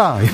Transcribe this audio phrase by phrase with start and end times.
[0.00, 0.32] 라이브.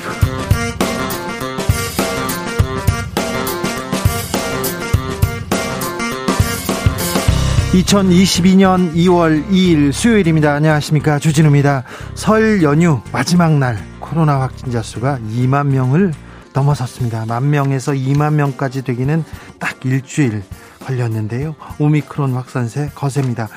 [7.73, 10.53] 2022년 2월 2일 수요일입니다.
[10.53, 11.19] 안녕하십니까.
[11.19, 11.83] 주진우입니다.
[12.15, 16.13] 설 연휴 마지막 날 코로나 확진자 수가 2만 명을
[16.53, 17.25] 넘어섰습니다.
[17.25, 19.25] 만 명에서 2만 명까지 되기는
[19.59, 20.43] 딱 일주일
[20.79, 21.55] 걸렸는데요.
[21.77, 23.49] 오미크론 확산세 거셉니다.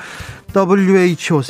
[0.53, 1.41] WHO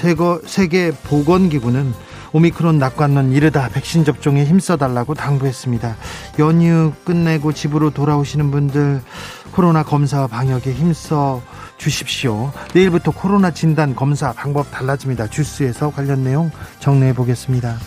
[0.46, 5.96] 세계 보건기구는 오미크론 낙관론 이르다 백신 접종에 힘써달라고 당부했습니다.
[6.40, 9.02] 연휴 끝내고 집으로 돌아오시는 분들
[9.52, 11.42] 코로나 검사 방역에 힘써
[11.78, 12.52] 주십시오.
[12.74, 15.28] 내일부터 코로나 진단 검사 방법 달라집니다.
[15.28, 17.78] 주스에서 관련 내용 정리해 보겠습니다.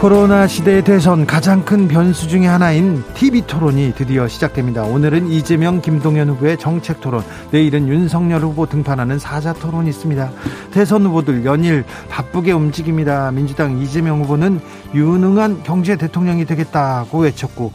[0.00, 4.82] 코로나 시대의 대선 가장 큰 변수 중의 하나인 TV 토론이 드디어 시작됩니다.
[4.82, 10.32] 오늘은 이재명, 김동연 후보의 정책 토론, 내일은 윤석열 후보 등판하는 사자 토론이 있습니다.
[10.70, 13.30] 대선 후보들 연일 바쁘게 움직입니다.
[13.30, 14.60] 민주당 이재명 후보는
[14.94, 17.70] 유능한 경제 대통령이 되겠다고 외쳤고,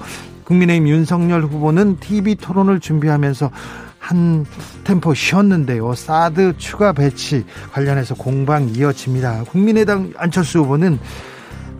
[0.45, 3.51] 국민의힘 윤석열 후보는 TV 토론을 준비하면서
[3.99, 4.47] 한
[4.83, 5.93] 템포 쉬었는데요.
[5.93, 9.43] 사드 추가 배치 관련해서 공방 이어집니다.
[9.43, 10.97] 국민의당 안철수 후보는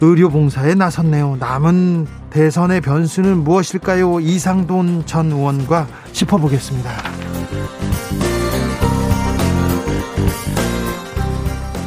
[0.02, 1.38] 의료봉사에 나섰네요.
[1.40, 4.20] 남은 대선의 변수는 무엇일까요?
[4.20, 7.35] 이상돈 전 의원과 짚어보겠습니다.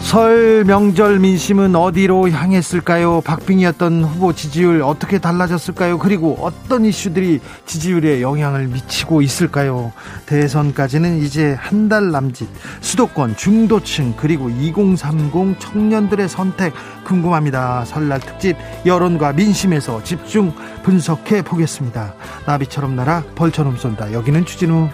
[0.08, 3.20] 설 명절 민심은 어디로 향했을까요?
[3.20, 5.98] 박빙이었던 후보 지지율 어떻게 달라졌을까요?
[5.98, 9.92] 그리고 어떤 이슈들이 지지율에 영향을 미치고 있을까요?
[10.24, 12.48] 대선까지는 이제 한 달 남짓
[12.80, 16.72] 수도권 중도층 그리고 2030 청년들의 선택
[17.04, 17.84] 궁금합니다.
[17.84, 18.56] 설날 특집
[18.86, 22.14] 여론과 민심에서 집중 분석해 보겠습니다.
[22.46, 24.14] 나비처럼 날아 벌처럼 쏜다.
[24.14, 24.88] 여기는 추진우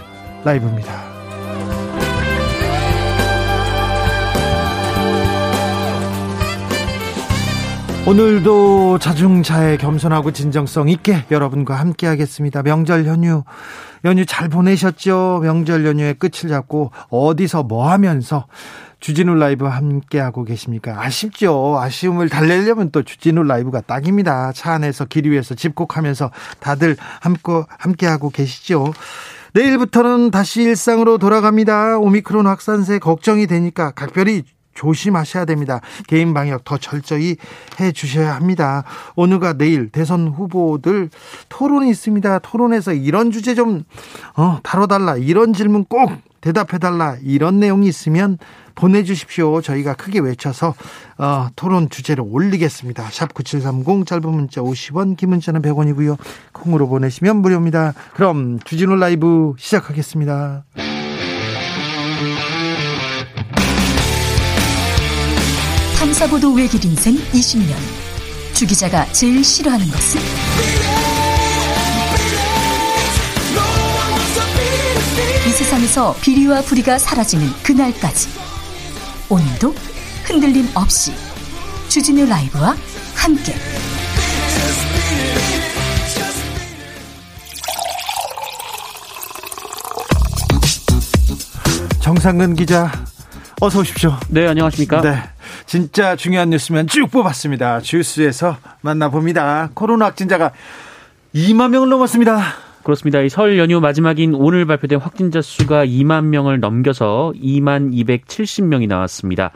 [0.45, 1.15] 라이브입니다.
[8.07, 12.63] 오늘도 자중차에 겸손하고 진정성 있게 여러분과 함께 하겠습니다.
[12.63, 13.45] 명절 연휴,
[14.05, 15.41] 연휴 잘 보내셨죠?
[15.43, 18.47] 명절 연휴의 끝을 잡고 어디서 뭐 하면서
[19.01, 21.03] 주진우 라이브 함께 하고 계십니까?
[21.03, 21.79] 아쉽죠.
[21.81, 24.53] 아쉬움을 달래려면 또 주진우 라이브가 딱입니다.
[24.53, 28.93] 차 안에서 길 위에서 집콕하면서 다들 함께, 함께 하고 계시죠?
[29.55, 31.97] 내일부터는 다시 일상으로 돌아갑니다.
[31.99, 34.43] 오미크론 확산세 걱정이 되니까 각별히
[34.75, 35.81] 조심하셔야 됩니다.
[36.07, 37.37] 개인 방역 더 철저히
[37.81, 38.85] 해 주셔야 합니다.
[39.17, 41.11] 오늘과 내일 대선 후보들
[41.49, 42.39] 토론이 있습니다.
[42.41, 43.85] 토론에서 이런 주제 좀
[44.37, 45.17] 어, 다뤄달라.
[45.17, 47.17] 이런 질문 꼭 대답해달라.
[47.23, 48.39] 이런 내용이 있으면
[48.75, 49.63] 보내주십시오.
[49.63, 50.75] 저희가 크게 외쳐서
[51.17, 53.09] 어, 토론 주제를 올리겠습니다.
[53.11, 56.19] 샵 9730 짧은 문자 50원 긴 문자는 100원이고요.
[56.53, 57.95] 콩으로 보내시면 무료입니다.
[58.15, 60.65] 그럼 주진우 라이브 시작하겠습니다.
[66.05, 67.75] 탐사보도 외길 인생 20년.
[68.53, 70.21] 주 기자가 제일 싫어하는 것은?
[75.47, 78.29] 이 세상에서 비리와 부리가 사라지는 그날까지.
[79.31, 79.75] 오늘도
[80.25, 81.15] 흔들림 없이
[81.89, 82.77] 주진우 라이브와
[83.15, 83.55] 함께.
[92.01, 92.93] 정상근 기자,
[93.59, 94.19] 어서 오십시오.
[94.29, 95.01] 네, 안녕하십니까?
[95.01, 95.34] 네.
[95.79, 97.81] 진짜 중요한 뉴스면 쭉 뽑았습니다.
[97.81, 99.71] 주스에서 만나봅니다.
[99.75, 100.53] 코로나 확진자가
[101.35, 102.41] 2만 명을 넘었습니다.
[102.85, 103.19] 그렇습니다.
[103.21, 109.51] 이 설 연휴 마지막인 오늘 발표된 확진자 수가 2만 명을 넘겨서 2만 270명이 나왔습니다.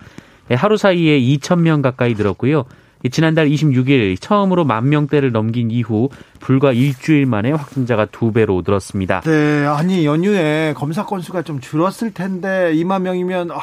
[0.51, 2.65] 예, 하루 사이에 2천 명 가까이 늘었고요.
[3.13, 6.09] 지난달 26일 처음으로 만 명대를 넘긴 이후
[6.41, 9.21] 불과 일주일 만에 확진자가 두 배로 늘었습니다.
[9.21, 13.61] 네, 아니 연휴에 검사 건수가 좀 줄었을 텐데 2만 명이면 어,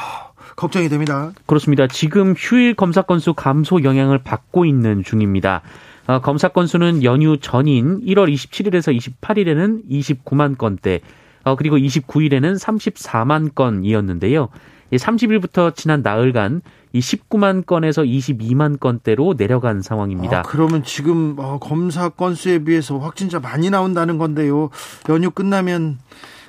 [0.54, 1.32] 걱정이 됩니다.
[1.46, 1.86] 그렇습니다.
[1.86, 5.62] 지금 휴일 검사 건수 감소 영향을 받고 있는 중입니다.
[6.06, 11.00] 어, 검사 건수는 연휴 전인 1월 27일에서 28일에는 29만 건대,
[11.44, 14.48] 어, 그리고 29일에는 34만 건이었는데요.
[14.92, 20.40] 30일부터 지난 나흘간 이 19만 건에서 22만 건대로 내려간 상황입니다.
[20.40, 24.70] 아, 그러면 지금 어, 검사 건수에 비해서 확진자 많이 나온다는 건데요.
[25.08, 25.98] 연휴 끝나면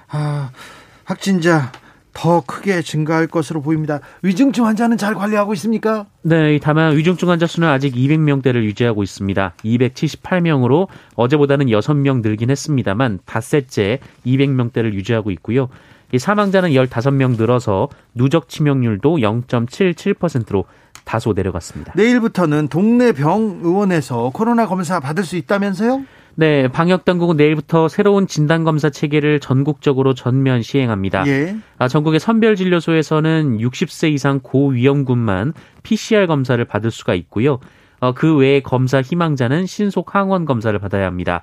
[0.07, 0.51] 아,
[1.03, 1.71] 확진자
[2.17, 3.99] 더 크게 증가할 것으로 보입니다.
[4.23, 6.07] 위중증 환자는 잘 관리하고 있습니까?
[6.23, 9.53] 네, 다만 위중증 환자 수는 아직 200명대를 유지하고 있습니다.
[9.63, 15.69] 278명으로 어제보다는 6명 늘긴 했습니다만 닷새째 200명대를 유지하고 있고요.
[16.11, 20.65] 이 사망자는 15명 늘어서 누적 치명률도 0.77%로
[21.05, 21.93] 다소 내려갔습니다.
[21.95, 26.03] 내일부터는 동네 병 의원에서 코로나 검사 받을 수 있다면서요?
[26.39, 31.25] 네, 방역 당국은 내일부터 새로운 진단 검사 체계를 전국적으로 전면 시행합니다.
[31.25, 31.57] 예.
[31.79, 37.59] 아, 전국의 선별 진료소에서는 60세 이상 고위험군만 PCR 검사를 받을 수가 있고요.
[37.99, 41.41] 어, 그 외에 검사 희망자는 신속 항원 검사를 받아야 합니다.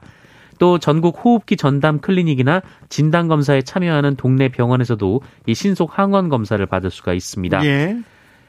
[0.60, 6.92] 또 전국 호흡기 전담 클리닉이나 진단 검사에 참여하는 동네 병원에서도 이 신속 항원 검사를 받을
[6.92, 7.64] 수가 있습니다.
[7.64, 7.98] 예.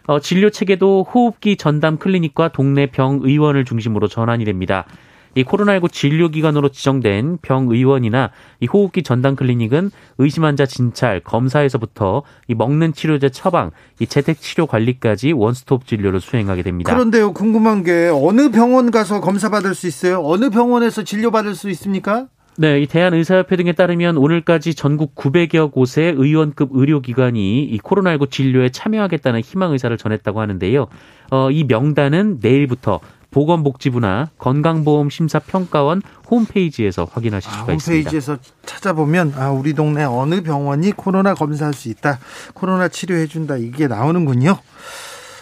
[0.06, 4.86] 어, 진료 체계도 호흡기 전담 클리닉과 동네 병 의원을 중심으로 전환이 됩니다.
[5.36, 12.94] 이 코로나19 진료기관으로 지정된 병의원이나 이 호흡기 전담 클리닉은 의심 환자 진찰, 검사에서부터 이 먹는
[12.94, 16.94] 치료제 처방, 이 재택 치료 관리까지 원스톱 진료를 수행하게 됩니다.
[16.94, 20.22] 그런데요, 궁금한 게 어느 병원 가서 검사 받을 수 있어요?
[20.24, 22.28] 어느 병원에서 진료 받을 수 있습니까?
[22.58, 29.42] 네, 이 대한의사협회 등에 따르면 오늘까지 전국 900여 곳의 의원급 의료기관이 이 코로나19 진료에 참여하겠다는
[29.42, 30.88] 희망 의사를 전했다고 하는데요.
[31.32, 33.02] 어, 이 명단은 내일부터
[33.36, 36.02] 보건복지부나 건강보험심사평가원
[36.32, 38.10] 홈페이지에서 확인하실 수가 아, 있습니다.
[38.10, 42.20] 홈페이지에서 찾아보면 아, 우리 동네 어느 병원이 코로나 검사할 수 있다,
[42.54, 44.58] 코로나 치료해 준다 이게 나오는군요.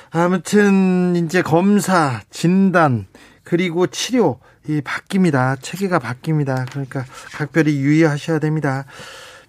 [0.09, 3.05] 아무튼 이제 검사, 진단
[3.43, 5.61] 그리고 치료 이 바뀝니다.
[5.61, 6.65] 체계가 바뀝니다.
[6.71, 8.85] 그러니까 각별히 유의하셔야 됩니다.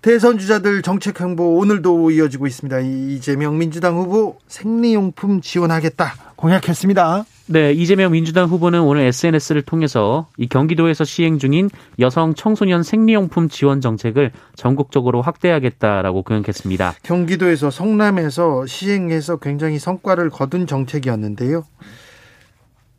[0.02, 2.80] 대선 주자들 정책 행보 오늘도 이어지고 있습니다.
[2.80, 7.24] 이재명 민주당 후보 생리용품 지원하겠다 공약했습니다.
[7.46, 11.68] 네, 이재명 민주당 후보는 오늘 SNS를 통해서 이 경기도에서 시행 중인
[11.98, 16.94] 여성 청소년 생리용품 지원 정책을 전국적으로 확대하겠다라고 공약했습니다.
[17.02, 21.64] 경기도에서 성남에서 시행해서 굉장히 성과를 거둔 정책이었는데요.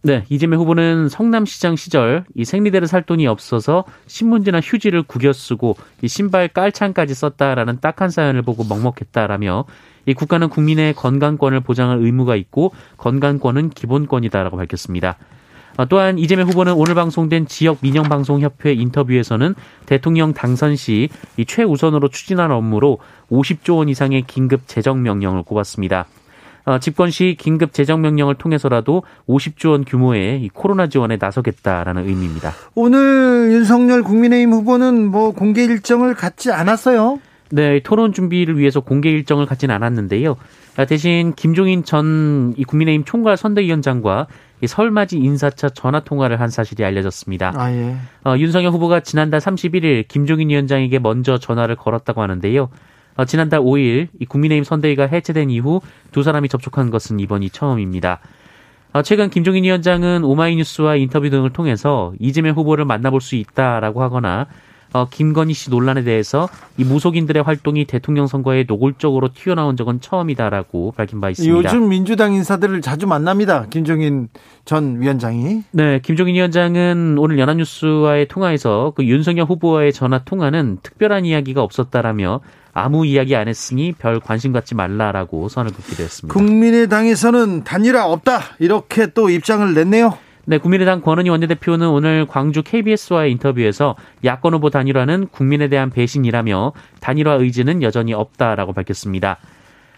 [0.03, 6.07] 네, 이재명 후보는 성남시장 시절 이 생리대를 살 돈이 없어서 신문지나 휴지를 구겨 쓰고 이
[6.07, 9.65] 신발 깔창까지 썼다라는 딱한 사연을 보고 먹먹했다라며
[10.06, 15.18] 이 국가는 국민의 건강권을 보장할 의무가 있고 건강권은 기본권이다라고 밝혔습니다.
[15.78, 19.56] 아, 또한 이재명 후보는 오늘 방송된 지역 민영 방송 협회 인터뷰에서는
[19.86, 23.00] 대통령 당선 시 이 최우선으로 추진할 업무로
[23.31, 26.06] 50조 원 이상의 긴급 재정 명령을 꼽았습니다.
[26.66, 32.54] 어, 집권 시 긴급 재정 명령을 통해서라도 50조 원 규모의 코로나 지원에 나서겠다라는 의미입니다.
[32.74, 37.19] 오늘 윤석열 국민의힘 후보는 뭐 공개 일정을 갖지 않았어요.
[37.56, 40.36] 네, 토론 준비를 위해서 공개 일정을 갖지는 않았는데요.
[40.75, 44.28] 아, 대신 김종인 전 국민의힘 총괄 선대위원장과
[44.66, 47.54] 설맞이 인사차 전화 통화를 한 사실이 알려졌습니다.
[47.56, 47.96] 아, 예.
[48.25, 52.68] 어, 윤석열 후보가 지난달 31일 김종인 위원장에게 먼저 전화를 걸었다고 하는데요.
[53.16, 55.80] 어, 지난달 5일 이 국민의힘 선대위가 해체된 이후
[56.12, 58.19] 두 사람이 접촉한 것은 이번이 처음입니다.
[58.92, 64.48] 어, 최근 김종인 위원장은 오마이뉴스와 인터뷰 등을 통해서 이재명 후보를 만나볼 수 있다라고 하거나
[64.93, 66.47] 어, 김건희 씨 논란에 대해서
[66.77, 71.55] 이 무속인들의 활동이 대통령 선거에 노골적으로 튀어나온 적은 처음이다라고 밝힌 바 있습니다.
[71.55, 73.65] 요즘 민주당 인사들을 자주 만납니다.
[73.69, 74.29] 김종인
[74.63, 75.63] 전 위원장이.
[75.71, 82.41] 네, 김종인 위원장은 오늘 연합뉴스와의 통화에서 그 윤석열 후보와의 전화 통화는 특별한 이야기가 없었다라며
[82.73, 86.33] 아무 이야기 안 했으니 별 관심 갖지 말라라고 선을 긋기도 했습니다.
[86.33, 90.17] 국민의당에서는 단일화 없다 이렇게 또 입장을 냈네요.
[90.47, 97.33] 네, 국민의당 권은희 원내대표는 오늘 광주 KBS와의 인터뷰에서 야권 후보 단일화는 국민에 대한 배신이라며 단일화
[97.33, 99.38] 의지는 여전히 없다라고 밝혔습니다.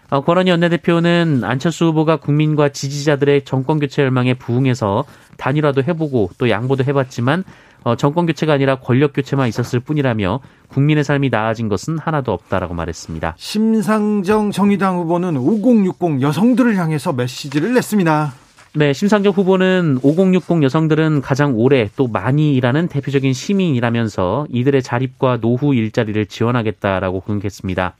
[0.08, 5.04] 어, 권은희 원내대표는 안철수 후보가 국민과 지지자들의 정권 교체 열망에 부응해서
[5.36, 7.44] 단일화도 해보고 또 양보도 해봤지만
[7.84, 13.34] 어, 정권 교체가 아니라 권력 교체만 있었을 뿐이라며 국민의 삶이 나아진 것은 하나도 없다라고 말했습니다.
[13.36, 18.47] 심상정 정의당 후보는 5060 여성들을 향해서 메시지를 냈습니다.
[18.74, 25.74] 네, 심상정 후보는 5060 여성들은 가장 오래 또 많이 일하는 대표적인 시민이라면서 이들의 자립과 노후
[25.74, 27.96] 일자리를 지원하겠다라고 공약했습니다.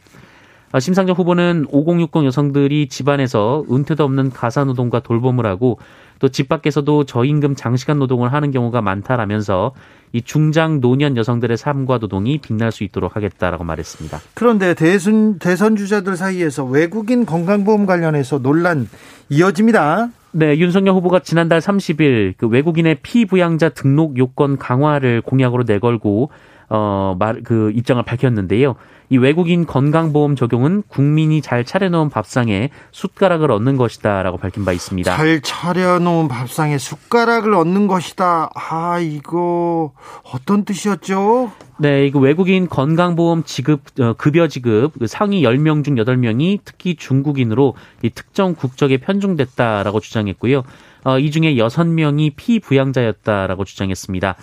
[0.70, 5.78] 어, 심상정 후보는 5060 여성들이 집안에서 은퇴도 없는 가사노동과 돌봄을 하고
[6.18, 9.72] 또 집 밖에서도 저임금 장시간 노동을 하는 경우가 많다라면서
[10.12, 14.20] 이 중장 노년 여성들의 삶과 노동이 빛날 수 있도록 하겠다라고 말했습니다.
[14.34, 18.88] 그런데 대선 대선 주자들 사이에서 외국인 건강보험 관련해서 논란
[19.30, 20.08] 이어집니다.
[20.32, 26.30] 네, 윤석열 후보가 지난달 30일 그 외국인의 피부양자 등록 요건 강화를 공약으로 내걸고
[26.70, 28.76] 어, 말, 그 입장을 밝혔는데요.
[29.10, 35.16] 이 외국인 건강보험 적용은 국민이 잘 차려놓은 밥상에 숟가락을 얻는 것이다라고 밝힌 바 있습니다.
[35.16, 38.50] 잘 차려놓은 밥상에 숟가락을 얻는 것이다.
[38.54, 39.92] 아, 이거
[40.24, 41.52] 어떤 뜻이었죠?
[41.78, 47.76] 네, 이거 외국인 건강보험 지급, 어, 급여 지급 그 상위 10명 중 8명이 특히 중국인으로
[48.02, 50.64] 이 특정 국적에 편중됐다라고 주장했고요.
[51.04, 54.36] 어, 이 중에 6명이 피부양자였다라고 주장했습니다.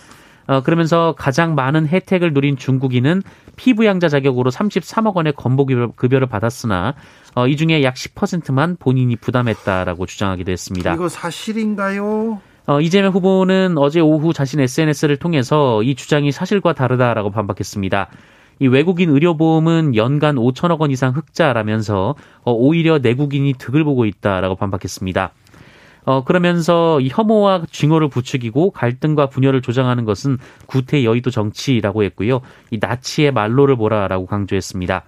[0.48, 3.24] 어, 그러면서 가장 많은 혜택을 누린 중국인은
[3.56, 6.96] 피부양자 자격으로 33억 원의 건보 급여를 받았으나
[7.36, 10.94] 어, 이 중에 약 10%만 본인이 부담했다라고 주장하기도 했습니다.
[10.94, 12.42] 이거 사실인가요?
[12.68, 18.10] 어, 이재명 후보는 어제 오후 자신 SNS를 통해서 이 주장이 사실과 다르다라고 반박했습니다.
[18.60, 25.32] 이 외국인 의료보험은 연간 5천억 원 이상 흑자라면서 어, 오히려 내국인이 득을 보고 있다라고 반박했습니다.
[26.06, 32.42] 어, 그러면서 이 혐오와 징후를 부추기고 갈등과 분열을 조장하는 것은 구태 여의도 정치라고 했고요.
[32.70, 35.04] 이 나치의 말로를 보라라고 강조했습니다.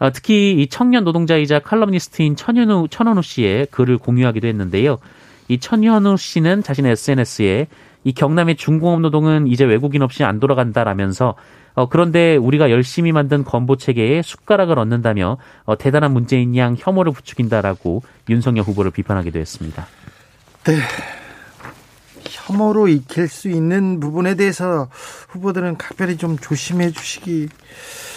[0.00, 4.98] 어, 특히 이 청년 노동자이자 칼럼니스트인 천현우, 천원우 씨의 글을 공유하기도 했는데요.
[5.48, 7.66] 이 천현우 씨는 자신의 SNS에
[8.04, 11.34] 이 경남의 중공업 노동은 이제 외국인 없이 안 돌아간다라면서
[11.74, 18.02] 어, 그런데 우리가 열심히 만든 건보 체계에 숟가락을 얻는다며 어, 대단한 문제인 양 혐오를 부추긴다라고
[18.28, 19.86] 윤석열 후보를 비판하기도 했습니다.
[20.68, 20.82] 네.
[22.28, 24.90] 혐오로 익힐 수 있는 부분에 대해서
[25.30, 27.48] 후보들은 각별히 좀 조심해 주시기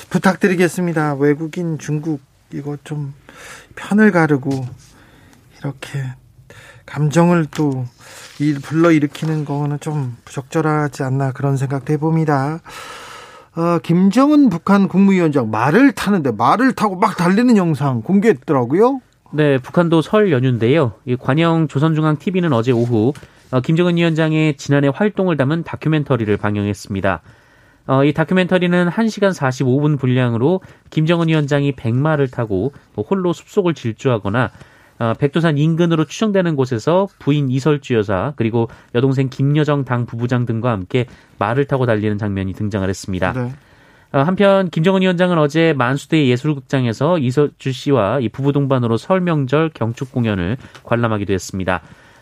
[0.10, 1.13] 부탁드리겠습니다.
[1.13, 2.20] 외국인 중국
[2.51, 3.13] 이거 좀
[3.77, 4.67] 편을 가르고
[5.60, 6.03] 이렇게
[6.86, 7.86] 감정을 또
[8.63, 12.60] 불러 일으키는 거는 좀 부적절하지 않나 그런 생각도 해봅니다.
[13.55, 19.00] 어, 김정은 북한 국무위원장 말을 타는데 말을 타고 막 달리는 영상 공개했더라고요.
[19.34, 20.94] 네, 북한도 설 연휴인데요.
[21.06, 23.14] 이 관영 조선중앙 TV는 어제 오후
[23.52, 27.22] 어, 김정은 위원장의 지난해 활동을 담은 다큐멘터리를 방영했습니다.
[27.88, 34.52] 어, 이 다큐멘터리는 1시간 45분 분량으로 김정은 위원장이 백마를 타고 홀로 숲속을 질주하거나
[35.00, 41.08] 어, 백두산 인근으로 추정되는 곳에서 부인 이설주 여사 그리고 여동생 김여정 당 부부장 등과 함께
[41.40, 43.34] 말을 타고 달리는 장면이 등장을 했습니다.
[43.34, 43.52] 네.
[44.13, 50.12] 어, 한편 김정은 위원장은 어제 만수대 예술극장에서 이설주 씨와 이 부부 동반으로 설 명절 경축
[50.12, 51.82] 공연을 관람하기도 했습니다.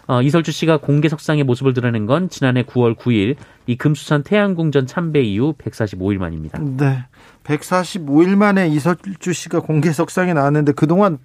[0.10, 3.36] 어, 이설주 씨가 공개 석상의 모습을 드러낸 건 지난해 9월 9일
[3.67, 6.60] 이 금수산 태양궁전 참배 이후 145일 만입니다.
[6.60, 7.05] 네.
[7.43, 11.19] 145일 만에 이설주 씨가 공개 석상에 나왔는데 그동안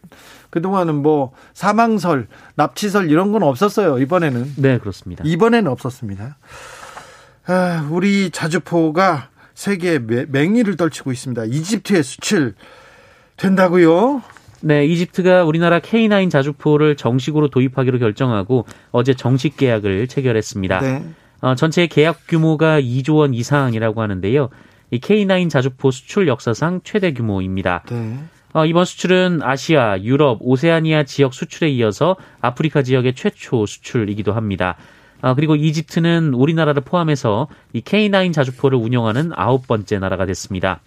[0.50, 3.98] 그동안은 뭐 사망설, 납치설 이런 건 없었어요.
[3.98, 4.52] 이번에는.
[4.56, 5.24] 네, 그렇습니다.
[5.26, 6.36] 이번에는 없었습니다.
[7.46, 11.44] 아, 우리 자주포가 세계 맹위를 떨치고 있습니다.
[11.44, 12.54] 이집트에 수출
[13.36, 14.22] 된다고요?
[14.60, 20.80] 네, 이집트가 우리나라 K9 자주포를 정식으로 도입하기로 결정하고 어제 정식 계약을 체결했습니다.
[20.80, 21.04] 네.
[21.40, 24.48] 어, 전체 계약 규모가 2조 원 이상이라고 하는데요.
[24.90, 27.82] 이 K9 자주포 수출 역사상 최대 규모입니다.
[27.90, 28.18] 네.
[28.54, 34.76] 어, 이번 수출은 아시아, 유럽, 오세아니아 지역 수출에 이어서 아프리카 지역의 최초 수출이기도 합니다.
[35.24, 40.80] 어, 그리고 이집트는 우리나라를 포함해서 이 K9 자주포를 운영하는 아홉 번째 나라가 됐습니다.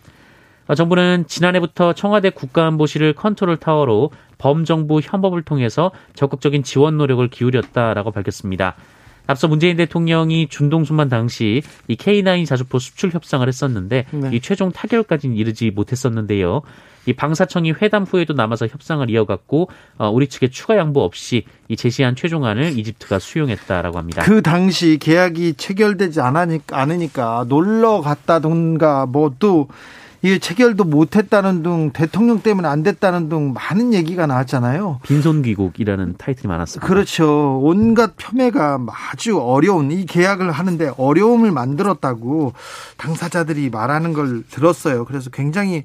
[0.67, 8.75] 어, 정부는 지난해부터 청와대 국가안보실을 컨트롤 타워로 범정부 협업을 통해서 적극적인 지원 노력을 기울였다라고 밝혔습니다.
[9.27, 14.29] 앞서 문재인 대통령이 중동 순방 당시 이 K9 자주포 수출 협상을 했었는데 네.
[14.31, 16.61] 이 최종 타결까지는 이르지 못했었는데요.
[17.07, 22.15] 이 방사청이 회담 후에도 남아서 협상을 이어갔고 어, 우리 측의 추가 양보 없이 이 제시한
[22.15, 24.23] 최종안을 이집트가 수용했다라고 합니다.
[24.23, 29.69] 그 당시 계약이 체결되지 않으니까, 않으니까 놀러 갔다던가 뭐또
[30.21, 34.99] 이게 체결도 못했다는 등 대통령 때문에 안 됐다는 등 많은 얘기가 나왔잖아요.
[35.03, 36.87] 빈손귀국이라는 타이틀이 많았습니다.
[36.87, 37.59] 그렇죠.
[37.61, 38.79] 온갖 폄훼가
[39.11, 42.53] 아주 어려운 이 계약을 하는데 어려움을 만들었다고
[42.97, 45.05] 당사자들이 말하는 걸 들었어요.
[45.05, 45.83] 그래서 굉장히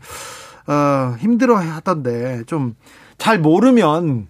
[0.67, 2.75] 어, 힘들어 하던데 좀
[3.23, 4.27] 잘 모르면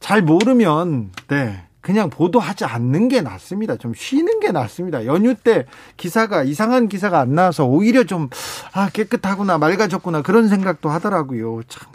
[0.00, 3.76] 잘 모르면 네 그냥 보도하지 않는 게 낫습니다.
[3.76, 5.04] 좀 쉬는 게 낫습니다.
[5.04, 8.30] 연휴 때 기사가 이상한 기사가 안 나와서 오히려 좀
[8.72, 11.62] 아, 깨끗하구나 맑아졌구나 그런 생각도 하더라고요.
[11.68, 11.88] 참.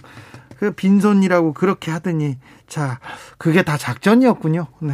[0.57, 2.99] 그 빈손이라고 그렇게 하더니 자
[3.37, 4.67] 그게 다 작전이었군요.
[4.81, 4.93] 네.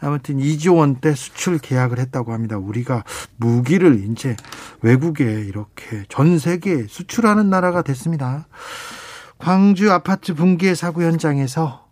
[0.00, 2.56] 아무튼 2조 원대 수출 계약을 했다고 합니다.
[2.56, 3.04] 우리가
[3.36, 4.36] 무기를 이제
[4.82, 8.46] 외국에 이렇게 전 세계에 수출하는 나라가 됐습니다.
[9.38, 11.86] 광주 아파트 붕괴 사고 현장에서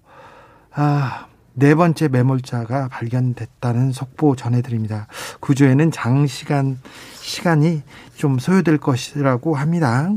[0.73, 1.26] 아,
[1.58, 5.06] 네 번째 매몰자가 발견됐다는 속보 전해드립니다.
[5.40, 6.78] 구조에는 장시간
[7.14, 7.82] 시간이
[8.14, 10.10] 좀 소요될 것이라고 합니다.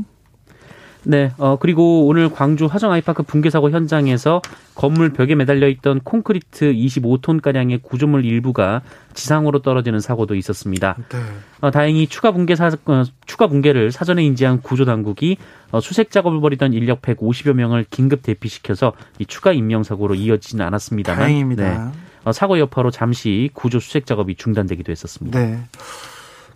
[1.04, 4.42] 네, 어, 그리고 오늘 광주 화정 아이파크 붕괴 사고 현장에서
[4.74, 8.82] 건물 벽에 매달려 있던 콘크리트 25톤 가량의 구조물 일부가
[9.14, 10.96] 지상으로 떨어지는 사고도 있었습니다.
[11.08, 11.18] 네.
[11.60, 15.36] 어, 다행히 추가 붕괴 사, 어, 추가 붕괴를 사전에 인지한 구조 당국이
[15.70, 21.18] 어, 수색 작업을 벌이던 인력 150여 명을 긴급 대피시켜서 이 추가 인명 사고로 이어지지는 않았습니다만
[21.18, 21.62] 다행입니다.
[21.92, 25.38] 네, 어, 사고 여파로 잠시 구조 수색 작업이 중단되기도 했었습니다.
[25.38, 25.58] 네.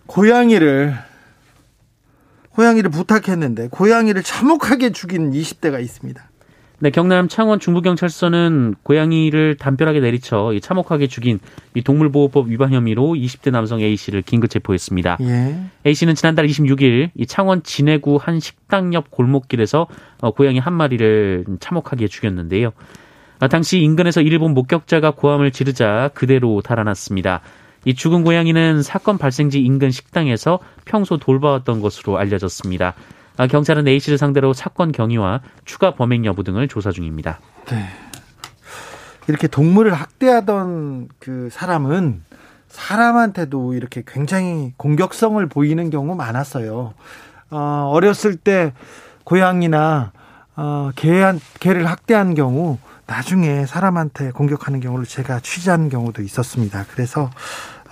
[0.05, 0.95] 고양이를
[2.55, 6.23] 고양이를 부탁했는데 고양이를 참혹하게 죽인 20대가 있습니다.
[6.79, 11.39] 네, 경남 창원 중부경찰서는 고양이를 담벼락에 내리쳐 참혹하게 죽인
[11.73, 15.17] 이 동물보호법 위반 혐의로 20대 남성 A 씨를 긴급 체포했습니다.
[15.21, 15.55] 예.
[15.85, 19.87] A 씨는 지난달 26일 이 창원 진해구 한 식당 옆 골목길에서
[20.19, 22.71] 어, 고양이 한 마리를 참혹하게 죽였는데요.
[23.49, 27.41] 당시 인근에서 일본 목격자가 고함을 지르자 그대로 달아났습니다.
[27.85, 32.95] 이 죽은 고양이는 사건 발생지 인근 식당에서 평소 돌봐왔던 것으로 알려졌습니다.
[33.37, 37.39] 아, 경찰은 A씨를 상대로 사건 경위와 추가 범행 여부 등을 조사 중입니다.
[37.67, 37.85] 네.
[39.27, 42.23] 이렇게 동물을 학대하던 그 사람은
[42.67, 46.93] 사람한테도 이렇게 굉장히 공격성을 보이는 경우 많았어요.
[47.51, 48.73] 어, 어렸을 때
[49.23, 50.11] 고양이나
[50.55, 52.77] 어, 개한, 개를 학대한 경우
[53.07, 56.85] 나중에 사람한테 공격하는 경우를 제가 취재한 경우도 있었습니다.
[56.91, 57.29] 그래서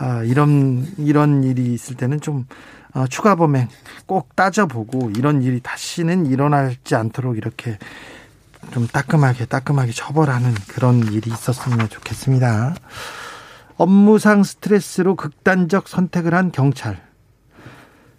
[0.04, 2.46] 아, 이런 이런 일이 있을 때는 좀
[2.94, 3.70] 어, 추가 범행
[4.06, 7.78] 꼭 따져보고 이런 일이 다시는 일어나지 않도록 이렇게
[8.72, 12.76] 좀 따끔하게 따끔하게 처벌하는 그런 일이 있었으면 좋겠습니다.
[13.78, 17.02] 업무상 스트레스로 극단적 선택을 한 경찰.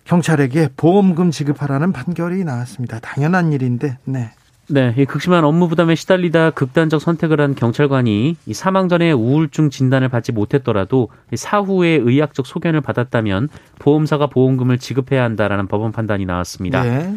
[0.04, 2.98] 경찰에게 보험금 지급하라는 판결이 나왔습니다.
[3.00, 4.32] 당연한 일인데, 네.
[4.68, 10.08] 네, 이 극심한 업무 부담에 시달리다 극단적 선택을 한 경찰관이 이 사망 전에 우울증 진단을
[10.08, 16.82] 받지 못했더라도 사후에 의학적 소견을 받았다면 보험사가 보험금을 지급해야 한다라는 법원 판단이 나왔습니다.
[16.82, 17.14] 네.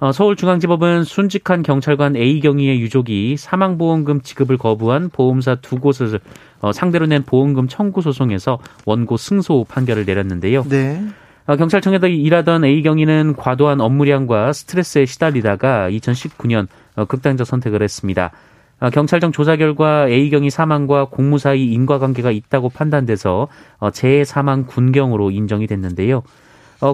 [0.00, 6.20] 어, 서울중앙지법은 순직한 경찰관 A 경위의 유족이 사망보험금 지급을 거부한 보험사 두 곳을
[6.60, 10.62] 어, 상대로 낸 보험금 청구 소송에서 원고 승소 판결을 내렸는데요.
[10.68, 11.02] 네.
[11.48, 18.32] 어, 경찰청에서 일하던 A 경위는 과도한 업무량과 스트레스에 시달리다가 2019년 어, 극단적 선택을 했습니다.
[18.80, 23.48] 어, 경찰청 조사 결과 A 경위 사망과 공무 사이 인과관계가 있다고 판단돼서
[23.94, 26.22] 재해 사망 군경으로 인정이 됐는데요.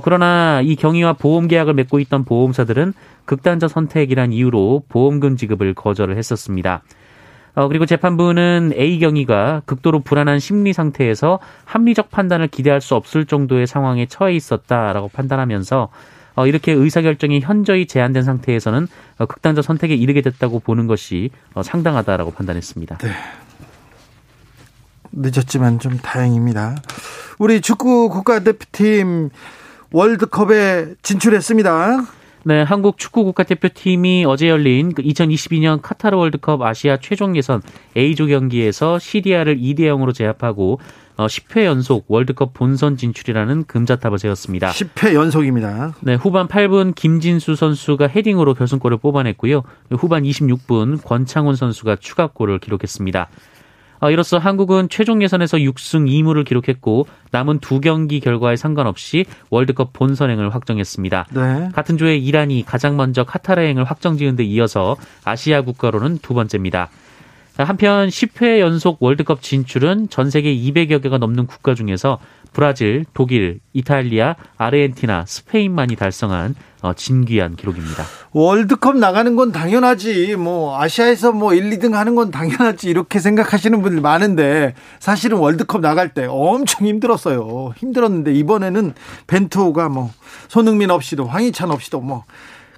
[0.03, 2.95] 그러나 이 경위와 보험 계약을 맺고 있던 보험사들은
[3.27, 6.83] 극단적 선택이란 이유로 보험금 지급을 거절을 했었습니다.
[7.55, 13.67] 어, 그리고 재판부는 A 경위가 극도로 불안한 심리 상태에서 합리적 판단을 기대할 수 없을 정도의
[13.67, 15.89] 상황에 처해 있었다라고 판단하면서
[16.37, 22.33] 어, 이렇게 의사결정이 현저히 제한된 상태에서는 어, 극단적 선택에 이르게 됐다고 보는 것이 어, 상당하다라고
[22.33, 22.99] 판단했습니다.
[22.99, 23.11] 네.
[25.13, 26.75] 늦었지만 좀 다행입니다.
[27.39, 29.31] 우리 축구 국가대표팀
[29.93, 32.05] 월드컵에 진출했습니다.
[32.47, 37.63] 네, 한국 축구 국가대표팀이 어제 열린 2022년 그 카타르 월드컵 아시아 최종 예선
[37.97, 40.79] A조 경기에서 시리아를 2대 0으로 제압하고
[41.17, 44.73] 10회 어, 연속 월드컵 본선 진출이라는 금자탑을 세웠습니다.
[44.73, 45.95] 10회 연속입니다.
[46.01, 49.63] 네, 후반 8분 김진수 선수가 헤딩으로 결승골을 뽑아냈고요.
[49.93, 53.29] 후반 26분 권창훈 선수가 추가골을 기록했습니다.
[54.01, 60.55] 어, 이로써 한국은 최종 예선에서 6승 2무를 기록했고 남은 두 경기 결과에 상관없이 월드컵 본선행을
[60.55, 61.27] 확정했습니다.
[61.33, 61.69] 네.
[61.73, 66.91] 같은 조에 이란이 가장 먼저 카타르행을 확정지은 데 이어서 아시아 국가로는 두 번째입니다.
[67.57, 72.19] 한편 10회 연속 월드컵 진출은 전 세계 200여 개가 넘는 국가 중에서
[72.55, 78.05] 브라질, 독일, 이탈리아, 아르헨티나, 스페인만이 달성한 어, 진귀한 기록입니다.
[78.33, 80.37] 월드컵 나가는 건 당연하지.
[80.37, 82.89] 뭐 아시아에서 뭐 1, 2등 하는 건 당연하지.
[82.89, 87.73] 이렇게 생각하시는 분들 많은데 사실은 월드컵 나갈 때 엄청 힘들었어요.
[87.77, 88.95] 힘들었는데 이번에는
[89.27, 90.13] 벤투호가 뭐
[90.49, 92.25] 손흥민 없이도 황희찬 없이도 뭐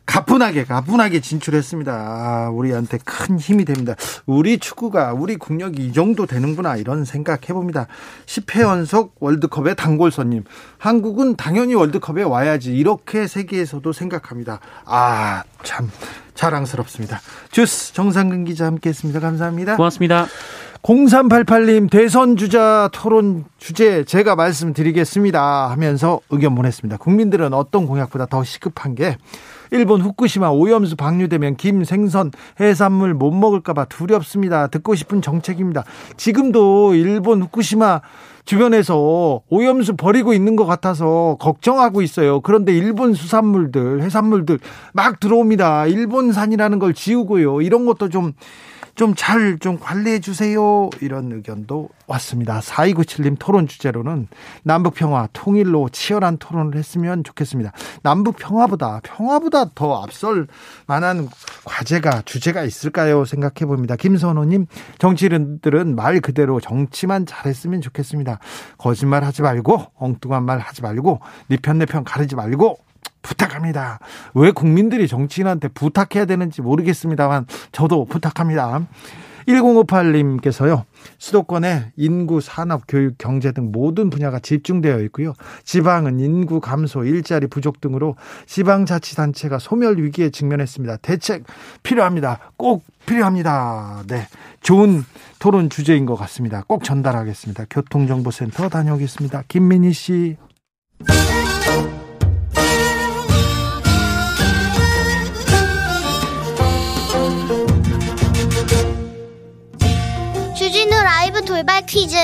[0.06, 1.92] 가뿐하게 가뿐하게 진출했습니다.
[1.92, 3.94] 아, 우리한테 큰 힘이 됩니다.
[4.24, 7.88] 우리 축구가 우리 국력이 이 정도 되는구나 이런 생각 해봅니다.
[8.26, 10.44] 10회 연속 월드컵의 단골손님.
[10.78, 14.60] 한국은 당연히 월드컵에 와야지 이렇게 세계에서도 생각합니다.
[14.84, 15.90] 아 참
[16.34, 17.20] 자랑스럽습니다.
[17.50, 19.20] 주스 정상근 기자 함께했습니다.
[19.20, 19.76] 감사합니다.
[19.76, 20.26] 고맙습니다.
[20.82, 26.98] 0388님 대선 주자 토론 주제 제가 말씀드리겠습니다 하면서 의견 보냈습니다.
[26.98, 29.18] 국민들은 어떤 공약보다 더 시급한 게
[29.70, 34.66] 일본 후쿠시마 오염수 방류되면 김, 생선, 해산물 못 먹을까봐 두렵습니다.
[34.68, 35.85] 듣고 싶은 정책입니다.
[36.16, 38.00] 지금도 일본 후쿠시마
[38.44, 42.40] 주변에서 오염수 버리고 있는 것 같아서 걱정하고 있어요.
[42.40, 44.61] 그런데 일본 수산물들, 해산물들
[44.92, 45.87] 막 들어옵니다.
[45.87, 47.61] 일본산이라는 걸 지우고요.
[47.61, 48.33] 이런 것도 좀
[48.96, 50.88] 좀 잘좀 좀 관리해 주세요.
[51.02, 52.61] 이런 의견도 왔습니다.
[52.61, 54.26] 4297님 토론 주제로는
[54.62, 57.72] 남북 평화, 통일로 치열한 토론을 했으면 좋겠습니다.
[58.02, 60.46] 남북 평화보다 평화보다 더 앞설
[60.87, 61.28] 만한
[61.64, 63.26] 과제가 주제가 있을까요?
[63.26, 63.96] 생각해 봅니다.
[63.96, 64.66] 김선호 님
[64.98, 68.38] 정치인들은 말 그대로 정치만 잘했으면 좋겠습니다.
[68.78, 72.78] 거짓말 하지 말고 엉뚱한 말 하지 말고 네 편 내 편 가르지 말고
[73.26, 73.98] 부탁합니다.
[74.34, 78.86] 왜 국민들이 정치인한테 부탁해야 되는지 모르겠습니다만 저도 부탁합니다.
[79.46, 80.84] 1058님께서요.
[81.18, 85.34] 수도권에 인구, 산업, 교육, 경제 등 모든 분야가 집중되어 있고요.
[85.64, 90.96] 지방은 인구 감소, 일자리 부족 등으로 지방자치단체가 소멸 위기에 직면했습니다.
[90.98, 91.44] 대책
[91.82, 92.52] 필요합니다.
[92.56, 94.02] 꼭 필요합니다.
[94.08, 94.26] 네.
[94.62, 95.04] 좋은
[95.38, 96.64] 토론 주제인 것 같습니다.
[96.66, 97.66] 꼭 전달하겠습니다.
[97.70, 99.44] 교통정보센터 다녀오겠습니다.
[99.46, 100.36] 김민희 씨.
[111.56, 112.14] 돌발 퀴즈.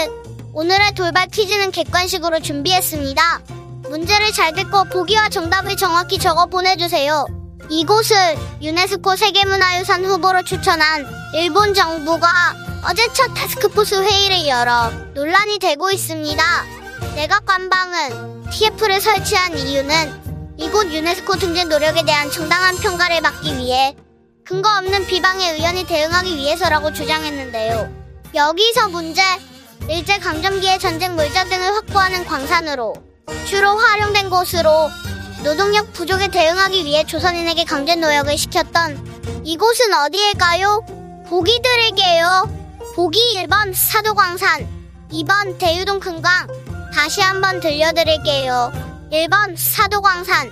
[0.52, 3.40] 오늘의 돌발 퀴즈는 객관식으로 준비했습니다.
[3.88, 7.24] 문제를 잘 듣고 보기와 정답을 정확히 적어 보내주세요.
[7.70, 12.28] 이곳을 유네스코 세계문화유산 후보로 추천한 일본 정부가
[12.84, 16.44] 어제 첫 타스크포스 회의를 열어 논란이 되고 있습니다.
[17.14, 23.96] 내각 관방은 TF를 설치한 이유는 이곳 유네스코 등재 노력에 대한 정당한 평가를 받기 위해
[24.44, 28.01] 근거 없는 비방에 의원이 대응하기 위해서라고 주장했는데요.
[28.34, 29.22] 여기서 문제,
[29.90, 32.94] 일제 강점기의 전쟁 물자 등을 확보하는 광산으로
[33.46, 34.88] 주로 활용된 곳으로
[35.44, 40.86] 노동력 부족에 대응하기 위해 조선인에게 강제 노역을 시켰던 이곳은 어디일까요?
[41.28, 42.48] 보기 드릴게요.
[42.94, 44.66] 보기 1번 사도광산,
[45.10, 46.46] 2번 대유동 금강.
[46.94, 48.72] 다시 한번 들려드릴게요.
[49.12, 50.50] 1번 사도광산,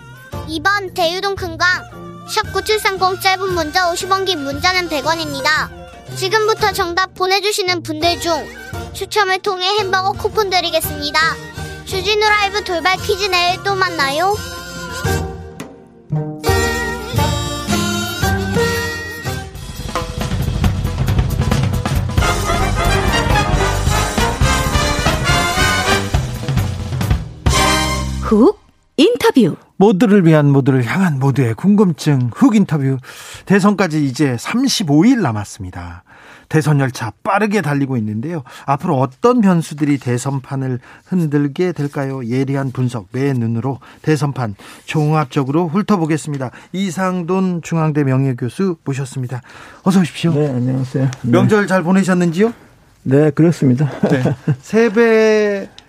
[0.48, 2.26] 2번 대유동 금강.
[2.28, 5.79] 샵 9730 짧은 문자 50원 긴 문자는 100원입니다.
[6.16, 8.32] 지금부터 정답 보내주시는 분들 중
[8.92, 11.18] 추첨을 통해 햄버거 쿠폰 드리겠습니다.
[11.86, 14.34] 주진우 라이브 돌발 퀴즈 내일 또 만나요.
[28.22, 28.60] 훅
[28.96, 29.56] 인터뷰.
[29.80, 32.98] 모두를 위한 모두를 향한 모두의 궁금증 훅 인터뷰
[33.46, 36.04] 대선까지 이제 35일 남았습니다.
[36.50, 38.42] 대선 열차 빠르게 달리고 있는데요.
[38.66, 42.22] 앞으로 어떤 변수들이 대선판을 흔들게 될까요?
[42.26, 46.50] 예리한 분석 매 눈으로 대선판 종합적으로 훑어보겠습니다.
[46.72, 49.40] 이상돈 중앙대 명예교수 모셨습니다.
[49.84, 50.34] 어서 오십시오.
[50.34, 51.10] 네, 안녕하세요.
[51.22, 51.30] 네.
[51.30, 52.52] 명절 잘 보내셨는지요?
[53.04, 53.88] 네, 그렇습니다.
[54.10, 54.22] 네.
[54.60, 55.79] 세배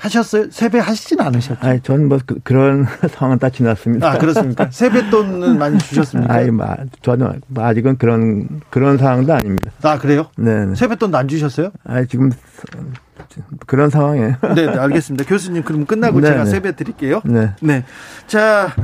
[0.00, 0.50] 하셨어요?
[0.50, 1.58] 세배 하시진 않으셨죠?
[1.60, 4.12] 아니, 저는 뭐 그, 런 상황은 다 지났습니다.
[4.12, 4.68] 아, 그렇습니까?
[4.72, 6.32] 세뱃돈은 많이 주셨습니까?
[6.32, 6.66] 아니, 뭐,
[7.02, 9.70] 저는 뭐 아직은 그런, 그런 상황도 아닙니다.
[9.82, 10.26] 아, 그래요?
[10.36, 10.66] 네.
[10.66, 10.74] 네.
[10.74, 11.70] 세뱃돈도 안 주셨어요?
[11.84, 12.30] 아니, 지금
[13.66, 14.36] 그런 상황이에요.
[14.56, 15.24] 네, 네, 알겠습니다.
[15.24, 16.50] 교수님, 그럼 끝나고 네, 제가 네.
[16.50, 17.20] 세배 드릴게요.
[17.26, 17.52] 네.
[17.60, 17.84] 네.
[18.26, 18.74] 자,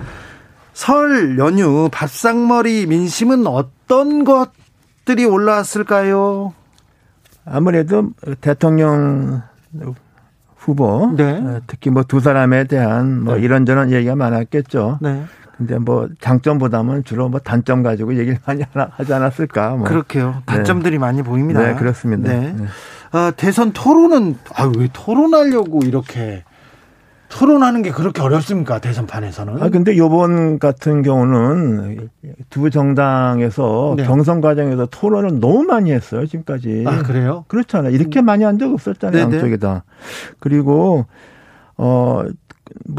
[0.75, 6.53] 설 연휴 밥상머리 민심은 어떤 것들이 올라왔을까요?
[7.47, 8.11] 아무래도
[8.43, 9.43] 대통령
[10.67, 11.13] 후보.
[11.17, 11.25] 네.
[11.43, 13.43] 어, 특히 뭐 두 사람에 대한 뭐 네.
[13.43, 14.99] 이런저런 얘기가 많았겠죠.
[15.01, 15.23] 네.
[15.57, 19.71] 근데 뭐 장점보다는 주로 뭐 단점 가지고 얘기를 많이 하지 않았을까.
[19.77, 19.89] 뭐.
[19.89, 20.43] 그렇게요.
[20.45, 21.63] 단점들이 많이 보입니다.
[21.63, 22.31] 네, 그렇습니다.
[22.31, 22.55] 네.
[22.57, 22.67] 네.
[23.13, 26.45] 아, 대선 토론은, 아, 왜 토론하려고 이렇게,
[27.29, 28.79] 토론하는 게 그렇게 어렵습니까?
[28.79, 29.63] 대선판에서는.
[29.63, 32.09] 아 근데 요번 같은 경우는
[32.51, 34.05] 두 정당에서 네.
[34.05, 36.85] 경선 과정에서 토론을 너무 많이 했어요 지금까지.
[36.87, 37.45] 아, 그래요?
[37.49, 37.93] 그렇잖아요.
[37.93, 39.37] 이렇게 많이 한 적 없었잖아요 네네.
[39.37, 39.85] 양쪽에 다.
[40.39, 41.05] 그리고
[41.77, 42.27] 어뭐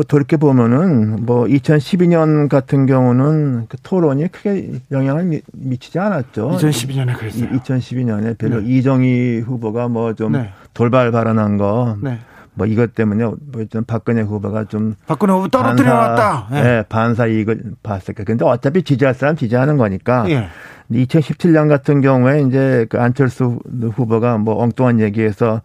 [0.08, 6.52] 돌이켜 보면은 뭐 2012년 같은 경우는 그 토론이 크게 영향을 미, 미치지 않았죠.
[6.52, 7.50] 2012년에 그랬어요.
[7.50, 8.68] 2012년에 별로 네.
[8.68, 10.52] 이정희 후보가 뭐좀 네.
[10.74, 11.98] 돌발 발언한 거.
[12.02, 12.20] 네.
[12.58, 16.48] 뭐 이것 때문에 뭐좀 박근혜 후보가 좀 박근혜 후보 떨어뜨려 놨다.
[16.50, 18.26] 반사, 예, 반사 이익을 봤을 거예요.
[18.26, 20.26] 근데 어차피 지지할 사람 지지하는 거니까.
[20.30, 20.48] 예.
[20.91, 23.60] 2017년 같은 경우에 이제 그 안철수
[23.93, 25.62] 후보가 뭐 엉뚱한 얘기해서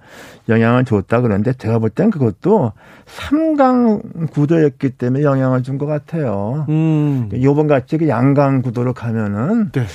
[0.48, 2.72] 영향을 줬다 그러는데 제가 볼 땐 그것도
[3.07, 6.66] 3강 구도였기 때문에 영향을 준 것 같아요.
[6.68, 7.31] 음.
[7.42, 9.87] 요번 같이 그 양강 구도로 가면은 네.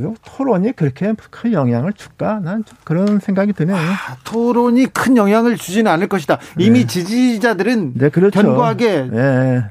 [0.00, 2.40] 대- 그 토론이 그렇게 큰 영향을 줄까?
[2.40, 3.76] 난좀 그런 생각이 드네요.
[3.76, 6.38] 아, 토론이 큰 영향을 주지는 않을 것이다.
[6.58, 8.40] 이미 지지자들은 네, 그렇죠.
[8.40, 9.64] 견고하게 예.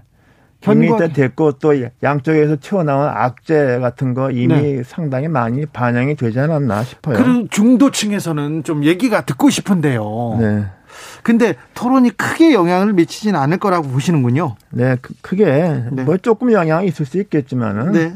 [0.61, 0.87] 이미.
[0.87, 4.83] 일단 됐고 또 양쪽에서 튀어나온 악재 같은 거 이미 네.
[4.83, 7.15] 상당히 많이 반영이 되지 않았나 싶어요.
[7.17, 10.37] 그런 중도층에서는 좀 얘기가 듣고 싶은데요.
[10.39, 10.65] 네.
[11.23, 14.55] 근데 토론이 크게 영향을 미치진 않을 거라고 보시는군요.
[14.71, 15.45] 네, 크- 크게
[15.91, 16.03] 네.
[16.03, 18.13] 뭐 조금 영향이 있을 수 있겠지만은 네.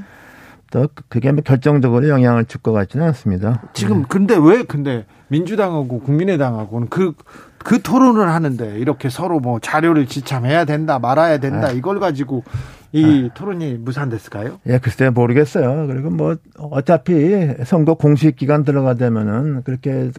[0.74, 3.62] 또 그- 그게 뭐 결정적으로 영향을 줄 것 같지는 않습니다.
[3.74, 7.14] 지금 근데 왜 근데 민주당하고 국민의당하고는 그,
[7.60, 12.44] 그 토론을 하는데 이렇게 서로 뭐 자료를 지참해야 된다 말아야 된다 이걸 가지고
[12.92, 14.60] 이 토론이 무산됐을까요?
[14.68, 15.86] 예, 글쎄 모르겠어요.
[15.88, 20.10] 그리고 뭐 어차피 선거 공식 기간 들어가되면은 그렇게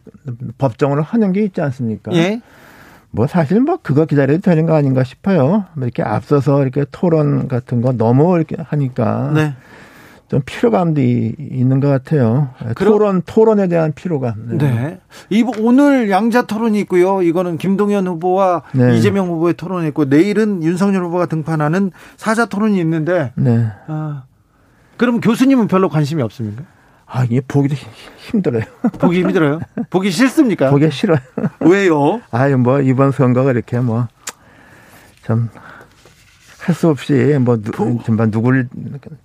[0.58, 2.12] 법정으로 하는 게 있지 않습니까?
[2.14, 2.40] 예.
[3.10, 5.64] 뭐 사실 뭐 그거 기다려도 되는 거 아닌가 싶어요.
[5.74, 9.54] 뭐 이렇게 앞서서 이렇게 토론 같은 거 너무 이렇게 하니까 네.
[10.28, 12.48] 좀 피로감도 이- 있는 것 같아요.
[12.74, 14.56] 그럼- 토론 토론에 대한 피로감.
[14.58, 14.98] 네.
[15.30, 17.22] 이 오늘 양자 토론이 있고요.
[17.22, 18.96] 이거는 김동연 후보와 네.
[18.96, 23.66] 이재명 후보의 토론이 있고 내일은 윤석열 후보가 등판하는 사자 토론이 있는데 네.
[23.86, 24.24] 아,
[24.96, 26.62] 그럼 교수님은 별로 관심이 없습니까?
[27.06, 27.90] 아 이게 보기도 힘-
[28.30, 28.62] 힘들어요.
[28.98, 29.60] 보기 힘들어요?
[29.90, 30.70] 보기 싫습니까?
[30.70, 31.18] 보기 싫어요.
[31.60, 32.22] 왜요?
[32.30, 34.08] 아유 뭐 이번 선거가 이렇게 뭐좀
[36.64, 37.72] 할 수 없이 뭐 누,
[38.04, 38.68] 정말 누구를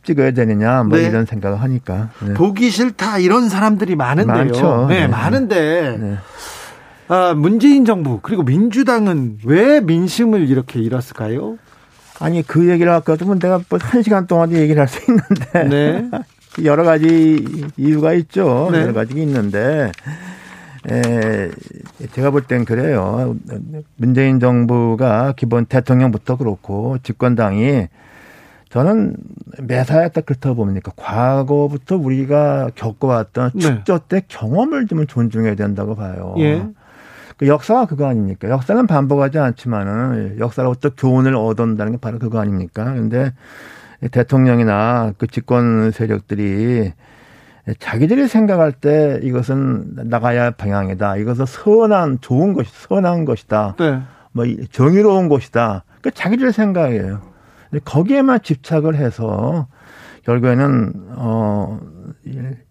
[0.04, 1.06] 찍어야 되느냐 뭐 네.
[1.06, 2.34] 이런 생각을 하니까 네.
[2.34, 4.36] 보기 싫다 이런 사람들이 많은데요.
[4.36, 4.86] 많죠.
[4.89, 5.08] 네, 네.
[5.08, 6.17] 많은데 네.
[7.08, 11.58] 아, 문재인 정부 그리고 민주당은 왜 민심을 이렇게 잃었을까요?
[12.19, 16.10] 아니 그 얘기를 아까도 뭐 내가 뭐한 시간 동안 얘기를 할 수 있는데 네.
[16.65, 17.45] 여러 가지
[17.78, 18.67] 이유가 있죠.
[18.71, 18.82] 네.
[18.82, 19.91] 여러 가지가 있는데
[20.87, 21.49] 에,
[22.11, 23.35] 제가 볼 땐 그래요.
[23.97, 27.87] 문재인 정부가 기본 대통령부터 그렇고 집권당이
[28.69, 29.15] 저는
[29.63, 30.91] 매사에 딱 그렇다고 봅니까.
[30.95, 33.59] 과거부터 우리가 겪어왔던 네.
[33.59, 36.35] 축조 때 경험을 좀 존중해야 된다고 봐요.
[36.37, 36.63] 예.
[37.37, 38.49] 그 역사가 그거 아닙니까?
[38.49, 42.83] 역사는 반복하지 않지만은 역사로부터 교훈을 얻어온다는 게 바로 그거 아닙니까?
[42.83, 43.33] 근데
[44.11, 46.91] 대통령이나 그 집권 세력들이
[47.77, 51.17] 자기들이 생각할 때 이것은 나가야 할 방향이다.
[51.17, 53.75] 이것은 선한 좋은 것이 선한 것이다.
[53.77, 54.01] 네.
[54.32, 55.84] 뭐 정의로운 것이다.
[56.01, 57.21] 그 자기들 생각이에요.
[57.86, 59.67] 거기에만 집착을 해서
[60.23, 61.79] 결국에는 어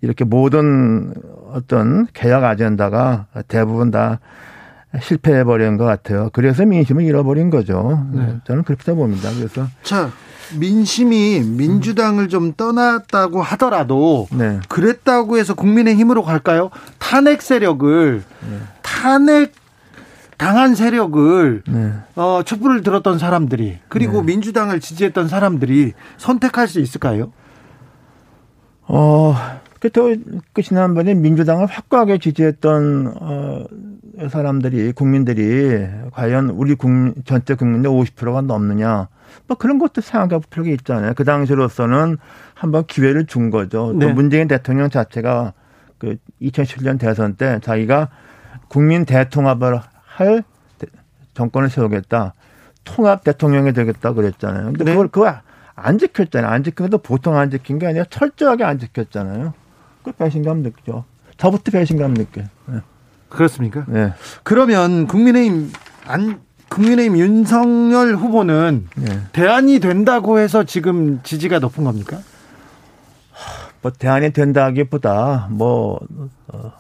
[0.00, 1.14] 이렇게 모든
[1.52, 4.20] 어떤 개혁 아젠다가 대부분 다
[5.00, 6.30] 실패해 버린 것 같아요.
[6.32, 8.06] 그래서 민심을 잃어버린 거죠.
[8.12, 8.38] 네.
[8.44, 9.30] 저는 그렇게 봅니다.
[9.37, 10.11] 그래서 자
[10.58, 14.61] 민심이 민주당을 좀 떠났다고 하더라도 네.
[14.68, 16.70] 그랬다고 해서 국민의 힘으로 갈까요?
[16.98, 18.58] 탄핵 세력을 네.
[18.82, 19.52] 탄핵
[20.37, 21.92] 당한 세력을 네.
[22.14, 24.26] 어, 촛불을 들었던 사람들이 그리고 네.
[24.26, 27.32] 민주당을 지지했던 사람들이 선택할 수 있을까요?
[28.87, 29.34] 어,
[29.80, 30.14] 그또
[30.52, 33.64] 그 지난번에 민주당을 확고하게 지지했던 어
[34.28, 39.08] 사람들이 국민들이 과연 우리 국민 전체 국민의 50%가 넘느냐
[39.46, 41.14] 뭐 그런 것도 생각해 볼 필요가 있잖아요.
[41.14, 42.18] 그 당시로서는
[42.54, 43.92] 한번 기회를 준 거죠.
[43.94, 44.06] 네.
[44.06, 45.52] 또 문재인 대통령 자체가
[45.98, 48.08] 그 2017년 대선 때 자기가
[48.68, 50.44] 국민 대통합을 할
[51.34, 52.34] 정권을 세우겠다.
[52.84, 54.64] 통합 대통령이 되겠다 그랬잖아요.
[54.64, 54.92] 근데 네.
[54.92, 55.32] 그걸 그거
[55.74, 56.50] 안 지켰잖아요.
[56.50, 59.54] 안 지킨 것도 보통 안 지킨 게 아니라 철저하게 안 지켰잖아요.
[60.02, 61.04] 그 배신감 느끼죠.
[61.36, 62.46] 저부터 배신감 느껴요.
[62.66, 62.80] 네.
[63.28, 63.84] 그렇습니까?
[63.86, 64.12] 네.
[64.42, 65.70] 그러면 국민의힘
[66.06, 69.20] 안 국민의힘 윤석열 후보는 네.
[69.33, 72.18] 대안이 된다고 해서 지금 지지가 높은 겁니까?
[73.83, 76.00] 뭐 대안이 된다기보다 뭐
[76.48, 76.72] 어,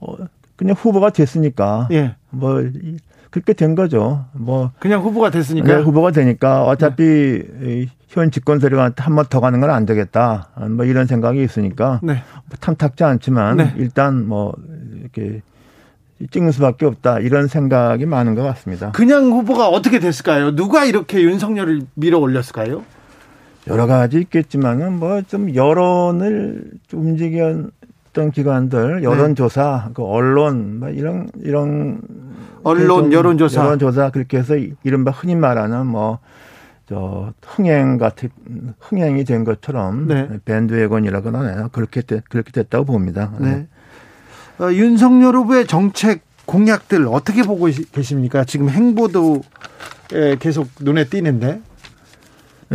[0.00, 0.16] 어,
[0.56, 2.14] 그냥 후보가 됐으니까 예.
[2.30, 2.62] 뭐
[3.30, 4.26] 그렇게 된 거죠.
[4.32, 7.86] 뭐 그냥 후보가 됐으니까 네, 후보가 되니까 어차피 네.
[8.08, 10.48] 현 집권 세력한테 한 번 더 가는 건 안 되겠다.
[10.70, 12.22] 뭐 이런 생각이 있으니까 네.
[12.48, 13.74] 뭐 탐탁지 않지만 네.
[13.78, 14.54] 일단 뭐
[15.00, 15.40] 이렇게
[16.30, 18.92] 찍는 수밖에 없다 이런 생각이 많은 것 같습니다.
[18.92, 20.54] 그냥 후보가 어떻게 됐을까요?
[20.54, 22.84] 누가 이렇게 윤석열을 밀어 올렸을까요?
[23.68, 29.92] 여러 가지 있겠지만은 뭐 좀 여론을 움직였던 기관들 여론조사, 네.
[29.94, 32.00] 그 언론 뭐 이런 이런
[32.64, 34.54] 언론 여론조사 여론조사 그렇게 해서
[34.84, 36.18] 이른바 흔히 말하는 뭐
[36.88, 38.28] 저 흥행 같은
[38.80, 40.28] 흥행이 된 것처럼 네.
[40.44, 41.68] 밴드웨건이라고나 하나요?
[41.72, 43.32] 그렇게 됐, 그렇게 됐다고 봅니다.
[43.38, 43.66] 네.
[44.62, 44.66] 네.
[44.66, 48.44] 어, 윤석열 후보의 정책 공약들 어떻게 보고 계십니까?
[48.44, 49.42] 지금 행보도
[50.38, 51.60] 계속 눈에 띄는데.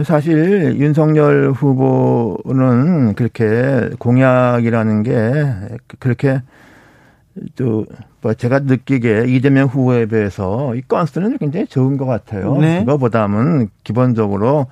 [0.03, 5.43] 사실 윤석열 후보는 그렇게 공약이라는 게
[5.97, 6.41] 그렇게
[7.55, 12.57] 또뭐 제가 느끼기에 이재명 후보에 비해서 이 건수는 굉장히 적은 것 같아요.
[12.57, 12.81] 네.
[12.81, 14.67] 그거보다는 기본적으로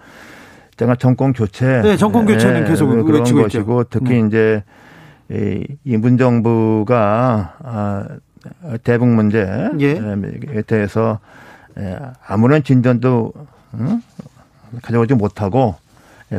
[0.77, 3.85] 제가 정권 교체, 네, 정권 교체는 네, 계속 그런 것이고 있죠.
[3.89, 4.27] 특히 네.
[4.27, 4.63] 이제
[5.29, 8.07] 이 문정부가 아,
[8.83, 10.61] 대북 문제에 예.
[10.67, 11.19] 대해서
[12.27, 13.33] 아무런 진전도
[14.81, 15.75] 가져오지 못하고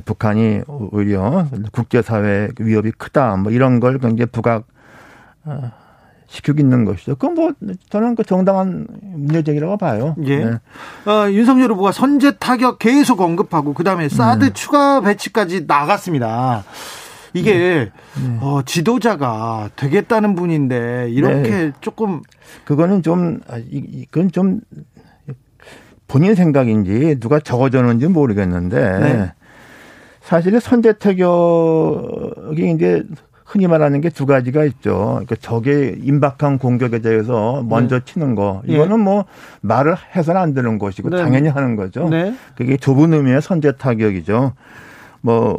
[0.05, 4.64] 북한이 오히려 국제사회 위협이 크다 뭐 이런 걸 굉장히 부각
[5.44, 5.70] 어,
[6.29, 7.14] 시키고 있는 것이죠.
[7.14, 7.53] 그건 뭐
[7.88, 10.16] 저는 그 정당한 문제제기라고 봐요.
[10.25, 10.44] 예.
[10.44, 10.51] 네.
[11.07, 14.53] 어, 윤석열 후보가 선제 타격 계속 언급하고 그다음에 사드 네.
[14.53, 16.64] 추가 배치까지 나갔습니다.
[17.38, 17.90] 이게 네.
[18.40, 21.72] 어, 지도자가 되겠다는 분인데 이렇게 네.
[21.81, 22.22] 조금
[22.64, 24.61] 그거는 좀 아, 이건 좀
[26.09, 29.33] 본인 생각인지 누가 적어줬는지 모르겠는데 네.
[30.22, 33.03] 사실은 선제타격이 이제
[33.44, 35.20] 흔히 말하는 게 두 가지가 있죠.
[35.25, 38.05] 그러니까 적의 임박한 공격에 대해서 먼저 네.
[38.05, 38.62] 치는 거.
[38.66, 39.03] 이거는 네.
[39.05, 39.25] 뭐
[39.61, 41.18] 말을 해서는 안 되는 것이고 네.
[41.18, 42.09] 당연히 하는 거죠.
[42.09, 42.35] 네.
[42.57, 44.53] 그게 좁은 의미의 선제 타격이죠.
[45.20, 45.59] 뭐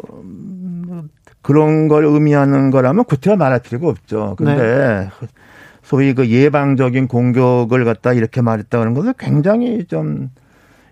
[1.47, 4.36] 그런 걸 의미하는 거라면 구태여 말할 필요가 없죠.
[4.38, 5.10] 근데 네.
[5.81, 10.29] 소위 그 예방적인 공격을 갖다 이렇게 말했다 그런 것은 굉장히 좀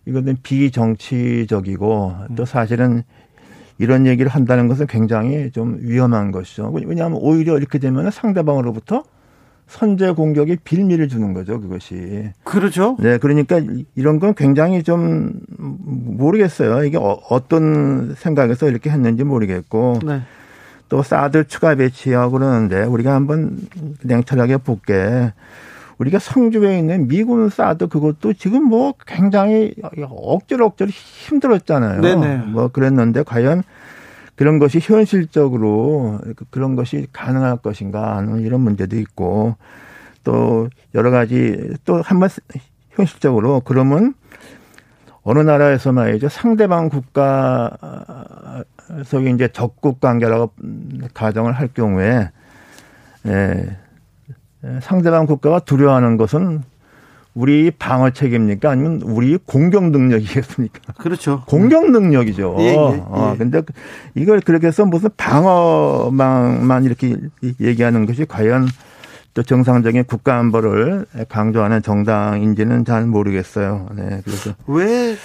[0.06, 3.04] 이거는 비정치적이고 또 사실은
[3.80, 6.72] 이런 얘기를 한다는 것은 굉장히 좀 위험한 것이죠.
[6.86, 9.04] 왜냐하면 오히려 이렇게 되면 상대방으로부터
[9.68, 12.30] 선제 공격에 빌미를 주는 거죠, 그것이.
[12.46, 12.96] 그렇죠.
[13.02, 13.60] 네, 그러니까
[13.94, 16.86] 이런 건 굉장히 좀 모르겠어요.
[16.86, 20.00] 이게 어, 어떤 생각에서 이렇게 했는지 모르겠고.
[20.06, 20.22] 네.
[20.90, 23.58] 또 사드 추가 배치하고 그러는데 우리가 한번
[24.04, 25.34] 냉철하게 볼게.
[25.98, 29.74] 우리가 성주에 있는 미군 사드 그것도 지금 뭐 굉장히
[30.10, 32.02] 억지로 억지로 힘들었잖아요.
[32.02, 32.38] 네네.
[32.48, 33.64] 뭐 그랬는데 과연
[34.36, 36.20] 그런 것이 현실적으로
[36.50, 39.56] 그런 것이 가능할 것인가 하는 이런 문제도 있고
[40.26, 42.30] 또 여러 가지 또 한번
[42.92, 44.14] 현실적으로 그러면
[45.26, 47.72] 어느 나라에서 말이죠 상대방 국가
[49.06, 50.52] 속에 이제 적국 관계라고
[51.14, 52.30] 가정을 할 경우에
[53.26, 53.78] 예,
[54.82, 56.62] 상대방 국가가 두려워하는 것은
[57.34, 58.70] 우리 방어 체계입니까?
[58.70, 60.94] 아니면 우리 공격 능력이겠습니까?
[60.94, 61.44] 그렇죠.
[61.48, 62.56] 공격 능력이죠.
[62.60, 62.76] 예, 예, 예.
[62.76, 63.64] 어, 근데
[64.14, 67.18] 이걸 그렇게 해서 무슨 방어망만 이렇게
[67.60, 68.68] 얘기하는 것이 과연
[69.36, 73.90] 또 정상적인 국가 안보를 강조하는 정당인지는 잘 모르겠어요.
[73.96, 74.22] 네.
[74.24, 75.16] 그래서 왜,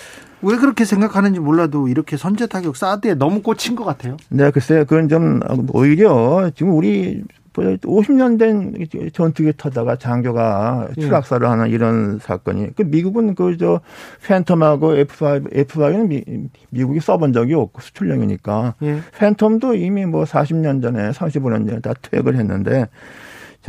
[0.42, 4.16] 왜 그렇게 생각하는지 몰라도 이렇게 선제 타격 사드에 너무 꽂힌 것 같아요.
[4.29, 4.85] 네, 글쎄요.
[4.85, 5.40] 그건 좀
[5.73, 7.23] 오히려 지금 우리
[7.55, 8.75] 50년 된
[9.12, 11.01] 전투기 타다가 장교가 예.
[11.01, 12.75] 추락사를 하는 이런 사건이.
[12.75, 13.81] 그 미국은 그 저
[14.27, 16.25] 팬텀하고 F5, F5는 미,
[16.70, 18.75] 미국이 써본 적이 없고 수출량이니까.
[18.83, 19.01] 예.
[19.18, 22.88] 팬텀도 이미 뭐 40년 전에 35년 전에 다 퇴역을 했는데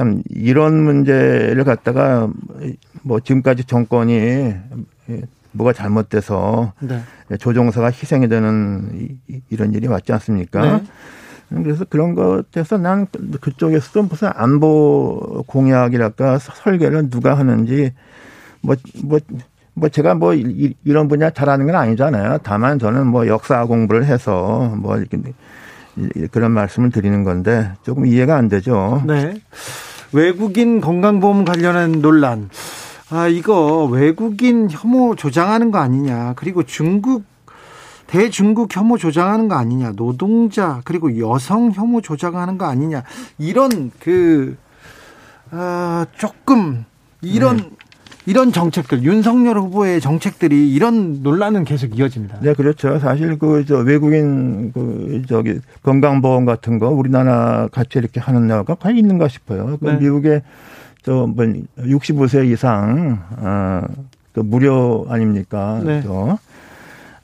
[0.02, 2.28] 참 이런 문제를 갖다가
[3.04, 4.52] 뭐 지금까지 정권이
[5.52, 7.02] 뭐가 잘못돼서 네.
[7.38, 10.80] 조종사가 희생이 되는 이런 일이 맞지 않습니까?
[10.80, 10.84] 네.
[11.50, 13.06] 그래서 그런 것에서 난
[13.42, 17.94] 그쪽에서도 무슨 안보 공약이랄까 설계를 누가 하는지
[18.62, 19.20] 뭐, 뭐,
[19.76, 22.40] 뭐 제가 뭐 이런 분야 잘하는 건 아니잖아요.
[22.42, 25.20] 다만 저는 뭐 역사 공부를 해서 뭐 이렇게
[26.32, 29.04] 그런 말씀을 드리는 건데 조금 이해가 안 되죠.
[29.06, 29.36] 네.
[30.13, 32.50] 외국인 건강보험 관련한 논란.
[33.10, 36.34] 아, 이거 외국인 혐오 조장하는 거 아니냐.
[36.36, 37.24] 그리고 중국
[38.12, 43.04] 대중국 혐오 조장하는 거 아니냐, 노동자 그리고 여성 혐오 조장하는 거 아니냐
[43.38, 44.58] 이런 그
[45.50, 46.84] 어, 조금
[47.21, 47.69] 이런 네.
[48.26, 52.40] 이런 정책들 윤석열 후보의 정책들이 이런 논란은 계속 이어집니다.
[52.42, 53.00] 네, 그렇죠.
[53.00, 58.98] 사실 그 저 외국인 그 저기 건강보험 같은 거 우리나라 같이 이렇게 하는 나라가 과연
[58.98, 59.78] 있는가 싶어요.
[59.80, 59.98] 그 네.
[59.98, 60.42] 미국에
[61.04, 61.34] 저뭐
[61.80, 65.82] 65세 이상 어그 무료 아닙니까?
[65.84, 66.02] 네.
[66.04, 66.38] 저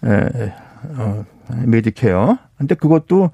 [0.05, 0.53] 예.
[0.95, 1.25] 어,
[1.65, 2.37] 메디케어.
[2.57, 3.31] 근데 그것도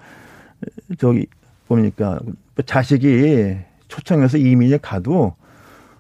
[0.97, 1.28] 저기
[1.67, 2.19] 뭡니까
[2.65, 5.34] 자식이 초청해서 이민에 가도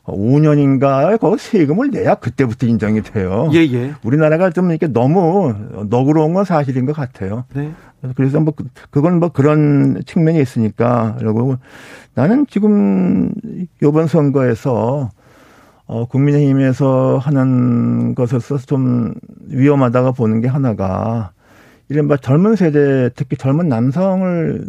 [0.05, 3.49] 5년인가 거기 세금을 내야 그때부터 인정이 돼요.
[3.53, 3.93] 예, 예.
[4.03, 5.53] 우리나라가 좀 이렇게 너무
[5.89, 7.45] 너그러운 건 사실인 것 같아요.
[7.53, 7.71] 네.
[8.15, 11.55] 그래서 뭐 그, 그건 뭐 그런 측면이 있으니까 그리고
[12.15, 13.31] 나는 지금
[13.81, 15.09] 이번 선거에서
[15.85, 19.13] 어, 국민의힘에서 하는 것에서 좀
[19.47, 21.31] 위험하다가 보는 게 하나가
[21.87, 24.67] 이른바 젊은 세대 특히 젊은 남성을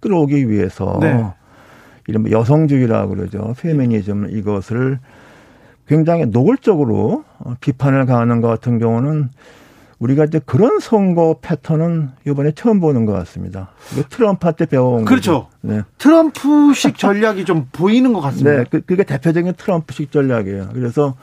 [0.00, 1.24] 끌어오기 위해서 네.
[2.08, 3.54] 이른바 여성주의라고 그러죠.
[3.60, 4.98] 페미니즘 이것을
[5.86, 7.24] 굉장히 노골적으로
[7.60, 9.28] 비판을 가하는 것 같은 경우는
[9.98, 13.70] 우리가 이제 그런 선거 패턴은 이번에 처음 보는 것 같습니다.
[14.10, 15.48] 트럼프한테 배워온 그렇죠.
[15.60, 15.82] 네.
[15.98, 18.50] 트럼프식 전략이 좀 보이는 것 같습니다.
[18.56, 20.68] 네, 그, 그게 대표적인 트럼프식 전략이에요.
[20.72, 21.14] 그래서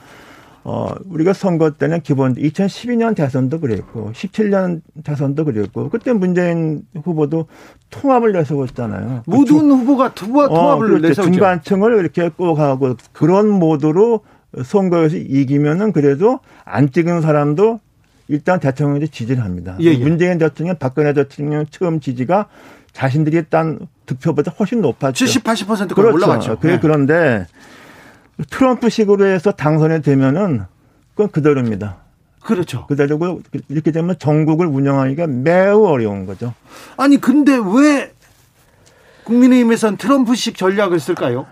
[0.68, 7.46] 어, 우리가 선거 때는 기본 2012년 대선도 그랬고 17년 대선도 그랬고 그때 문재인 후보도
[7.90, 9.22] 통합을 내세웠잖아요.
[9.26, 10.98] 모든 그 후보가 투와 통합을 어.
[10.98, 11.30] 내세웠죠.
[11.30, 14.22] 중간층을 이렇게 꼭 하고 그런 모드로
[14.64, 17.78] 선거에서 이기면은 그래도 안 찍은 사람도
[18.26, 19.76] 일단 대통령에 지지를 합니다.
[19.80, 19.96] 예, 예.
[19.96, 22.48] 문재인 대통령, 박근혜 대통령 처음 지지가
[22.92, 25.12] 자신들이 딴 득표보다 훨씬 높았죠.
[25.12, 26.16] 70, 80%까지 그렇죠.
[26.16, 26.56] 올라갔죠.
[26.58, 26.78] 그게 네.
[26.80, 27.46] 그런데
[28.50, 30.64] 트럼프식으로 해서 당선이 되면은
[31.14, 31.96] 그건 그대로입니다.
[32.42, 32.86] 그렇죠.
[32.86, 36.54] 그대로고 이렇게 되면 전국을 운영하기가 매우 어려운 거죠.
[36.96, 38.12] 아니 근데 왜
[39.24, 41.46] 국민의힘에선 트럼프식 전략을 쓸까요?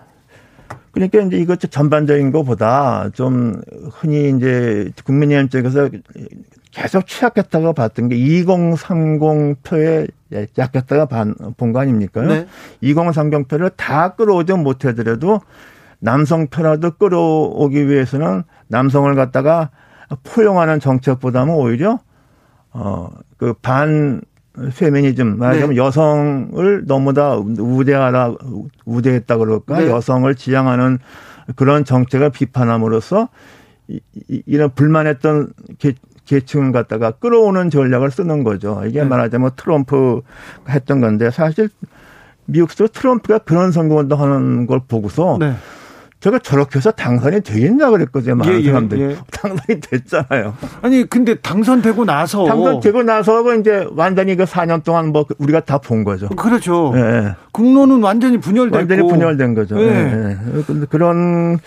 [0.93, 5.91] 그러니까 이제 이것 전반적인 것보다 좀 흔히 이제 국민의힘 쪽에서
[6.71, 10.07] 계속 취약했다고 봤던 게 2030 표에
[10.57, 11.07] 약했다가
[11.57, 12.23] 본 거 아닙니까?
[12.23, 12.47] 네.
[12.81, 15.41] 2030 표를 다 끌어오지 못하더라도
[16.05, 19.71] 남성 편화도 끌어오기 위해서는 남성을 갖다가
[20.23, 21.99] 포용하는 정책보다는 오히려
[22.73, 24.21] 어그 반
[24.77, 25.77] 페미니즘 말하자면 네.
[25.77, 28.35] 여성을 너무나 우대하라
[28.85, 29.89] 우대했다 그럴까 네.
[29.89, 30.99] 여성을 지향하는
[31.57, 33.31] 그런 정책을 비판함으로써
[33.89, 33.99] 이,
[34.29, 35.95] 이, 이런 불만했던 계,
[36.27, 38.83] 계층을 갖다가 끌어오는 전략을 쓰는 거죠.
[38.87, 39.09] 이게 네.
[39.09, 40.21] 말하자면 트럼프
[40.69, 41.71] 했던 건데 사실
[42.45, 45.55] 미국에서 트럼프가 그런 선거운동 하는 걸 보고서 네.
[46.25, 48.35] 제가 저렇게 해서 당선이 되겠냐 그랬거든요.
[48.37, 49.01] 많은 예, 예, 사람들이.
[49.03, 49.17] 예.
[49.31, 50.55] 당선이 됐잖아요.
[50.81, 52.47] 아니, 근데 당선되고 나서.
[52.47, 56.29] 당선되고 나서 이제 완전히 그 4년 동안 뭐 우리가 다 본 거죠.
[56.31, 56.95] 그렇죠.
[56.97, 57.35] 예.
[57.53, 58.75] 국론은 완전히 분열됐고.
[58.79, 59.79] 완전히 분열된 거죠.
[59.79, 59.87] 예.
[59.87, 60.63] 예.
[60.67, 61.59] 근데 그런 어,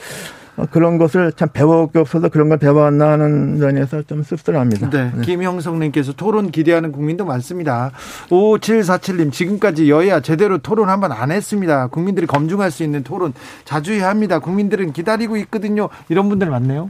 [0.71, 4.89] 그런 것을 참 배울 게 없어서 그런 걸 배워왔나 하는 면에서 좀 씁쓸합니다.
[4.89, 5.11] 네.
[5.23, 7.91] 김형성님께서 토론 기대하는 국민도 많습니다.
[8.29, 11.87] 5747님, 지금까지 여야 제대로 토론 한번 안 했습니다.
[11.87, 13.33] 국민들이 검증할 수 있는 토론
[13.65, 14.39] 자주 해야 합니다.
[14.39, 15.89] 국민들은 기다리고 있거든요.
[16.09, 16.89] 이런 분들 많네요.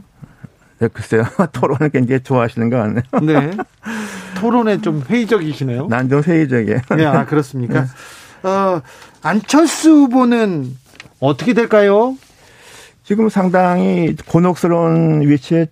[0.78, 1.24] 네, 글쎄요.
[1.52, 3.02] 토론을 굉장히 좋아하시는 것 같네요.
[3.22, 3.50] 네.
[4.36, 5.88] 토론에 좀 회의적이시네요.
[5.88, 6.78] 난 좀 회의적이에요.
[6.96, 7.84] 네, 아, 그렇습니까?
[8.44, 8.80] 어,
[9.22, 10.76] 안철수 후보는
[11.20, 12.16] 어떻게 될까요?
[13.08, 15.66] 지금 상당히 곤혹스러운 위치에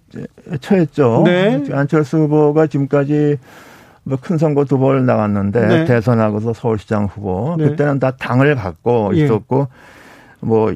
[0.63, 1.21] 처했죠.
[1.27, 1.63] 네.
[1.71, 3.37] 안철수 후보가 지금까지
[4.05, 5.85] 뭐 큰 선거 두 번 나갔는데 네.
[5.85, 7.69] 대선하고서 서울시장 후보 네.
[7.69, 9.25] 그때는 다 당을 갖고 예.
[9.25, 9.69] 있었고
[10.41, 10.73] 뭐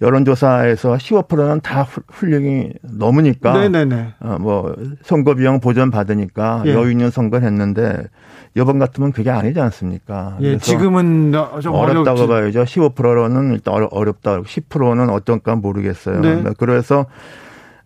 [0.00, 4.14] 여론조사에서 15%는 다 훌- 훌륭히 넘으니까 네네네.
[4.20, 6.72] 어, 뭐 선거 비용 보전 받으니까 예.
[6.72, 8.04] 여유 있는 선거를 했는데
[8.54, 10.36] 이번 같으면 그게 아니지 않습니까?
[10.40, 12.26] 예, 지금은 어, 좀 어렵다고 어렵지.
[12.26, 12.64] 봐야죠.
[12.64, 14.40] 15%는 일단 어렵다.
[14.42, 16.20] 10%는 어떤가 모르겠어요.
[16.20, 16.44] 네.
[16.58, 17.06] 그래서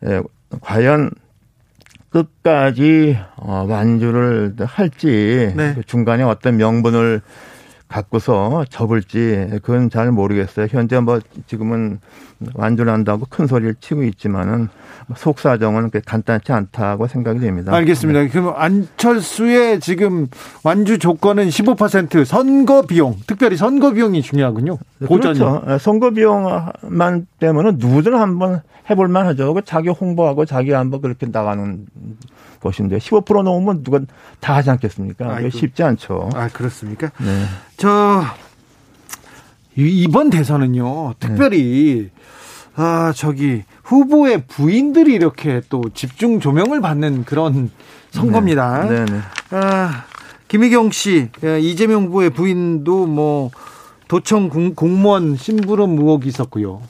[0.07, 0.23] 예,
[0.61, 1.11] 과연
[2.11, 5.75] 끝까지 어, 완주를 할지 네.
[5.75, 7.21] 그 중간에 어떤 명분을
[7.89, 10.67] 갖고서 접을지 그건 잘 모르겠어요.
[10.71, 12.01] 현재 뭐 지금은
[12.55, 14.69] 완주를 한다고 큰 소리를 치고 있지만은
[15.17, 17.73] 속 사정은 그렇게 간단치 않다고 생각이 됩니다.
[17.75, 18.21] 알겠습니다.
[18.23, 18.29] 네.
[18.29, 20.27] 그럼 안철수의 지금
[20.63, 24.79] 완주 조건은 15% 선거 비용, 특별히 선거 비용이 중요하군요.
[25.07, 25.39] 보전이.
[25.39, 25.63] 그렇죠.
[25.69, 29.55] 예, 선거 비용만 때문에 누구든 한번 해볼만 하죠.
[29.55, 31.87] 그 자기 홍보하고 자기 한번 그렇게 나가는
[32.61, 34.01] 것인데 15% 넘으면 누가
[34.41, 35.35] 다 하지 않겠습니까?
[35.37, 35.51] 아이고.
[35.51, 36.31] 쉽지 않죠.
[36.35, 37.11] 아, 그렇습니까?
[37.21, 37.45] 네.
[37.77, 38.23] 저
[39.77, 41.15] 이- 이번 대선은요.
[41.19, 42.11] 특별히
[42.77, 47.71] 아, 저기 후보의 부인들이 이렇게 또 집중 조명을 받는 그런
[48.11, 48.89] 선거입니다.
[48.89, 49.19] 네, 네.
[49.51, 50.05] 아,
[50.49, 53.51] 김희경 씨, 예, 이재명 후보의 부인도 뭐
[54.09, 56.83] 도청 공- 공무원 심부름 의혹이 있었고요.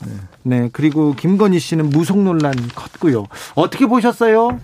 [0.43, 0.69] 네.
[0.73, 3.27] 그리고 김건희 씨는 무속 논란 컸고요.
[3.55, 4.59] 어떻게 보셨어요?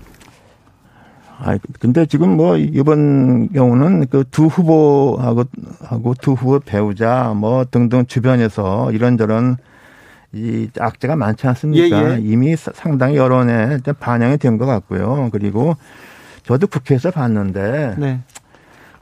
[1.42, 5.44] 아, 근데 지금 뭐 이번 경우는 그 두 후보하고
[5.84, 9.56] 하고 두 후보 배우자 뭐 등등 주변에서 이런저런
[10.32, 12.10] 이 악재가 많지 않습니까?
[12.10, 12.18] 예, 예.
[12.20, 15.28] 이미 사- 상당히 여론에 반영이 된 것 같고요.
[15.32, 15.76] 그리고
[16.44, 18.20] 저도 국회에서 봤는데 네.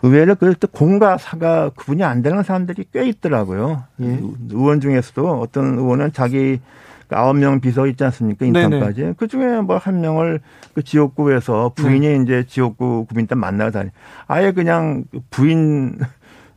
[0.02, 3.84] 의외로 그또 공과 사가 구분이 안 되는 사람들이 꽤 있더라고요.
[4.00, 4.20] 예.
[4.52, 6.60] 의원 중에서도 어떤 의원은 자기
[7.08, 8.44] 그 아홉 명 비서 있지 않습니까?
[8.46, 9.14] 인턴까지.
[9.16, 10.40] 그 중에 뭐 한 명을
[10.74, 12.16] 그 지역구에서 부인이 네.
[12.22, 13.90] 이제 지역구 구민단 만나고 다니.
[14.26, 15.98] 아예 그냥 그 부인.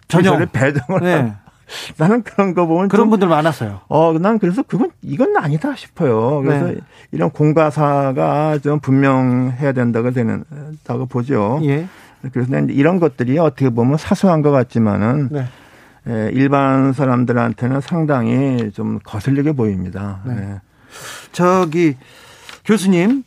[0.08, 1.02] 비서를 배정을.
[1.02, 1.34] 네.
[1.72, 3.82] 하- 나는 그런 거 보면 그런 좀 분들 많았어요.
[3.88, 6.42] 어, 난 그래서 그건 이건 아니다 싶어요.
[6.42, 6.78] 그래서 네.
[7.12, 10.44] 이런 공과사가 좀 분명해야 된다고 되는
[10.84, 11.60] 다고 보죠.
[11.64, 11.88] 예.
[12.32, 15.46] 그래서 난 이런 것들이 어떻게 보면 사소한 것 같지만은 네.
[16.08, 20.20] 예, 일반 사람들한테는 상당히 좀 거슬리게 보입니다.
[20.26, 20.36] 네.
[20.38, 20.62] 예.
[21.32, 21.96] 저기
[22.66, 23.24] 교수님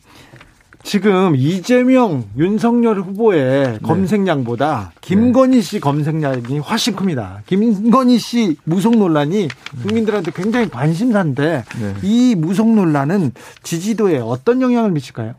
[0.85, 7.41] 지금 이재명 윤석열 후보의 검색량보다 김건희 씨 검색량이 훨씬 큽니다.
[7.47, 9.47] 김건희 씨 무속 논란이
[9.81, 11.93] 국민들한테 굉장히 관심사인데 네.
[12.03, 13.31] 이 무속 논란은
[13.63, 15.33] 지지도에 어떤 영향을 미칠까요?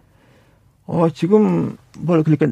[0.86, 2.48] 어, 지금 뭘 그렇게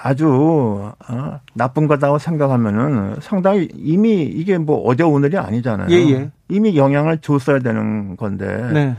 [0.00, 5.88] 아주 어, 나쁜 거다고 생각하면은 상당히 이미 이게 뭐 어제 오늘이 아니잖아요.
[5.90, 6.30] 예, 예.
[6.48, 8.96] 이미 영향을 줬어야 되는 건데 네.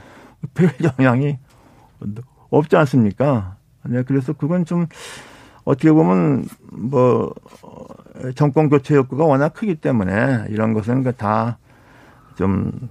[0.53, 1.37] 별 영향이
[2.57, 3.57] 없지 않습니까?
[3.85, 4.87] 네, 그래서 그건 좀
[5.65, 7.85] 어떻게 보면 뭐 어,
[8.35, 12.89] 정권 교체 욕구가 워낙 크기 때문에 이런 것은 그다좀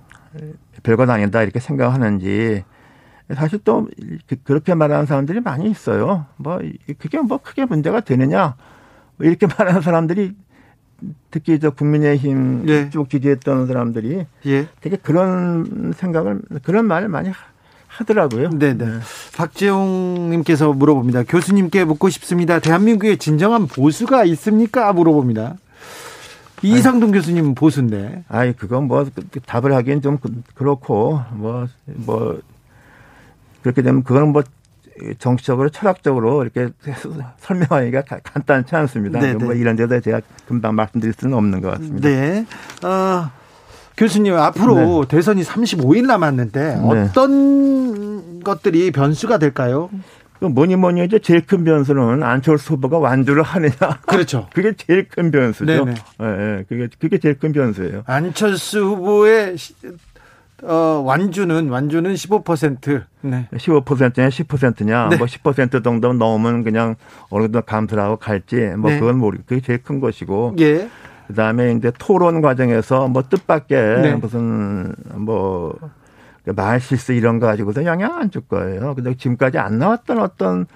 [0.82, 2.64] 별것 아니다 이렇게 생각하는지
[3.34, 3.88] 사실 또
[4.26, 6.26] 그- 그렇게 말하는 사람들이 많이 있어요.
[6.36, 6.60] 뭐
[6.98, 8.56] 그게 뭐 크게 문제가 되느냐
[9.16, 10.34] 뭐 이렇게 말하는 사람들이
[11.30, 12.90] 특히 저 국민의힘 예.
[12.90, 14.68] 쭉 지지했던 사람들이 예.
[14.80, 17.30] 되게 그런 생각을 그런 말을 많이
[17.92, 18.50] 하- 하더라고요.
[18.50, 18.84] 네네.
[19.36, 21.24] 박재홍님께서 물어봅니다.
[21.24, 22.58] 교수님께 묻고 싶습니다.
[22.58, 24.92] 대한민국에 진정한 보수가 있습니까?
[24.92, 25.54] 물어봅니다.
[26.62, 28.22] 이상동 교수님은 보수인데.
[28.28, 29.04] 아이 그건 뭐
[29.46, 32.40] 답을 하기엔 좀 그- 그렇고 뭐뭐
[33.62, 34.42] 그렇게 되면 그거는 뭐
[35.18, 36.68] 정치적으로 철학적으로 이렇게
[37.40, 39.18] 설명하기가 가- 간단치 않습니다.
[39.18, 39.44] 네네.
[39.44, 42.08] 뭐 이런 데다 제가 금방 말씀드릴 수는 없는 것 같습니다.
[42.08, 42.46] 네.
[42.84, 43.30] 어,
[43.96, 46.80] 교수님, 앞으로 대선이 35일 남았는데 네.
[46.82, 49.90] 어떤 것들이 변수가 될까요?
[50.40, 53.72] 그 뭐니 뭐니 해도 제일 큰 변수는 안철수 후보가 완주를 하느냐.
[54.06, 54.48] 그렇죠.
[54.54, 55.66] 그게 제일 큰 변수죠.
[55.84, 55.94] 네네.
[56.20, 56.26] 예,
[56.58, 56.64] 예.
[56.68, 58.02] 그게 그게 제일 큰 변수예요.
[58.06, 59.74] 안철수 후보의 시-
[60.64, 63.02] 어, 완주는 완주는 15%.
[63.22, 63.48] 네.
[63.52, 65.16] 15%냐 10%냐 네.
[65.18, 66.94] 뭐10% 정도 넘으면 그냥
[67.30, 68.98] 어느 정도 감수를 하고 갈지 뭐 네.
[69.00, 70.88] 그건 모르 그게 제일 큰 것이고 예.
[71.32, 74.14] 그다음에 이제 토론 과정에서 뭐 뜻밖의 네.
[74.16, 75.74] 무슨 뭐
[76.56, 78.96] 말 실수 이런 거 가지고서 영향 안 줄 거예요.
[78.96, 80.66] 근데 지금까지 안 나왔던 어떤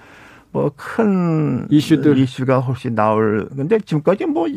[0.53, 2.17] 뭐 큰 이슈들.
[2.17, 4.47] 이슈가 혹시 나올 근데 지금까지 뭐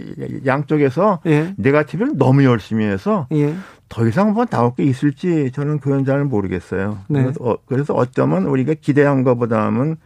[0.46, 1.52] 양쪽에서 예.
[1.56, 3.56] 네가티브를 너무 열심히 해서 예.
[3.88, 6.98] 더 이상 뭐 나올 게 있을지 저는 그건 잘 모르겠어요.
[7.08, 7.22] 네.
[7.24, 9.96] 그래서, 어, 그래서 어쩌면 우리가 기대한 것보다는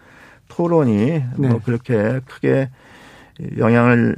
[0.49, 1.49] 토론이 네.
[1.49, 2.70] 뭐 그렇게 크게
[3.59, 4.16] 영향을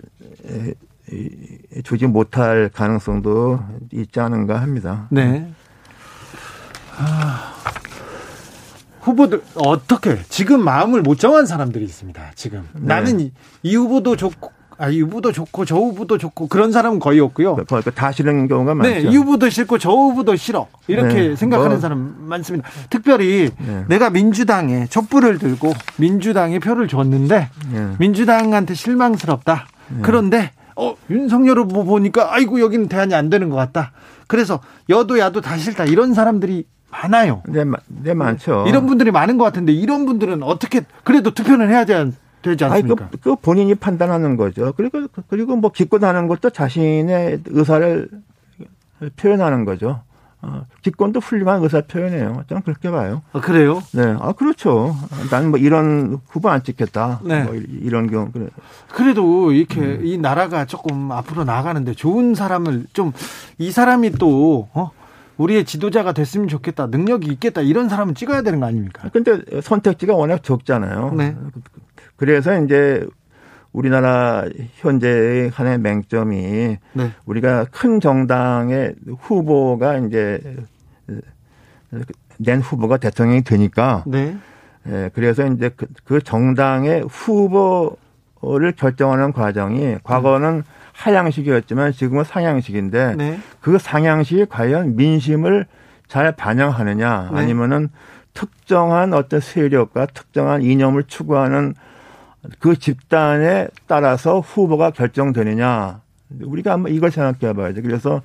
[1.85, 3.61] 주지 못할 가능성도
[3.93, 5.07] 있지 않은가 합니다.
[5.11, 5.51] 네.
[6.99, 7.55] 아,
[9.01, 12.33] 후보들 어떻게 지금 마음을 못 정한 사람들이 있습니다.
[12.35, 12.87] 지금 네.
[12.87, 13.33] 나는 이,
[13.63, 17.57] 이 후보도 좋고 아, 이 후보도 좋고 저 후보도 좋고 그런 사람은 거의 없고요.
[17.57, 18.91] 그, 그, 다 싫은 경우가 많죠.
[18.91, 20.67] 네, 이 후보도 싫고 저 후보도 싫어.
[20.87, 21.81] 이렇게 네, 생각하는 뭐.
[21.81, 22.69] 사람 많습니다.
[22.91, 23.85] 특별히 네.
[23.89, 27.89] 내가 민주당에 촛불을 들고 민주당에 표를 줬는데 네.
[27.99, 29.67] 민주당한테 실망스럽다.
[30.03, 33.93] 그런데 어 윤석열 후보 보니까 아이고 여기는 대안이 안 되는 것 같다.
[34.27, 35.85] 그래서 여도 야도 다 싫다.
[35.85, 37.43] 이런 사람들이 많아요.
[37.49, 38.65] 네, 마- 네 많죠.
[38.69, 42.11] 이런 분들이 많은 것 같은데 이런 분들은 어떻게 그래도 투표는 해야 되,
[42.43, 43.09] 되지 아니, 그, 않습니까?
[43.23, 44.73] 그 본인이 판단하는 거죠.
[44.77, 48.09] 그리고, 그리고 뭐 기권하는 것도 자신의 의사를
[49.17, 50.03] 표현하는 거죠.
[50.43, 52.45] 어, 기권도 훌륭한 의사 표현이에요.
[52.49, 53.23] 저는 그렇게 봐요.
[53.33, 53.83] 아, 그래요?
[53.93, 54.95] 네, 아, 그렇죠.
[55.31, 57.21] 나는 뭐 이런 후보 안 찍겠다.
[57.25, 57.43] 네.
[57.45, 58.31] 뭐 이- 이런 경우.
[58.31, 58.49] 그래.
[58.93, 60.01] 그래도 이렇게 음.
[60.05, 63.13] 이 나라가 조금 앞으로 나가는데 좋은 사람을 좀
[63.59, 64.91] 이 사람이 또 어?
[65.39, 69.09] 우리의 지도자가 됐으면 좋겠다 능력이 있겠다 이런 사람은 찍어야 되는 거 아닙니까?
[69.13, 71.13] 근데 선택지가 워낙 적잖아요.
[71.17, 71.35] 네.
[72.17, 73.07] 그래서 이제
[73.77, 74.47] 우리나라
[74.77, 77.11] 현재의 하나의 맹점이 네.
[77.27, 80.41] 우리가 큰 정당의 후보가 이제
[82.39, 84.35] 낸 후보가 대통령이 되니까 네.
[84.89, 90.63] 예, 그래서 이제 그, 그 정당의 후보를 결정하는 과정이 과거는
[90.93, 93.39] 하향식이었지만 지금은 상향식인데 네.
[93.61, 95.67] 그 상향식이 과연 민심을
[96.09, 97.39] 잘 반영하느냐 네.
[97.39, 97.91] 아니면은
[98.33, 101.75] 특정한 어떤 세력과 특정한 이념을 추구하는
[102.59, 106.01] 그 집단에 따라서 후보가 결정되느냐
[106.43, 107.83] 우리가 한번 이걸 생각해 봐야죠.
[107.83, 108.23] 그래서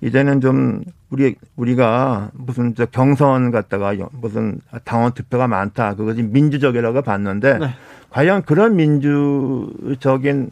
[0.00, 7.58] 이제는 좀 우리 우리가 무슨 저 경선 갔다가 무슨 당원 투표가 많다 그것이 민주적이라고 봤는데
[7.58, 7.70] 네.
[8.10, 10.50] 과연 그런 민주적인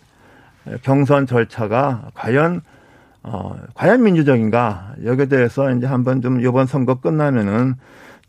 [0.83, 2.63] 경선 절차가 과연
[3.23, 7.75] 어 과연 민주적인가 여기에 대해서 이제 한번 좀 이번 선거 끝나면은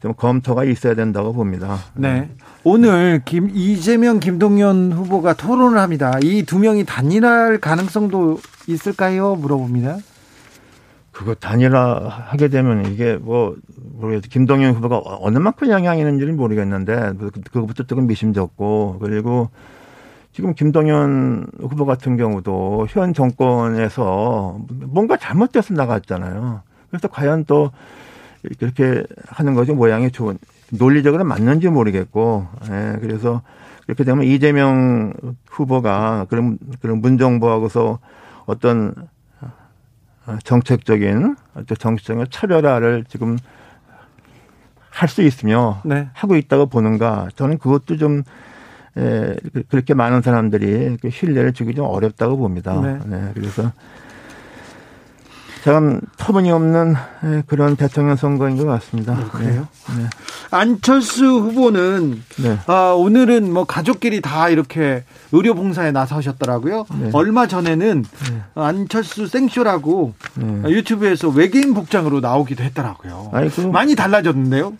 [0.01, 1.77] 좀 검토가 있어야 된다고 봅니다.
[1.93, 2.29] 네.
[2.63, 6.13] 오늘 김 이재명 김동연 후보가 토론을 합니다.
[6.23, 9.35] 이 두 명이 단일화할 가능성도 있을까요?
[9.35, 9.97] 물어봅니다.
[11.11, 13.55] 그거 단일화 하게 되면 이게 뭐
[13.99, 14.29] 모르겠어요.
[14.29, 19.49] 김동연 후보가 어느 만큼 영향이 있는지는 모르겠는데 그- 그것부터 조금 미심쩍고 그리고
[20.31, 26.61] 지금 김동연 후보 같은 경우도 현 정권에서 뭔가 잘못돼서 나갔잖아요.
[26.89, 27.71] 그래서 과연 또
[28.43, 30.37] 이렇게 하는 것이 모양이 좋은
[30.71, 33.41] 논리적으로 맞는지 모르겠고 예, 그래서
[33.87, 35.13] 이렇게 되면 이재명
[35.49, 37.99] 후보가 그런 그런 문정부하고서
[38.45, 38.93] 어떤
[40.27, 43.37] 어, 정책적인 어떤 정치적인 차별화를 지금
[44.91, 46.09] 할 수 있으며 네.
[46.13, 48.23] 하고 있다고 보는가 저는 그것도 좀
[48.97, 52.79] 에, 그- 그렇게 많은 사람들이 그 신뢰를 주기 좀 어렵다고 봅니다.
[52.81, 52.99] 네.
[53.05, 53.71] 네, 그래서
[55.63, 59.15] 참 터무니없는 에, 그런 대통령 선거인 것 같습니다.
[59.31, 59.67] 그래요?
[59.97, 60.05] 네.
[60.49, 62.57] 안철수 후보는 네.
[62.65, 66.85] 아, 오늘은 뭐 가족끼리 다 이렇게 의료 봉사에 나서셨더라고요.
[66.99, 67.09] 네.
[67.13, 68.05] 얼마 전에는
[68.55, 70.69] 안철수 생쇼라고 네.
[70.71, 73.29] 유튜브에서 외계인 복장으로 나오기도 했더라고요.
[73.31, 74.73] 아니, 그- 많이 달라졌는데요.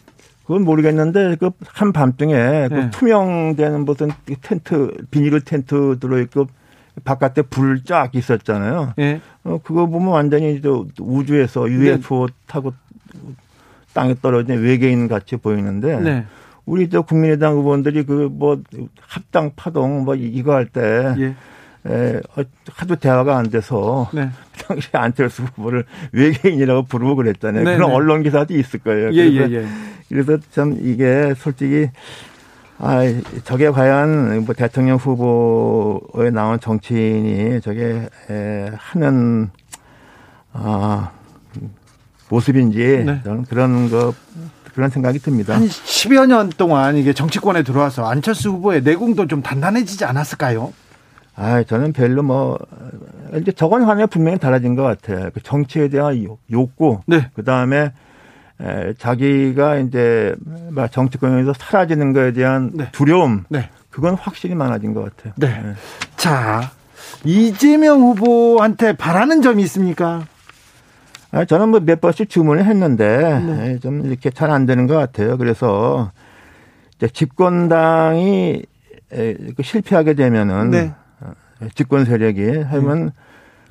[0.48, 2.90] 그건 모르겠는데 그 한밤중에 그 네.
[2.90, 4.10] 투명되는 무슨
[4.42, 6.48] 텐트 비닐 텐트 들어있고
[7.04, 8.94] 바깥에 불 쫙 있었잖아요.
[9.00, 9.22] 예.
[9.44, 12.34] 어 그거 보면 완전히 저 우주에서 UFO 네.
[12.48, 12.74] 타고
[13.94, 16.26] 땅에 떨어진 외계인 같이 보이는데 네.
[16.66, 18.62] 우리 저 국민의당 의원들이 그 뭐
[19.02, 21.36] 합당 파동 뭐 이거 할때 예.
[21.84, 24.30] 에, 어, 하도 대화가 안 돼서 네.
[24.68, 27.64] 당시 안철수 후보를 외계인이라고 부르고 그랬잖아요.
[27.64, 27.96] 네, 그런 네.
[27.96, 29.12] 언론 기사도 있을 거예요.
[29.14, 29.66] 예, 그래서 예, 예.
[30.08, 31.90] 그래서 참 이게 솔직히
[32.84, 33.02] 아
[33.44, 39.52] 저게 과연 뭐 대통령 후보에 나온 정치인이 저게 에, 하는
[40.52, 41.12] 아
[42.30, 43.22] 모습인지 네.
[43.24, 44.16] 저는 그런 거
[44.74, 45.54] 그런 생각이 듭니다.
[45.56, 50.74] 한 10여 년 동안 이게 정치권에 들어와서 안철수 후보의 내공도 좀 단단해지지 않았을까요?
[51.36, 52.58] 아 저는 별로 뭐
[53.36, 55.30] 이제 저건 하나에 분명히 달라진 것 같아요.
[55.36, 57.30] 그 정치에 대한 욕- 욕구, 네.
[57.36, 57.92] 그 다음에
[58.98, 60.36] 자기가 이제
[60.70, 62.90] 막 정치권에서 사라지는 거에 대한 네.
[62.92, 63.70] 두려움, 네.
[63.90, 65.34] 그건 확실히 많아진 것 같아요.
[65.38, 65.74] 네.
[66.16, 66.72] 자,
[67.24, 70.26] 이재명 후보한테 바라는 점이 있습니까?
[71.32, 73.80] 아, 저는 뭐 몇 번씩 주문을 했는데 네.
[73.80, 75.38] 좀 이렇게 잘 안 되는 것 같아요.
[75.38, 76.12] 그래서
[77.14, 78.64] 집권당이
[79.10, 80.94] 그 실패하게 되면은 네.
[81.22, 81.32] 어,
[81.76, 83.12] 집권 세력이 하면 네.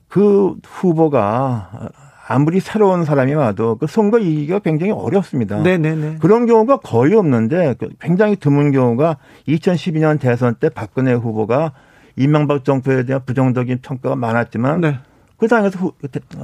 [0.09, 1.91] 그 후보가
[2.31, 5.57] 아무리 새로운 사람이 와도 그 선거 이기기가 굉장히 어렵습니다.
[5.57, 5.95] 네네네.
[5.97, 6.17] 네, 네.
[6.21, 9.17] 그런 경우가 거의 없는데 그 굉장히 드문 경우가
[9.49, 11.73] 2012년 대선 때 박근혜 후보가
[12.15, 14.99] 이명박 정부에 대한 부정적인 평가가 많았지만 네.
[15.39, 15.93] 그 당에서 후,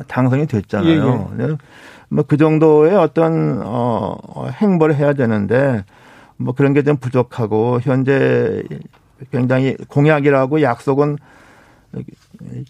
[0.09, 1.31] 당선이 됐잖아요.
[1.39, 1.57] 예, 예.
[2.09, 4.17] 뭐그 정도의 어떤 어
[4.61, 5.85] 행보를 해야 되는데
[6.37, 8.65] 뭐 그런 게 좀 부족하고 현재
[9.31, 11.19] 굉장히 공약이라고 약속은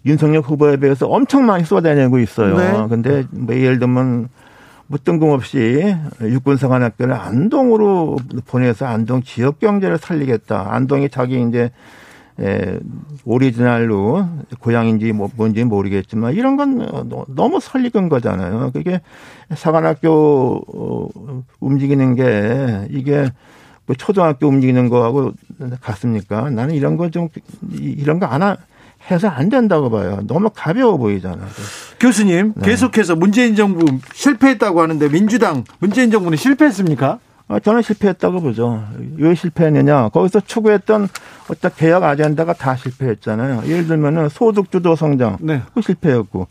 [0.04, 2.56] 윤석열 후보에 비해서 엄청 많이 쏟아내고 있어요.
[2.56, 2.86] 네.
[2.88, 4.28] 근데 뭐 예를 들면
[4.88, 10.68] 뭐 뜬금없이 육군사관학교를 안동으로 보내서 안동 지역 경제를 살리겠다.
[10.72, 11.70] 안동이 자기 이제
[12.38, 12.78] 에,
[13.24, 14.28] 오리지널로
[14.60, 18.70] 고향인지 뭐 뭔지 모르겠지만 이런 건 너무 설익은 거잖아요.
[18.72, 19.00] 그게
[19.54, 21.08] 사관학교 어,
[21.60, 23.30] 움직이는 게 이게
[23.86, 25.32] 뭐 초등학교 움직이는 거하고
[25.80, 26.50] 같습니까?
[26.50, 27.28] 나는 이런 거 좀
[27.72, 28.56] 이런 거 안 하.
[29.10, 30.20] 해서 안 된다고 봐요.
[30.26, 31.46] 너무 가벼워 보이잖아요.
[32.00, 32.66] 교수님, 네.
[32.66, 37.18] 계속해서 문재인 정부 실패했다고 하는데 민주당 문재인 정부는 실패했습니까?
[37.48, 38.84] 아, 저는 실패했다고 보죠.
[39.18, 40.08] 왜 실패했느냐?
[40.08, 41.08] 거기서 추구했던
[41.48, 43.62] 어떤 개혁 아젠다가 다 실패했잖아요.
[43.66, 45.62] 예를 들면은 소득주도 성장, 네.
[45.72, 46.48] 그 실패였고,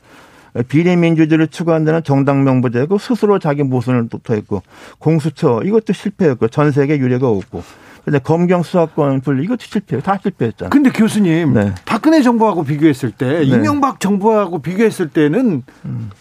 [0.70, 4.64] 비례민주주의를 추구한다는 정당 명부제고 스스로 자기 모순을 도토했고,
[4.98, 7.62] 공수처 이것도 실패했고, 전 세계 유례가 없고.
[8.06, 10.70] 근데 검경 수사권 분리 이것도 실패, 다 실패했잖아요.
[10.70, 11.74] 근데 교수님, 네.
[11.86, 13.44] 박근혜 정부하고 비교했을 때, 네.
[13.44, 16.12] 이명박 정부하고 비교했을 때는 음.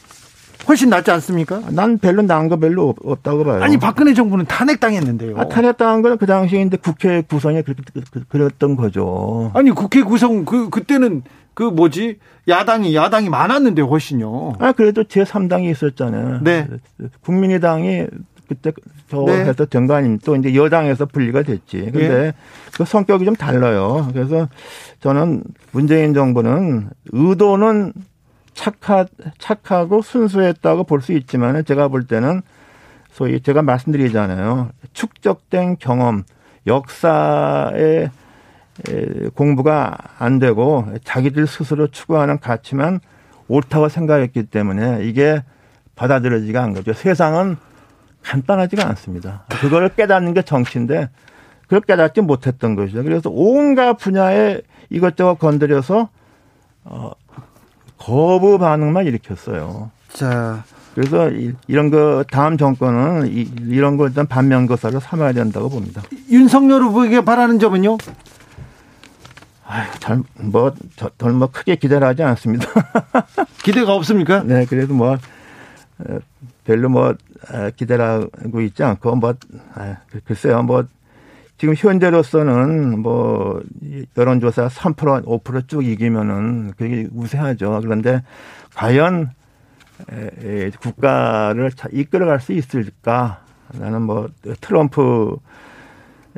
[0.67, 1.61] 훨씬 낫지 않습니까?
[1.69, 3.63] 난 별로 나은 거 별로 없다고 봐요.
[3.63, 5.37] 아니 박근혜 정부는 탄핵당했는데요.
[5.37, 9.51] 아, 탄핵당한 거는 그 당시에 이제 국회 구성이 그, 그, 그, 그랬던 거죠.
[9.53, 11.23] 아니 국회 구성 그 그때는
[11.53, 12.19] 그 뭐지
[12.49, 14.55] 야당이 야당이 많았는데 훨씬요.
[14.59, 16.41] 아 그래도 제 3당이 있었잖아요.
[16.43, 16.67] 네.
[17.21, 18.07] 국민의당이
[18.49, 18.73] 그때
[19.09, 19.41] 저 네.
[19.41, 21.79] 해서 정관임 또 이제 여당에서 분리가 됐지.
[21.79, 22.33] 근데 네.
[22.77, 24.09] 그 성격이 좀 달라요.
[24.13, 24.49] 그래서
[25.01, 27.93] 저는 문재인 정부는 의도는
[28.55, 29.07] 착하,
[29.39, 32.43] 착하고 순수했다고 볼 수 있지만 제가 볼 때는
[33.11, 34.71] 소위 제가 말씀드리잖아요.
[34.93, 36.25] 축적된 경험,
[36.67, 38.11] 역사의
[39.35, 43.01] 공부가 안 되고 자기들 스스로 추구하는 가치만
[43.49, 45.43] 옳다고 생각했기 때문에 이게
[45.95, 46.93] 받아들여지가 않은 거죠.
[46.93, 47.57] 세상은
[48.25, 49.45] 간단하지가 않습니다.
[49.49, 51.11] 그걸 깨닫는 게 정치인데
[51.63, 53.03] 그걸 깨닫지 못했던 것이죠.
[53.05, 54.61] 그래서 온갖 분야에
[54.91, 56.09] 이것저것 건드려서
[56.85, 57.13] 어,
[57.99, 59.91] 거부 반응만 일으켰어요.
[60.13, 60.65] 자.
[60.95, 61.29] 그래서
[61.67, 66.03] 이런 거 다음 정권은 이 런 걸 일단 반면교사로 삼아야 된다고 봅니다.
[66.31, 67.99] 윤석열 후보에게 바라는 점은요?
[69.67, 72.69] 아유, 잘, 뭐, 저, 뭐 크게 기대를 하지 않습니다.
[73.65, 74.45] 기대가 없습니까?
[74.45, 75.17] 네, 그래도 뭐,
[76.65, 77.15] 별로 뭐,
[77.77, 79.35] 기대를 하고 있지 않고, 뭐,
[80.25, 80.85] 글쎄요, 뭐,
[81.57, 83.63] 지금 현재로서는 뭐
[84.17, 87.81] 여론조사 3% 5%쭉 이기면은 그게 우세하죠.
[87.81, 88.23] 그런데
[88.75, 89.31] 과연
[90.81, 93.41] 국가를 이끌어갈 수 있을까?
[93.73, 94.29] 나는 뭐
[94.61, 95.37] 트럼프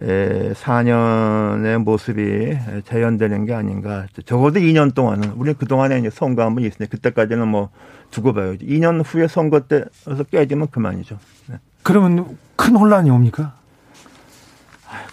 [0.01, 4.07] 4년의 모습이 재현되는 게 아닌가.
[4.25, 7.71] 적어도 2년 동안은 우리 그동안에 이제 선거 한 번 있으니 그때까지는 뭐
[8.11, 8.67] 두고 봐야죠.
[8.67, 11.19] 2년 후에 선거 때서 깨지면 그만이죠.
[11.49, 11.57] 네.
[11.83, 13.55] 그러면 큰 혼란이 옵니까?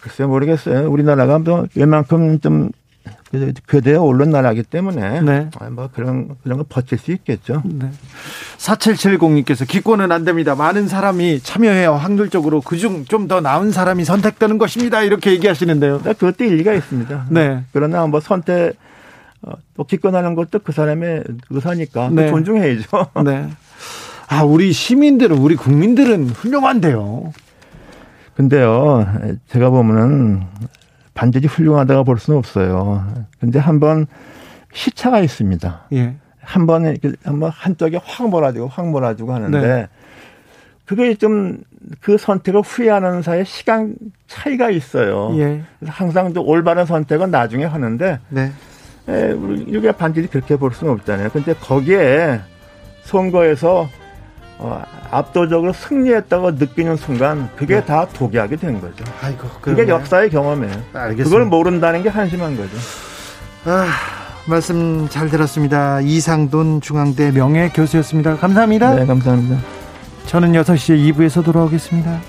[0.01, 0.89] 글쎄 모르겠어요.
[0.91, 2.69] 우리나라가 뭐 웬만큼 좀
[3.67, 5.49] 교대에 오른 나라기 때문에 네.
[5.59, 7.63] 아, 뭐 그런 그런 거 버틸 수 있겠죠.
[7.65, 7.89] 네.
[8.57, 10.53] 4770님께서 기권은 안 됩니다.
[10.53, 11.93] 많은 사람이 참여해요.
[11.93, 15.01] 확률적으로 그중 좀 더 나은 사람이 선택되는 것입니다.
[15.01, 16.01] 이렇게 얘기하시는데요.
[16.03, 17.27] 네, 그것도 일리가 있습니다.
[17.29, 17.63] 네.
[17.71, 18.75] 그러나 뭐 선택
[19.41, 22.27] 어, 또 기권하는 것도 그 사람의 의사니까 네.
[22.29, 23.07] 존중해야죠.
[23.23, 23.49] 네.
[24.27, 27.33] 아, 우리 시민들은 우리 국민들은 훌륭한데요.
[28.35, 29.05] 근데요,
[29.49, 30.43] 제가 보면은
[31.13, 33.05] 반드시 훌륭하다고 볼 수는 없어요.
[33.39, 34.07] 근데 한번
[34.73, 35.87] 시차가 있습니다.
[35.93, 36.15] 예.
[36.41, 39.87] 한 번에 한번 한쪽에 확 몰아주고 확 몰아주고 하는데 네.
[40.85, 41.63] 그게 좀
[42.01, 43.95] 그 선택을 후회하는 사이에 시간
[44.27, 45.31] 차이가 있어요.
[45.37, 45.61] 예.
[45.79, 48.51] 그래서 항상 좀 올바른 선택은 나중에 하는데 네.
[49.07, 51.29] 에, 우리 우리가 반드시 그렇게 볼 수는 없잖아요.
[51.29, 52.39] 근데 거기에
[53.03, 53.89] 선거에서
[54.59, 54.81] 어,
[55.11, 57.85] 압도적으로 승리했다고 느끼는 순간 그게 네.
[57.85, 59.03] 다 독약이 된 거죠.
[59.21, 60.73] 아이고, 그게 역사의 경험이에요.
[60.93, 61.23] 알겠습니다.
[61.23, 62.77] 그걸 모른다는 게 한심한 거죠.
[63.65, 63.87] 아,
[64.47, 66.01] 말씀 잘 들었습니다.
[66.01, 68.37] 이상돈 중앙대 명예 교수였습니다.
[68.37, 68.95] 감사합니다.
[68.95, 69.57] 네, 감사합니다.
[70.25, 72.19] 저는 6시에 2부에서 돌아오겠습니다.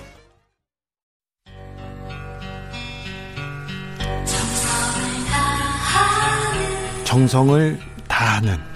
[7.05, 8.74] 정성을 다하는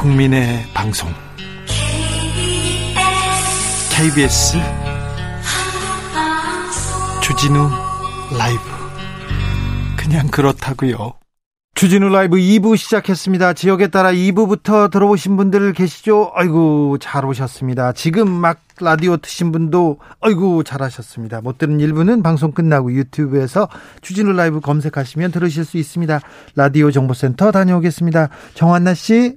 [0.00, 1.10] 국민의 방송
[3.94, 4.56] KBS
[7.22, 7.68] 주진우
[8.38, 8.62] 라이브
[9.98, 11.12] 그냥 그렇다고요.
[11.74, 13.52] 주진우 라이브 2부 시작했습니다.
[13.52, 16.32] 지역에 따라 2부부터 들어오신 분들 계시죠?
[16.34, 17.92] 아이고, 잘 오셨습니다.
[17.92, 21.42] 지금 막 라디오 트신 분도 아이고, 잘하셨습니다.
[21.42, 23.68] 못 들은 1부는 방송 끝나고 유튜브에서
[24.00, 26.20] 주진우 라이브 검색하시면 들으실 수 있습니다.
[26.56, 28.30] 라디오 정보센터 다녀오겠습니다.
[28.54, 29.36] 정한나 씨.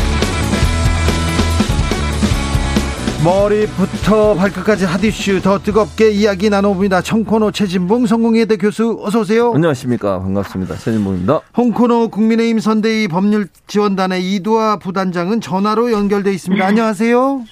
[3.23, 10.75] 머리부터 발끝까지 핫이슈 더 뜨겁게 이야기 나눠봅니다 청코노 최진봉 성공회대 교수 어서 오세요 안녕하십니까 반갑습니다
[10.75, 17.43] 최진봉입니다 홍코노 국민의힘 선대위 법률지원단의 이두아 부단장은 전화로 연결돼 있습니다 안녕하세요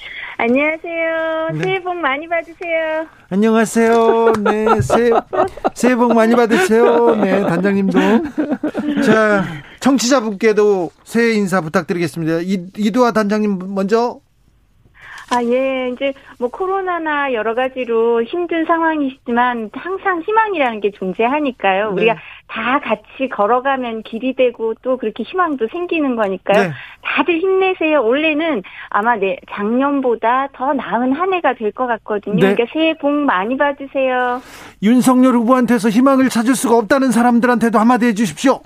[0.41, 1.49] 안녕하세요.
[1.51, 1.63] 네.
[1.63, 3.05] 새해 복 많이 받으세요.
[3.30, 4.34] 안녕하세요.
[4.41, 5.11] 네, 새해,
[5.74, 7.13] 새해 복 많이 받으세요.
[7.17, 7.99] 네, 단장님도.
[9.03, 9.43] 자,
[9.82, 12.39] 청취자분께도 새해 인사 부탁드리겠습니다.
[12.43, 14.22] 이, 이두아 단장님 먼저.
[15.32, 15.89] 아, 예.
[15.93, 21.91] 이제 뭐 코로나나 여러 가지로 힘든 상황이시지만 항상 희망이라는 게 존재하니까요.
[21.93, 22.01] 네.
[22.01, 22.15] 우리가
[22.47, 26.63] 다 같이 걸어가면 길이 되고 또 그렇게 희망도 생기는 거니까요.
[26.63, 26.71] 네.
[27.03, 28.01] 다들 힘내세요.
[28.03, 32.36] 올해는 아마 내 작년보다 더 나은 한 해가 될 것 같거든요.
[32.36, 32.53] 네.
[32.55, 34.41] 그러니까 새해 복 많이 받으세요.
[34.82, 38.59] 윤석열 후보한테서 희망을 찾을 수가 없다는 사람들한테도 한마디 해주십시오.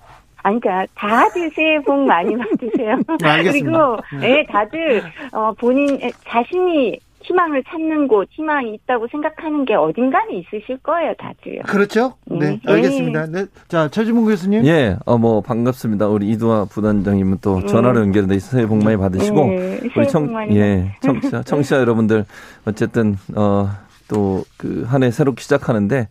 [0.44, 2.98] 아니, 그러니까 다들 새해 복 많이 받으세요.
[3.22, 3.72] 네, 알겠습니다.
[4.12, 10.78] 그리고 예, 다들 어, 본인 자신이 희망을 찾는 곳, 희망이 있다고 생각하는 게 어딘가는 있으실
[10.84, 11.62] 거예요, 다들요.
[11.68, 12.16] 그렇죠?
[12.26, 12.60] 네, 네.
[12.66, 13.28] 알겠습니다.
[13.28, 13.46] 네.
[13.70, 14.66] 자, 최지문 교수님.
[14.66, 16.10] 예, 어, 뭐, 반갑습니다.
[16.10, 20.34] 우리 이두아 부단장님은 또 전화로 연결돼 있어 새해 복 많이 받으시고, 네, 우리 복 청,
[20.34, 22.26] 많이 예, 청취자, 청취자 여러분들,
[22.66, 23.70] 어쨌든, 어,
[24.10, 26.10] 또, 그, 한 해 새롭게 시작하는데,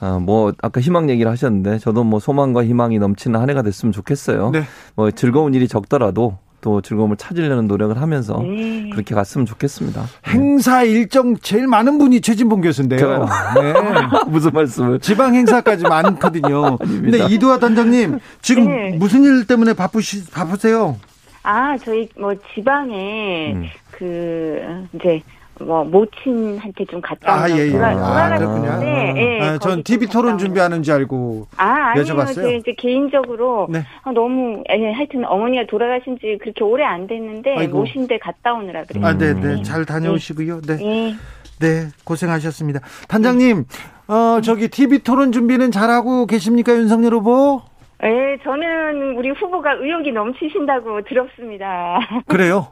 [0.00, 4.50] 아, 뭐, 아까 희망 얘기를 하셨는데, 저도 뭐 소망과 희망이 넘치는 한 해가 됐으면 좋겠어요.
[4.50, 4.62] 네.
[4.94, 8.90] 뭐, 즐거운 일이 적더라도, 또 즐거움을 찾으려는 노력을 하면서, 네.
[8.90, 10.04] 그렇게 갔으면 좋겠습니다.
[10.28, 13.26] 행사 일정 제일 많은 분이 최진봉 교수인데요.
[13.54, 13.72] 네.
[14.28, 14.98] 무슨 말씀을.
[15.00, 16.76] 지방 행사까지 많거든요.
[16.78, 18.96] 근데 이두아 단장님 지금 네.
[18.98, 20.96] 무슨 일 때문에 바쁘시 바쁘세요?
[21.42, 23.66] 아, 저희 뭐 지방에 음.
[23.92, 24.60] 그
[24.94, 25.22] 이제
[25.60, 27.70] 뭐 모친한테 좀 갔다 아, 예, 예.
[27.70, 28.80] 돌아- 아, 그렇군요.
[28.84, 31.46] 예, 아, 전 TV 좀 토론 갔다 준비하는 줄 알고.
[31.56, 32.04] 아, 아니요.
[32.04, 32.34] 여쭤봤어요.
[32.34, 33.82] 저 이제 개인적으로 네.
[34.02, 37.78] 아, 너무 예, 하여튼 어머니가 돌아가신 지 그렇게 오래 안 됐는데 아이고.
[37.78, 39.06] 모신데 갔다 오느라 그래요.
[39.06, 39.40] 아, 네, 음.
[39.40, 39.62] 네.
[39.62, 40.60] 잘 다녀오시고요.
[40.62, 40.78] 네.
[40.82, 41.14] 예.
[41.58, 42.80] 네, 고생하셨습니다.
[43.08, 43.64] 단장님,
[44.08, 47.62] 어, 저기 TV 토론 준비는 잘하고 계십니까, 윤석열 후보?
[48.04, 51.98] 예, 저는 우리 후보가 의욕이 넘치신다고 들었습니다.
[52.28, 52.68] 그래요?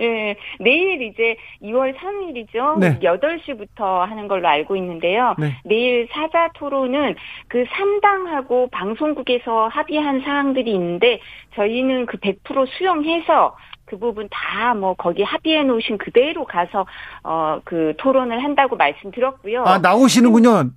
[0.00, 2.78] 예, 내일 이제 2월 3일이죠.
[2.78, 2.98] 네.
[3.00, 5.34] 8시부터 하는 걸로 알고 있는데요.
[5.38, 5.56] 네.
[5.64, 7.16] 내일 사자 토론은
[7.48, 11.20] 그 3당하고 방송국에서 합의한 사항들이 있는데
[11.56, 16.86] 저희는 그 100% 수용해서 그 부분 다 뭐 거기 합의해 놓으신 그대로 가서
[17.24, 19.64] 어 그 토론을 한다고 말씀드렸고요.
[19.64, 20.70] 아, 나오시는군요.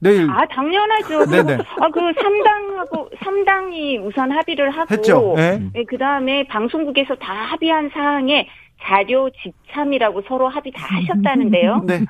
[0.00, 0.30] 내일.
[0.30, 1.24] 아, 당연하죠.
[1.30, 1.54] 네네.
[1.80, 4.86] 아, 그 3당하고, 3당이 우선 합의를 하고.
[4.94, 5.34] 했죠.
[5.36, 5.60] 네.
[5.88, 8.48] 그 다음에 방송국에서 다 합의한 사항에
[8.82, 11.82] 자료 집참이라고 서로 합의 다 하셨다는데요.
[11.86, 12.04] 네.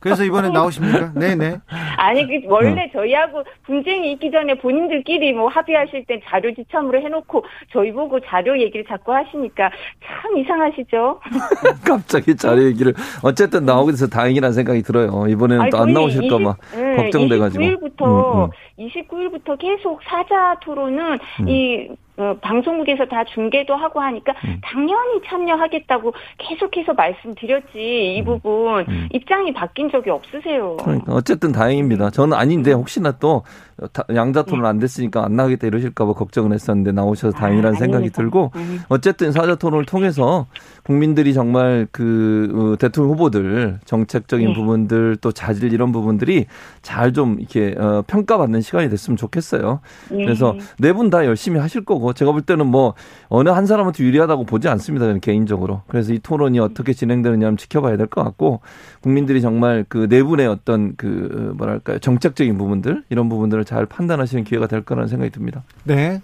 [0.00, 1.12] 그래서 이번에 나오십니까?
[1.14, 1.58] 네네.
[1.96, 7.92] 아니, 그 원래 저희하고 분쟁이 있기 전에 본인들끼리 뭐 합의하실 때 자료 지참으로 해놓고 저희
[7.92, 9.70] 보고 자료 얘기를 자꾸 하시니까
[10.04, 11.20] 참 이상하시죠?
[11.86, 15.26] 갑자기 자료 얘기를 어쨌든 나오게 돼서 다행이라는 생각이 들어요.
[15.28, 16.56] 이번에는 또 안 나오실까 봐
[16.96, 17.62] 걱정돼가지고.
[17.64, 21.48] 29일부터 음, 29일부터 계속 사자 토론은 음.
[21.48, 24.60] 이 어, 방송국에서 다 중계도 하고 하니까 음.
[24.62, 29.08] 당연히 참여하겠다고 계속해서 말씀드렸지 이 부분 음.
[29.12, 30.76] 입장이 바뀐 적이 없으세요.
[30.78, 32.10] 그러니까 어쨌든 다행입니다.
[32.10, 33.67] 저는 아닌데 혹시나 또 다-
[34.14, 38.10] 양자 토론 안 됐으니까 안 나가겠다 이러실까봐 걱정을 했었는데 나오셔서 다행이라는 아, 생각이.
[38.10, 38.80] 들고 음.
[38.88, 40.46] 어쨌든 사자 토론을 통해서
[40.84, 44.54] 국민들이 정말 그 어, 대통령 후보들 정책적인 네.
[44.54, 46.46] 부분들 또 자질 이런 부분들이
[46.82, 49.80] 잘 좀 이렇게 어, 평가받는 시간이 됐으면 좋겠어요.
[50.10, 50.24] 네.
[50.24, 52.92] 그래서 네 분 다 열심히 하실 거고 제가 볼 때는 뭐
[53.28, 55.06] 어느 한 사람한테 유리하다고 보지 않습니다.
[55.06, 55.82] 저는 개인적으로.
[55.88, 58.60] 그래서 이 토론이 어떻게 진행되느냐 는 지켜봐야 될 것 같고
[59.02, 64.66] 국민들이 정말 그 네 분의 어떤 그 뭐랄까요 정책적인 부분들 이런 부분들을 잘 판단하시는 기회가
[64.66, 65.62] 될 거라는 생각이 듭니다.
[65.84, 66.22] 네.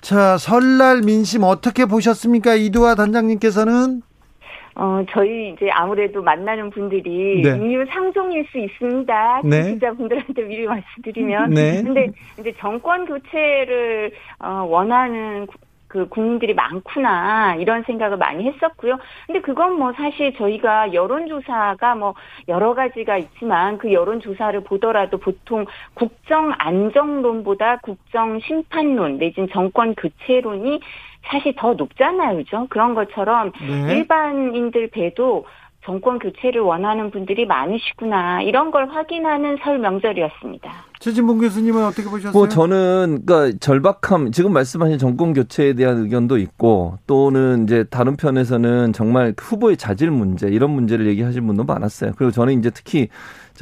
[0.00, 2.54] 자, 설날 민심 어떻게 보셨습니까?
[2.54, 4.02] 이두아 단장님께서는?
[4.76, 7.50] 어, 저희 이제 아무래도 만나는 분들이 네.
[7.50, 9.42] 음유 상종일 수 있습니다.
[9.44, 9.62] 네.
[9.64, 11.50] 청취자분들한테 미리 말씀드리면.
[11.50, 11.82] 네.
[11.82, 12.08] 근데
[12.38, 15.58] 이제 정권 교체를 어, 원하는 구-
[15.92, 18.96] 그 국민들이 많구나 이런 생각을 많이 했었고요.
[19.26, 22.14] 근데 그건 뭐 사실 저희가 여론조사가 뭐
[22.48, 30.80] 여러 가지가 있지만 그 여론조사를 보더라도 보통 국정 안정론보다 국정 심판론 내진 정권 교체론이
[31.24, 32.66] 사실 더 높잖아요, 그죠?
[32.70, 33.94] 그런 것처럼 네.
[33.94, 35.44] 일반인들 배도
[35.84, 40.70] 정권 교체를 원하는 분들이 많으시구나 이런 걸 확인하는 설 명절이었습니다.
[41.00, 42.32] 최진봉 교수님은 어떻게 보셨어요?
[42.32, 48.92] 뭐 저는 그러니까 절박함 지금 말씀하신 정권 교체에 대한 의견도 있고 또는 이제 다른 편에서는
[48.92, 52.12] 정말 후보의 자질 문제 이런 문제를 얘기하신 분도 많았어요.
[52.16, 53.08] 그리고 저는 이제 특히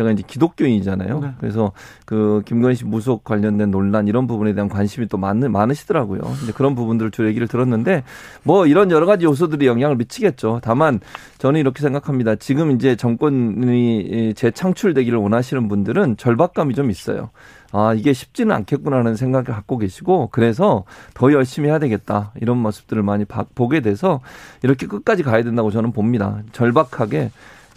[0.00, 1.20] 제가 이제 기독교인이잖아요.
[1.20, 1.30] 네.
[1.38, 1.72] 그래서
[2.06, 6.20] 그 김건희 씨 무속 관련된 논란 이런 부분에 대한 관심이 또 많, 많으시더라고요.
[6.42, 8.02] 이제 그런 부분들을 주로 얘기를 들었는데
[8.42, 10.60] 뭐 이런 여러 가지 요소들이 영향을 미치겠죠.
[10.62, 11.00] 다만
[11.36, 12.36] 저는 이렇게 생각합니다.
[12.36, 17.28] 지금 이제 정권이 재창출되기를 원하시는 분들은 절박감이 좀 있어요.
[17.72, 20.82] 아, 이게 쉽지는 않겠구나라는 생각을 갖고 계시고, 그래서
[21.14, 22.32] 더 열심히 해야 되겠다.
[22.40, 24.20] 이런 모습들을 많이 봐- 보게 돼서
[24.64, 26.38] 이렇게 끝까지 가야 된다고 저는 봅니다.
[26.50, 27.30] 절박하게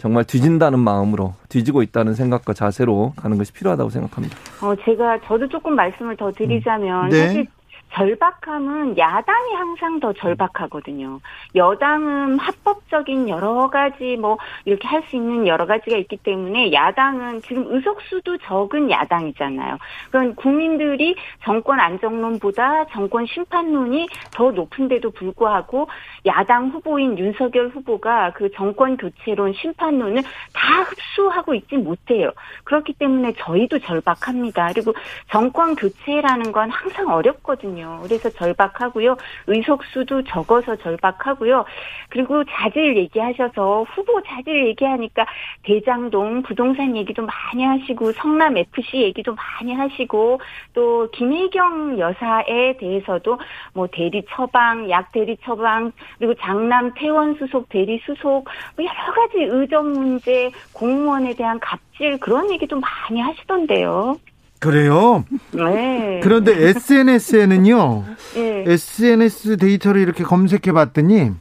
[0.04, 4.36] 정말 뒤진다는 마음으로 뒤지고 있다는 생각과 자세로 가는 것이 필요하다고 생각합니다.
[4.60, 7.26] 어, 제가 저도 조금 말씀을 더 드리자면 네.
[7.26, 7.46] 사실
[7.94, 11.20] 절박함은 야당이 항상 더 절박하거든요.
[11.54, 17.66] 여당은 합법적인 여러 가지 뭐 이렇게 할 수 있는 여러 가지가 있기 때문에 야당은 지금
[17.68, 19.76] 의석수도 적은 야당이잖아요.
[20.10, 25.88] 그런 국민들이 정권 안정론보다 정권 심판론이 더 높은데도 불구하고
[26.26, 32.30] 야당 후보인 윤석열 후보가 그 정권 교체론 심판론을 다 흡수하고 있지 못해요.
[32.64, 34.70] 그렇기 때문에 저희도 절박합니다.
[34.72, 34.94] 그리고
[35.30, 38.00] 정권 교체라는 건 항상 어렵거든요.
[38.02, 39.16] 그래서 절박하고요.
[39.46, 41.64] 의석수도 적어서 절박하고요.
[42.08, 45.26] 그리고 자질 얘기하셔서 후보 자질 얘기하니까
[45.64, 50.40] 대장동 부동산 얘기도 많이 하시고 성남 FC 얘기도 많이 하시고
[50.72, 53.38] 또 김혜경 여사에 대해서도
[53.74, 55.92] 뭐 대리 처방, 약 대리 처방
[56.24, 58.46] 그리고 장남 퇴원 수속, 대리 수속
[58.76, 64.18] 뭐 여러 가지 의전 문제, 공무원에 대한 갑질 그런 얘기도 많이 하시던데요.
[64.58, 65.24] 그래요.
[65.52, 66.20] 네.
[66.22, 68.04] 그런데 SNS에는요.
[68.36, 68.64] 예.
[68.66, 71.32] SNS 데이터를 이렇게 검색해 봤더니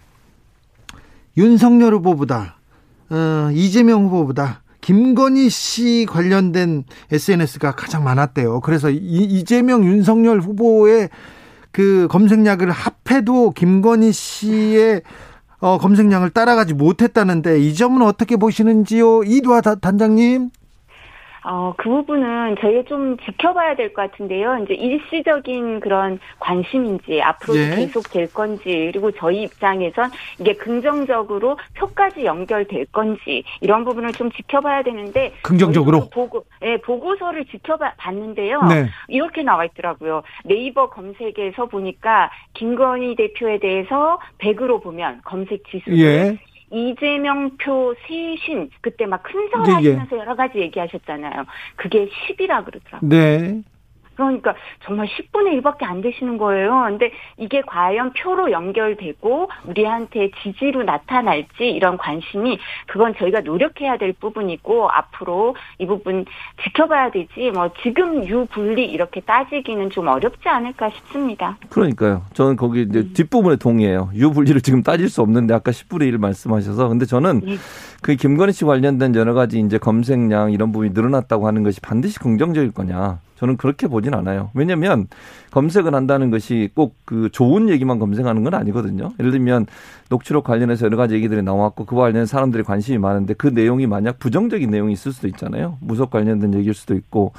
[1.38, 2.58] 윤석열 후보보다
[3.10, 8.60] 어, 이재명 후보보다 김건희 씨 관련된 SNS가 가장 많았대요.
[8.60, 11.08] 그래서 이, 이재명 윤석열 후보의
[11.74, 15.01] 그 검색량을 합해도 김건희 씨의
[15.59, 19.24] 어, 검색량을 따라가지 못했다는데 이 점은 어떻게 보시는지요?
[19.24, 20.49] 이두아 다- 단장님.
[21.46, 24.60] 어, 그 부분은 저희가 좀 지켜봐야 될 것 같은데요.
[24.64, 27.76] 이제 일시적인 그런 관심인지, 앞으로도 예.
[27.76, 34.84] 계속 될 건지, 그리고 저희 입장에선 이게 긍정적으로 표까지 연결될 건지, 이런 부분을 좀 지켜봐야
[34.84, 35.34] 되는데.
[35.44, 36.10] 긍정적으로?
[36.10, 38.62] 보고, 예, 보고서를 지켜봤는데요.
[38.64, 38.89] 네.
[39.10, 40.24] 이렇게 나와 있더라고요.
[40.46, 46.38] 네이버 검색에서 보니까 김건희 대표에 대해서 100으로 보면 검색 지수를 예.
[46.74, 49.74] 이재명 표 세신 그때 막큰설 예, 예.
[49.74, 51.45] 하시면서 여러 가지 얘기하셨잖아요.
[51.76, 53.09] 그게 10이라 그러더라고요.
[53.09, 53.61] 네.
[54.16, 54.55] 그러니까
[54.86, 56.86] 정말 10분의 1밖에 안 되시는 거예요.
[56.88, 64.89] 근데 이게 과연 표로 연결되고 우리한테 지지로 나타날지 이런 관심이 그건 저희가 노력해야 될 부분이고
[64.89, 66.26] 앞으로 이 부분
[66.64, 71.57] 지켜봐야 되지 뭐 지금 유분리 이렇게 따지기는 좀 어렵지 않을까 싶습니다.
[71.70, 72.24] 그러니까요.
[72.34, 74.09] 저는 거기 이제 뒷부분에 동의해요.
[74.14, 76.88] 유불리를 지금 따질 수 없는데 아까 10분의 1을 말씀하셔서.
[76.88, 77.57] 근데 저는 예.
[78.01, 82.72] 그 김건희 씨 관련된 여러 가지 이제 검색량 이런 부분이 늘어났다고 하는 것이 반드시 긍정적일
[82.72, 83.20] 거냐.
[83.36, 84.52] 저는 그렇게 보진 않아요.
[84.54, 85.08] 왜냐면
[85.52, 89.12] 검색을 한다는 것이 꼭 그 좋은 얘기만 검색하는 건 아니거든요.
[89.20, 89.68] 예를 들면
[90.10, 94.72] 녹취록 관련해서 여러 가지 얘기들이 나왔고 그와 관련 사람들이 관심이 많은데 그 내용이 만약 부정적인
[94.72, 95.78] 내용이 있을 수도 있잖아요.
[95.80, 97.34] 무속 관련된 얘기일 수도 있고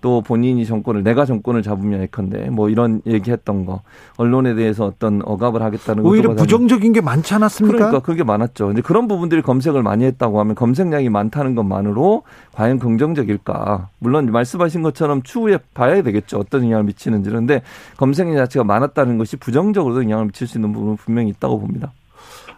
[0.00, 3.82] 또 본인이 정권을 내가 정권을 잡으면 예컨대 뭐 이런 얘기했던 거
[4.16, 7.76] 언론에 대해서 어떤 억압을 하겠다는 오히려 부정적인 게 많지 않았습니까?
[7.76, 8.68] 그러니까 그게 많았죠.
[8.68, 12.22] 근데 그런 부분들이 검색을 많이 했다고 하면 검색량이 많다는 것만으로
[12.52, 13.88] 과연 긍정적일까?
[13.98, 16.38] 물론 말씀하신 것처럼 추후에 봐야 되겠죠.
[16.38, 17.28] 어떤 영향을 미치는지.
[17.28, 17.62] 그런데
[17.98, 21.92] 검색량 자체가 많았다는 것이 부정적으로도 영향을 미칠 수 있는 부분은 분명히 있다고 봅니다.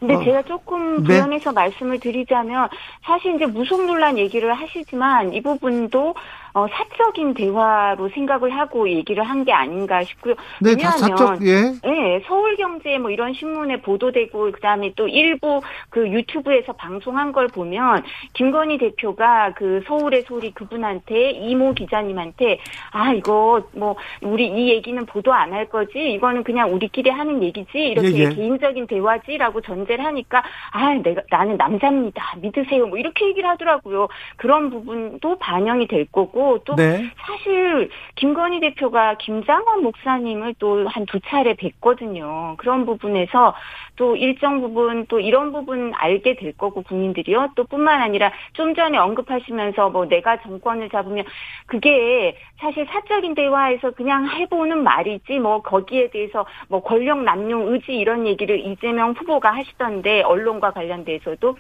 [0.03, 0.24] 근데 어.
[0.24, 1.05] 제가 조금 네.
[1.05, 2.68] 부연해서 말씀을 드리자면
[3.05, 6.14] 사실 이제 무속 논란 얘기를 하시지만 이 부분도
[6.55, 10.34] 어, 사적인 대화로 생각을 하고 얘기를 한 게 아닌가 싶고요.
[10.61, 11.72] 네, 다 왜냐하면 사적 예.
[11.82, 18.03] 네, 서울경제 뭐 이런 신문에 보도되고 그다음에 또 일부 그 유튜브에서 방송한 걸 보면
[18.34, 22.59] 김건희 대표가 그 서울의 소리 그분한테 이모 기자님한테
[22.92, 27.78] 아 이거 뭐 우리 이 얘기는 보도 안 할 거지 이거는 그냥 우리끼리 하는 얘기지
[27.78, 28.28] 이렇게 예, 예.
[28.30, 30.42] 개인적인 대화지라고 전제를 하니까
[30.72, 36.59] 아 내가 나는 남자입니다 믿으세요 뭐 이렇게 얘기를 하더라고요 그런 부분도 반영이 될 거고 하고
[36.64, 37.09] 또 네.
[37.24, 42.57] 사실 김건희 대표가 김장환 목사님을 또 한 두 차례 뵀거든요.
[42.57, 43.55] 그런 부분에서
[43.97, 47.51] 또 일정 부분 또 이런 부분 알게 될 거고 국민들이요.
[47.55, 51.24] 또 뿐만 아니라 좀 전에 언급하시면서 뭐 내가 정권을 잡으면
[51.66, 58.26] 그게 사실 사적인 대화에서 그냥 해보는 말이지 뭐 거기에 대해서 뭐 권력 남용 의지 이런
[58.26, 61.57] 얘기를 이재명 후보가 하시던데 언론과 관련돼서도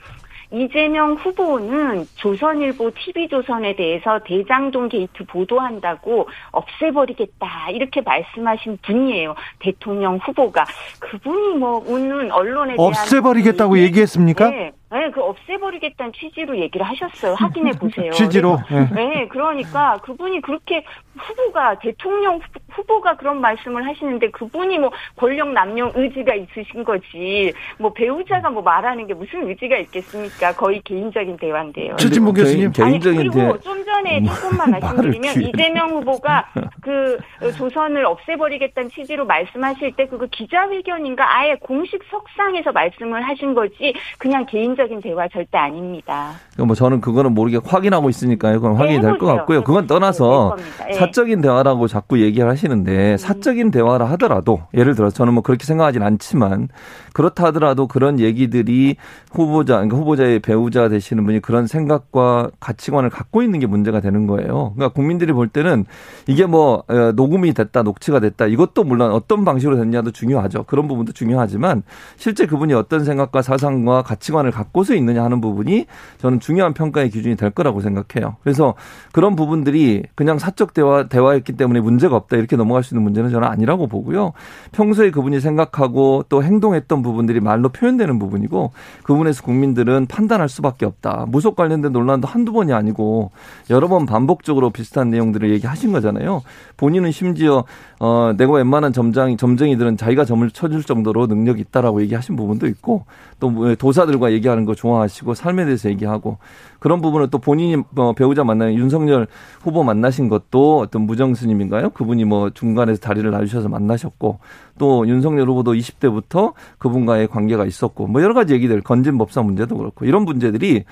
[0.52, 9.34] 이재명 후보는 조선일보 TV조선에 대해서 대장동 게이트 보도한다고 없애버리겠다 이렇게 말씀하신 분이에요.
[9.58, 10.64] 대통령 후보가
[10.98, 13.92] 그분이 뭐 오는 언론에 대한 없애버리겠다고 얘기?
[13.92, 14.50] 얘기했습니까?
[14.50, 17.34] 네, 네, 그 없애버리겠다는 취지로 얘기를 하셨어요.
[17.34, 18.10] 확인해 보세요.
[18.12, 18.58] 취지로.
[18.68, 18.94] 그래서 예.
[18.94, 20.84] 네, 그러니까 그분이 그렇게
[21.16, 22.40] 후보가 대통령 후-
[22.70, 29.06] 후보가 그런 말씀을 하시는데 그분이 뭐 권력 남용 의지가 있으신 거지 뭐 배우자가 뭐 말하는
[29.06, 30.52] 게 무슨 의지가 있겠습니까?
[30.54, 31.96] 거의 개인적인 대화인데요.
[31.96, 32.72] 최진봉 교수님.
[32.72, 35.48] 개인적인 아니, 대 그리고 좀 전에 조금만 말씀드리면 길게.
[35.48, 36.48] 이재명 후보가
[36.82, 37.18] 그
[37.56, 44.81] 조선을 없애버리겠다는 취지로 말씀하실 때 그거 기자회견인가 아예 공식 석상에서 말씀을 하신 거지 그냥 개인적
[44.90, 46.32] 인 대화 절대 아닙니다.
[46.52, 48.60] 그러니까 뭐 저는 그거는 모르게 확인하고 있으니까요.
[48.60, 49.36] 그건 확인이 될것 해보세요.
[49.36, 49.62] 같고요.
[49.64, 49.86] 그건.
[49.86, 50.86] 떠나서 될 겁니다.
[50.90, 50.92] 예.
[50.94, 56.68] 사적인 대화라고 자꾸 얘기를 하시는데 사적인 대화라 하더라도 예를 들어서 저는 뭐 그렇게 생각하진 않지만
[57.12, 58.96] 그렇다 하더라도 그런 얘기들이
[59.32, 64.72] 후보자 그러니까 후보자의 배우자 되시는 분이 그런 생각과 가치관을 갖고 있는 게 문제가 되는 거예요.
[64.74, 65.84] 그러니까 국민들이 볼 때는
[66.26, 70.62] 이게 뭐 어, 녹음이 됐다, 녹취가 됐다 이것도 물론 어떤 방식으로 됐냐도 중요하죠.
[70.64, 71.82] 그런 부분도 중요하지만
[72.16, 75.86] 실제 그분이 어떤 생각과 사상과 가치관을 갖고 서 있느냐 하는 부분이
[76.18, 78.36] 저는 중요한 평가의 기준이 될 거라고 생각해요.
[78.42, 78.74] 그래서
[79.12, 83.46] 그런 부분들이 그냥 사적 대화 대화였기 때문에 문제가 없다 이렇게 넘어갈 수 있는 문제는 저는
[83.46, 84.32] 아니라고 보고요.
[84.72, 91.26] 평소에 그분이 생각하고 또 행동했던 부분들이 말로 표현되는 부분이고 그 부분에서 국민들은 판단할 수밖에 없다.
[91.28, 93.30] 무속 관련된 논란도 한두 번이 아니고
[93.70, 96.42] 여러 번 반복적으로 비슷한 내용들을 얘기하신 거잖아요.
[96.76, 97.64] 본인은 심지어
[98.00, 103.04] 어 내가 웬만한 점장 점쟁이들은 자기가 점을 쳐줄 정도로 능력이 있다라고 얘기하신 부분도 있고
[103.38, 106.38] 또뭐 도사들과 얘기하는 거 좋아하시고 삶에 대해서 얘기하고
[106.78, 109.26] 그런 부분을 또 본인이 뭐 배우자 만나는 윤석열
[109.62, 111.90] 후보 만나신 것도 어떤 무정 스님인가요?
[111.90, 114.38] 그분이 뭐 중간에서 다리를 놔주셔서 만나셨고
[114.78, 120.04] 또 윤석열 후보도 20대부터 그분과의 관계가 있었고 뭐 여러 가지 얘기들 건진 법사 문제도 그렇고
[120.04, 120.84] 이런 문제들이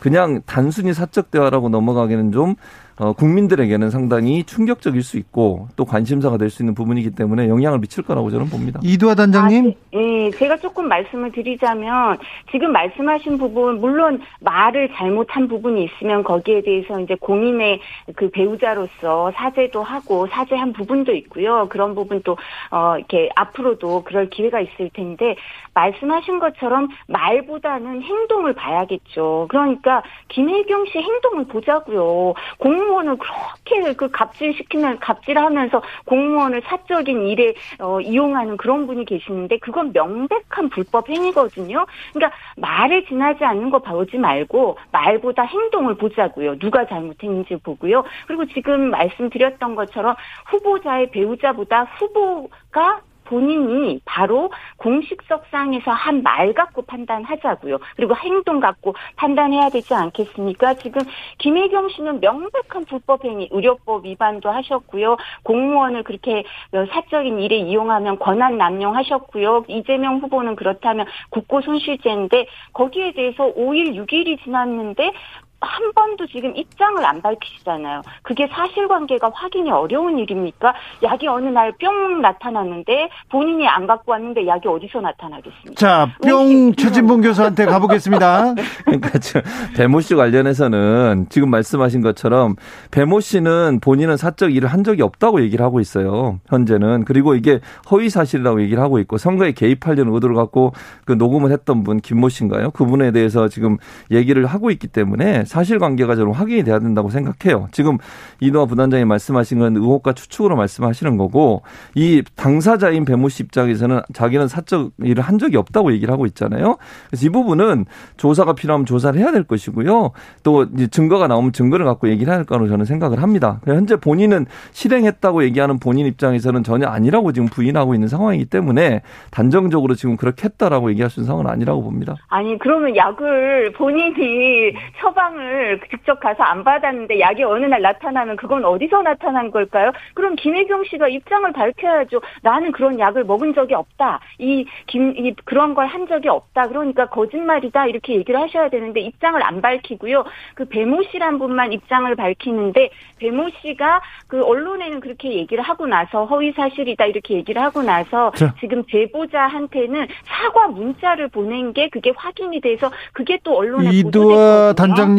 [0.00, 2.54] 그냥 단순히 사적 대화라고 넘어가기는 좀
[2.98, 8.04] 어, 국민들에게는 상당히 충격적일 수 있고 또 관심사가 될 수 있는 부분이기 때문에 영향을 미칠
[8.04, 8.80] 거라고 저는 봅니다.
[8.82, 9.68] 이두아 단장님.
[9.68, 12.18] 아, 예, 제가 조금 말씀을 드리자면
[12.50, 17.80] 지금 말씀하신 부분 물론 말을 잘못한 부분이 있으면 거기에 대해서 이제 공인의
[18.14, 21.66] 그 배우자로서 사죄도 하고 사죄한 부분도 있고요.
[21.68, 22.36] 그런 부분도
[22.70, 25.36] 어 이렇게 앞으로도 그럴 기회가 있을 텐데
[25.74, 29.46] 말씀하신 것처럼 말보다는 행동을 봐야겠죠.
[29.50, 32.34] 그러니까 김혜경 씨 행동을 보자고요.
[32.58, 39.92] 공 무원을 그렇게 그 갑질시키면 갑질하면서 공무원을 사적인 일에 어, 이용하는 그런 분이 계시는데 그건
[39.92, 41.86] 명백한 불법 행위거든요.
[42.12, 46.58] 그러니까 말에 지나지 않는 거 보지 말고 말보다 행동을 보자고요.
[46.58, 48.04] 누가 잘못했는지 보고요.
[48.26, 50.16] 그리고 지금 말씀드렸던 것처럼
[50.46, 57.78] 후보자의 배우자보다 후보가 본인이 바로 공식석상에서 한 말 갖고 판단하자고요.
[57.94, 60.74] 그리고 행동 갖고 판단해야 되지 않겠습니까?
[60.74, 61.02] 지금
[61.38, 65.16] 김혜경 씨는 명백한 불법행위, 의료법 위반도 하셨고요.
[65.44, 69.66] 공무원을 그렇게 사적인 일에 이용하면 권한 남용하셨고요.
[69.68, 75.12] 이재명 후보는 그렇다면 국고 손실죄인데 거기에 대해서 5일, 6일이 지났는데
[75.60, 78.02] 한 번도 지금 입장을 안 밝히시잖아요.
[78.22, 80.74] 그게 사실관계가 확인이 어려운 일입니까?
[81.02, 85.74] 약이 어느 날 뿅 나타났는데 본인이 안 갖고 왔는데 약이 어디서 나타나겠습니까?
[85.76, 88.54] 자, 뿅 최진봉 교수한테 가보겠습니다.
[88.84, 89.40] 그러니까 저
[89.76, 92.56] 배모 씨 관련해서는 지금 말씀하신 것처럼
[92.90, 96.38] 배모 씨는 본인은 사적 일을 한 적이 없다고 얘기를 하고 있어요.
[96.48, 100.72] 현재는 그리고 이게 허위 사실이라고 얘기를 하고 있고 선거에 개입하려는 의도를 갖고
[101.04, 102.70] 그 녹음을 했던 분 김모 씨인가요?
[102.70, 103.76] 그분에 대해서 지금
[104.10, 107.68] 얘기를 하고 있기 때문에 사실관계가 저는 확인이 돼야 된다고 생각해요.
[107.72, 107.98] 지금
[108.40, 111.62] 이노아 부단장이 말씀하신 건 의혹과 추측으로 말씀하시는 거고
[111.94, 116.76] 이 당사자인 배모 씨 입장에서는 자기는 사적 일을 한 적이 없다고 얘기를 하고 있잖아요.
[117.08, 117.86] 그래서 이 부분은
[118.16, 120.10] 조사가 필요하면 조사를 해야 될 것이고요.
[120.42, 123.60] 또 증거가 나오면 증거를 갖고 얘기를 해야 할 거라고 저는 생각을 합니다.
[123.64, 130.16] 현재 본인은 실행했다고 얘기하는 본인 입장에서는 전혀 아니라고 지금 부인하고 있는 상황이기 때문에 단정적으로 지금
[130.16, 132.14] 그렇게 했다라고 얘기할 수 있는 상황은 아니라고 봅니다.
[132.28, 138.36] 아니 그러면 약을 본인이 처방 을 입장을 직접 가서 안 받았는데 약이 어느 날 나타나면
[138.36, 139.92] 그건 어디서 나타난 걸까요?
[140.14, 142.20] 그럼 김혜경 씨가 입장을 밝혀야죠.
[142.42, 144.20] 나는 그런 약을 먹은 적이 없다.
[144.38, 146.66] 이, 김, 이, 그런 걸 한 적이 없다.
[146.66, 147.86] 그러니까 거짓말이다.
[147.86, 150.24] 이렇게 얘기를 하셔야 되는데 입장을 안 밝히고요.
[150.56, 156.50] 그 배모 씨란 분만 입장을 밝히는데 배모 씨가 그 언론에는 그렇게 얘기를 하고 나서 허위
[156.52, 157.06] 사실이다.
[157.06, 158.52] 이렇게 얘기를 하고 나서 자.
[158.58, 164.74] 지금 제보자한테는 사과 문자를 보낸 게 그게 확인이 돼서 그게 또 언론에 이두아 보도됐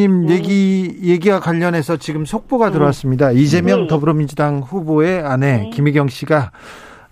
[0.08, 0.34] 단장님 네.
[0.34, 3.32] 얘기 얘기와 관련해서 지금 속보가 들어왔습니다.
[3.32, 3.88] 이재명 네.
[3.88, 5.70] 더불어민주당 후보의 아내 네.
[5.72, 6.52] 김희경 씨가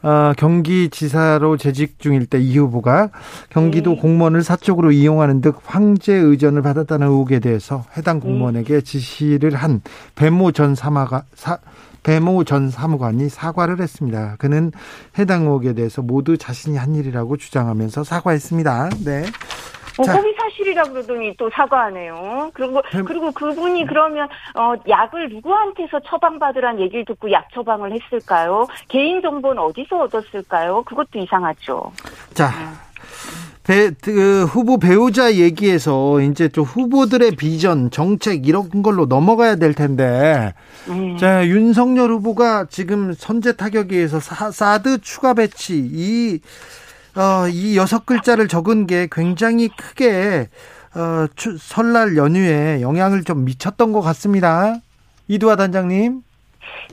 [0.02, 3.10] 어, 경기지사로 재직 중일 때 이 후보가
[3.50, 4.02] 경기도 네.
[4.02, 7.98] 공무원을 사적으로 이용하는 듯 황제 의전을 받았다는 의혹에 대해서 네.
[7.98, 9.82] 해당 공무원에게 지시를 한
[10.16, 11.58] 배모 전 사마가 사,
[12.04, 14.36] 배모 전 사무관이 사과를 했습니다.
[14.38, 14.72] 그는
[15.18, 18.90] 해당 의혹에 대해서 모두 자신이 한 일이라고 주장하면서 사과했습니다.
[19.06, 19.26] 네.
[19.98, 20.14] 어, 자.
[20.16, 22.52] 허위 사실이라 그러더니 또 사과하네요.
[22.54, 28.68] 그리고 뱀- 그리고 그분이 그러면 어 약을 누구한테서 처방받으란 얘기를 듣고 약 처방을 했을까요?
[28.90, 30.84] 개인 정보는 어디서 얻었을까요?
[30.84, 31.92] 그것도 이상하죠.
[32.34, 32.52] 자,
[33.64, 40.54] 배, 그 후보 배우자 얘기에서 이제 좀 후보들의 비전, 정책 이런 걸로 넘어가야 될 텐데,
[40.88, 41.18] 네.
[41.18, 46.40] 자 윤석열 후보가 지금 선제 타격에서 사, 사드 추가 배치 이
[47.16, 50.50] 어, 이 여섯 글자를 적은 게 굉장히 크게
[50.96, 54.76] 어, 추- 설날 연휴에 영향을 좀 미쳤던 것 같습니다.
[55.28, 56.22] 이두아 단장님.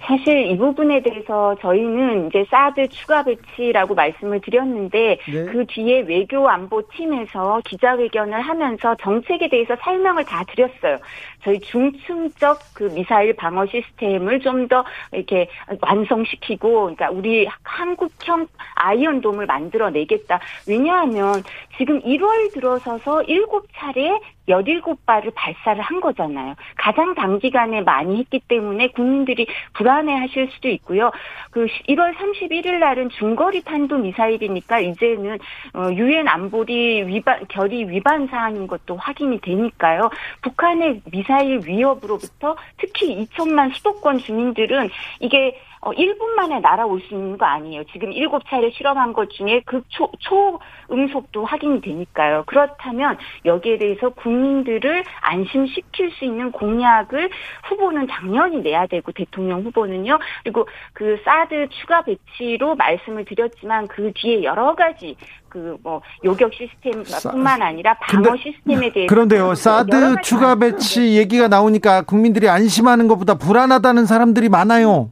[0.00, 5.44] 사실 이 부분에 대해서 저희는 이제 사드 추가 배치라고 말씀을 드렸는데 네.
[5.46, 10.98] 그 뒤에 외교 안보 팀에서 기자회견을 하면서 정책에 대해서 설명을 다 드렸어요.
[11.44, 15.48] 저희 중층적 그 미사일 방어 시스템을 좀 더 이렇게
[15.80, 20.40] 완성시키고 그러니까 우리 한국형 아이언돔을 만들어 내겠다.
[20.68, 21.42] 왜냐하면
[21.82, 26.54] 지금 1월 들어서서 7차례 17발을 발사를 한 거잖아요.
[26.76, 31.10] 가장 단기간에 많이 했기 때문에 국민들이 불안해 하실 수도 있고요.
[31.50, 35.40] 그 1월 31일 날은 중거리 탄도 미사일이니까 이제는
[35.74, 40.08] 어, 유엔 안보리 위반 결의 위반 사안인 것도 확인이 되니까요.
[40.42, 47.44] 북한의 미사일 위협으로부터 특히 2천만 수도권 주민들은 이게 어, 1분 만에 날아올 수 있는 거
[47.44, 47.82] 아니에요.
[47.92, 52.44] 지금 7차례 실험한 것 중에 그 초, 초음속도 확인이 되니까요.
[52.46, 57.28] 그렇다면 여기에 대해서 국민들을 안심시킬 수 있는 공약을
[57.68, 60.20] 후보는 당연히 내야 되고 대통령 후보는요.
[60.44, 65.16] 그리고 그 사드 추가 배치로 말씀을 드렸지만 그 뒤에 여러 가지
[65.48, 72.48] 그뭐 요격 시스템뿐만 아니라 방어 근데- 시스템에 대해서 그런데요, 사드 추가 배치 얘기가 나오니까 국민들이
[72.48, 75.10] 안심하는 것보다 불안하다는 사람들이 많아요.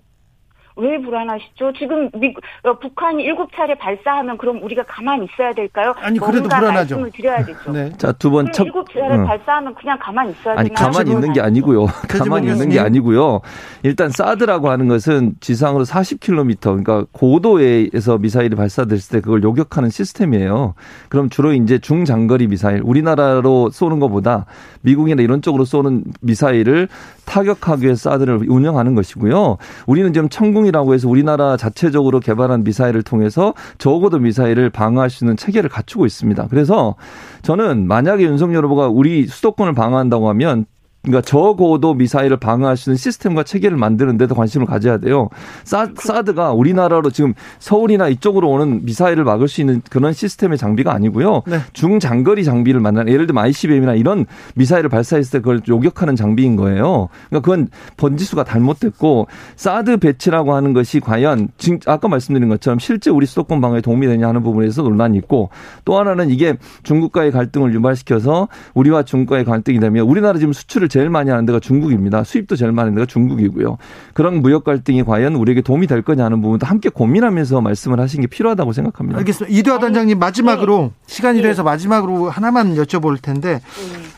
[0.81, 1.73] 왜 불안하시죠?
[1.79, 5.95] 지금 미, 어, 북한이 일곱 차례 발사하면 그럼 우리가 가만히 있어야 될까요?
[6.01, 6.97] 아니, 그래도 불안하죠.
[6.97, 7.71] 말씀을 드려야 되죠.
[7.73, 7.93] 네.
[7.99, 8.65] 자, 두번 그럼 첫.
[8.65, 9.25] 일곱 차례 응.
[9.27, 10.73] 발사하면 그냥 가만히 있어야 아니?
[10.73, 11.87] 가만히 있는 게 아니고요.
[12.09, 12.81] 가만히 있는 게.
[12.81, 13.41] 아니고요.
[13.83, 20.75] 일단 사드라고 하는 것은 지상으로 40km 그러니까 고도에서 미사일이 발사됐을 때 그걸 요격하는 시스템이에요.
[21.11, 24.47] 그럼 주로 이제 중장거리 미사일 우리나라로 쏘는 것보다
[24.81, 26.89] 미국이나 이런 쪽으로 쏘는 미사일을
[27.27, 29.59] 타격하기 위해서 사드를 운영하는 것이고요.
[29.87, 35.37] 우리는 지금 천궁이 라고 해서 우리나라 자체적으로 개발한 미사일을 통해서 적어도 미사일을 방어할 수 있는
[35.37, 36.47] 체계를 갖추고 있습니다.
[36.49, 36.97] 그래서
[37.43, 40.67] 저는 만약에 윤석열 후보가 우리 수도권을 방어한다고 하면
[41.03, 45.31] 그러니까 저고도 미사일을 방어할 수 있는 시스템과 체계를 만드는 데도 관심을 가져야 돼요.
[45.65, 51.43] 사, 사드가 우리나라로 지금 서울이나 이쪽으로 오는 미사일을 막을 수 있는 그런 시스템의 장비가 아니고요.
[51.47, 51.61] 네.
[51.73, 54.27] 중장거리 장비를 만드는 예를 들면 ICBM이나 이런
[54.57, 57.09] 미사일을 발사했을 때 그걸 요격하는 장비인 거예요.
[57.31, 59.27] 그러니까 그건 번지수가 잘못됐고
[59.57, 64.29] 사드 배치라고 하는 것이 과연 지금 아까 말씀드린 것처럼 실제 우리 수도권 방어에 도움이 되냐
[64.29, 65.49] 하는 부분에서 논란이 있고
[65.87, 71.31] 또 하나는 이게 중국과의 갈등을 유발시켜서 우리와 중국과의 갈등이 되면 우리나라 지금 수출을 제일 많이
[71.31, 72.25] 하는 데가 중국입니다.
[72.25, 73.79] 수입도 제일 많은 데가 중국이고요.
[74.13, 78.27] 그런 무역 갈등이 과연 우리에게 도움이 될 거냐 하는 부분도 함께 고민하면서 말씀을 하시는 게
[78.27, 79.19] 필요하다고 생각합니다.
[79.21, 79.57] 알겠습니다.
[79.57, 81.49] 이두아 단장님 마지막으로 시간이 네.
[81.49, 83.61] 돼서 마지막으로 하나만 여쭤볼 텐데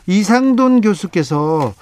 [0.07, 1.73] 이상돈 교수께서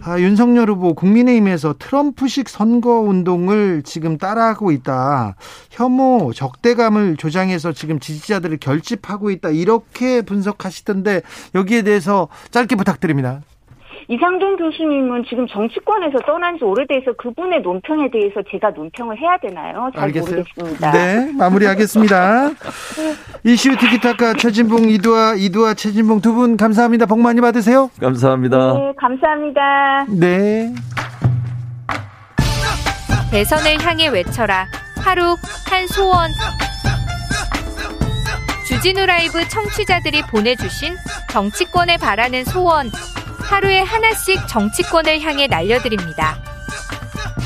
[0.00, 5.34] 아, 윤석열 후보 국민의힘에서 트럼프식 선거 운동을 지금 따라하고 있다.
[5.70, 9.50] 혐오, 적대감을 조장해서 지금 지지자들을 결집하고 있다.
[9.50, 11.22] 이렇게 분석하시던데
[11.54, 13.42] 여기에 대해서 짧게 부탁드립니다.
[14.10, 19.90] 이상돈 교수님은 지금 정치권에서 떠난 지 오래돼서 그분의 논평에 대해서 제가 논평을 해야 되나요?
[19.94, 20.36] 잘 알겠어요.
[20.36, 20.90] 모르겠습니다.
[20.92, 22.50] 네, 마무리하겠습니다.
[23.44, 27.04] 이슈 티키타카 최진봉 이두아 이두아 최진봉 두 분 감사합니다.
[27.06, 27.90] 복 많이 받으세요.
[28.00, 28.74] 감사합니다.
[28.74, 30.06] 네, 감사합니다.
[30.08, 30.72] 네.
[33.30, 34.66] 대선을 향해 외쳐라.
[35.04, 35.22] 하루
[35.68, 36.30] 한 소원.
[38.68, 40.94] 주진우 라이브 청취자들이 보내주신
[41.30, 42.92] 정치권에 바라는 소원.
[43.38, 46.36] 하루에 하나씩 정치권을 향해 날려드립니다.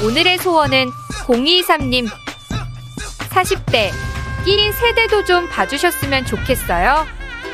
[0.02, 0.88] 오늘의 소원은
[1.28, 2.08] 0223님
[3.30, 3.90] 40대
[4.46, 7.06] 1인 세대도 좀 봐주셨으면 좋겠어요.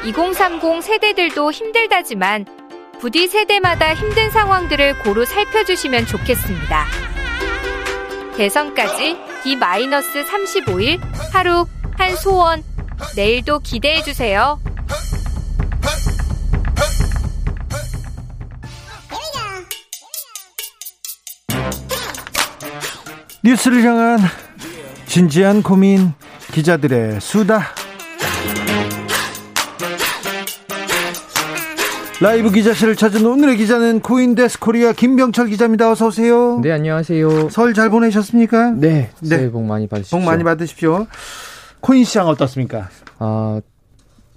[0.06, 2.46] 2030 세대들도 힘들다지만
[3.00, 6.86] 부디 세대마다 힘든 상황들을 고루 살펴주시면 좋겠습니다.
[8.34, 11.00] 대선까지 D-35일
[11.34, 11.66] 하루
[11.98, 12.64] 한 소원
[13.16, 14.58] 내일도 기대해주세요.
[23.44, 24.18] 뉴스를 향한
[25.06, 26.12] 진지한 고민
[26.52, 27.62] 기자들의 수다
[32.20, 35.88] 라이브 기자실을 찾은 오늘의 기자는 코인데스크 코리아 김병철 기자입니다.
[35.92, 36.58] 어서 오세요.
[36.60, 37.48] 네, 안녕하세요.
[37.50, 38.72] 설 잘 보내셨습니까?
[38.72, 39.36] 네, 네.
[39.36, 40.18] 새해 복 많이 받으십시오.
[40.18, 41.06] 복 많이 받으십시오.
[41.80, 42.88] 코인 시장 어떻습니까?
[43.18, 43.60] 아,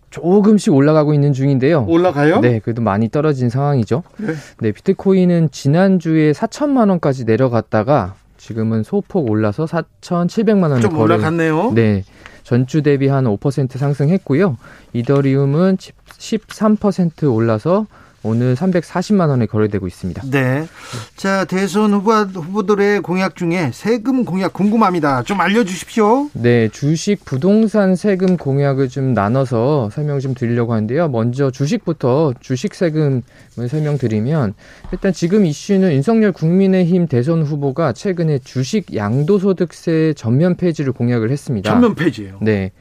[0.09, 1.85] 조금씩 올라가고 있는 중인데요.
[1.87, 2.39] 올라가요?
[2.41, 4.03] 네, 그래도 많이 떨어진 상황이죠.
[4.17, 4.33] 네.
[4.59, 11.15] 네, 비트코인은 지난주에 4천만 원까지 내려갔다가 지금은 소폭 올라서 4,700만 원을 좀 거래.
[11.15, 11.71] 올라갔네요.
[11.73, 12.03] 네.
[12.43, 14.57] 전주 대비 한 5% 상승했고요.
[14.93, 17.85] 이더리움은 13% 올라서
[18.23, 20.23] 오늘 340만 원에 거래되고 있습니다.
[20.29, 20.67] 네.
[21.15, 25.23] 자, 대선 후보, 후보들의 공약 중에 세금 공약 궁금합니다.
[25.23, 26.29] 좀 알려주십시오.
[26.33, 31.09] 네, 주식 부동산 세금 공약을 좀 나눠서 설명 좀 드리려고 하는데요.
[31.09, 33.23] 먼저 주식부터 주식 세금을
[33.67, 34.53] 설명드리면
[34.91, 41.69] 일단 지금 이슈는 윤석열 국민의힘 대선 후보가 최근에 주식 양도소득세 전면 폐지를 공약을 했습니다.
[41.69, 42.37] 전면 폐지예요.
[42.41, 42.71] 네.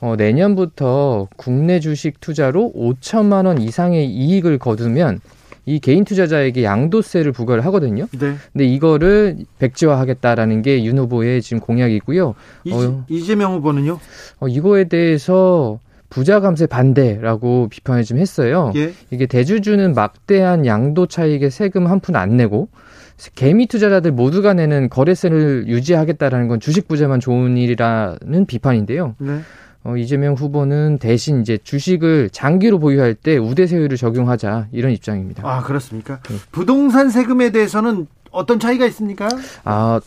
[0.00, 5.20] 어, 내년부터 국내 주식 투자로 5천만 원 이상의 이익을 거두면
[5.66, 8.06] 이 개인 투자자에게 양도세를 부과를 하거든요.
[8.18, 8.34] 네.
[8.52, 12.34] 근데 이거를 백지화하겠다라는 게 윤 후보의 지금 공약이고요.
[12.64, 13.98] 이, 어, 이재명 후보는요?
[14.40, 15.78] 어, 이거에 대해서
[16.08, 18.72] 부자 감세 반대라고 비판을 좀 했어요.
[18.74, 18.92] 예.
[19.10, 22.68] 이게 대주주는 막대한 양도 차익에 세금 한 푼 안 내고
[23.36, 29.14] 개미 투자자들 모두가 내는 거래세를 유지하겠다라는 건 주식 부자만 좋은 일이라는 비판인데요.
[29.18, 29.40] 네.
[29.82, 35.42] 어, 이재명 후보는 대신 이제 주식을 장기로 보유할 때 우대세율을 적용하자 이런 입장입니다.
[35.48, 36.20] 아, 그렇습니까?
[36.28, 36.36] 네.
[36.52, 39.28] 부동산 세금에 대해서는 어떤 차이가 있습니까?
[39.64, 40.00] 아,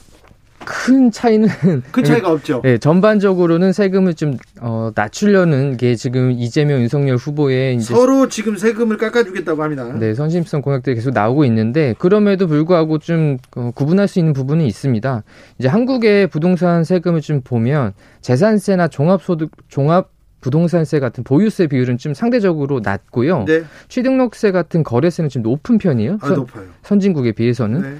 [0.65, 1.47] 큰 차이는
[1.91, 2.61] 큰 차이가 없죠.
[2.63, 8.97] 네, 전반적으로는 세금을 좀 어, 낮추려는 게 지금 이재명 윤석열 후보의 이제 서로 지금 세금을
[8.97, 9.85] 깎아주겠다고 합니다.
[9.99, 15.23] 네, 선심성 공약들이 계속 나오고 있는데 그럼에도 불구하고 좀 어, 구분할 수 있는 부분이 있습니다.
[15.59, 20.11] 이제 한국의 부동산 세금을 좀 보면 재산세나 종합소득 종합
[20.41, 23.45] 부동산세 같은 보유세 비율은 좀 상대적으로 낮고요.
[23.47, 23.63] 네.
[23.87, 26.17] 취등록세 같은 거래세는 좀 높은 편이에요.
[26.21, 26.65] 아, 선- 높아요.
[26.83, 27.81] 선진국에 비해서는.
[27.81, 27.95] 네.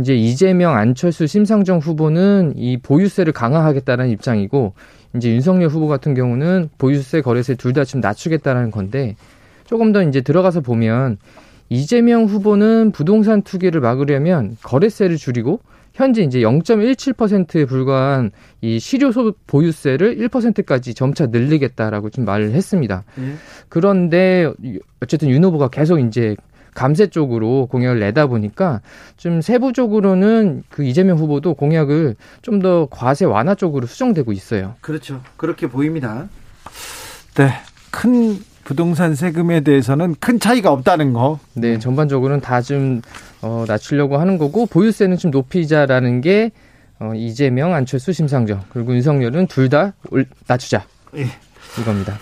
[0.00, 4.74] 이제 이재명, 안철수, 심상정 후보는 이 보유세를 강화하겠다는 입장이고
[5.16, 9.16] 이제 윤석열 후보 같은 경우는 보유세, 거래세 둘다좀 낮추겠다는 건데
[9.64, 11.18] 조금 더 이제 들어가서 보면
[11.68, 15.60] 이재명 후보는 부동산 투기를 막으려면 거래세를 줄이고
[15.94, 18.30] 현재 이제 0.17%에 불과한
[18.62, 23.04] 이 실효소 보유세를 1%까지 점차 늘리겠다라고 좀 말을 했습니다.
[23.18, 23.34] 예.
[23.68, 24.50] 그런데
[25.02, 26.34] 어쨌든 윤 후보가 계속 이제
[26.74, 28.80] 감세 쪽으로 공약을 내다 보니까
[29.16, 34.74] 좀 세부적으로는 그 이재명 후보도 공약을 좀 더 과세 완화 쪽으로 수정되고 있어요.
[34.80, 35.20] 그렇죠.
[35.36, 36.28] 그렇게 보입니다.
[37.34, 37.50] 네.
[37.90, 41.40] 큰 부동산 세금에 대해서는 큰 차이가 없다는 거.
[41.54, 43.02] 네, 전반적으로는 다좀
[43.42, 46.52] 어, 낮추려고 하는 거고 보유세는 좀 높이자라는 게
[47.00, 49.94] 어, 이재명, 안철수, 심상정 그리고 윤석열은 둘 다
[50.46, 50.84] 낮추자
[51.16, 51.26] 예.
[51.80, 52.16] 이겁니다.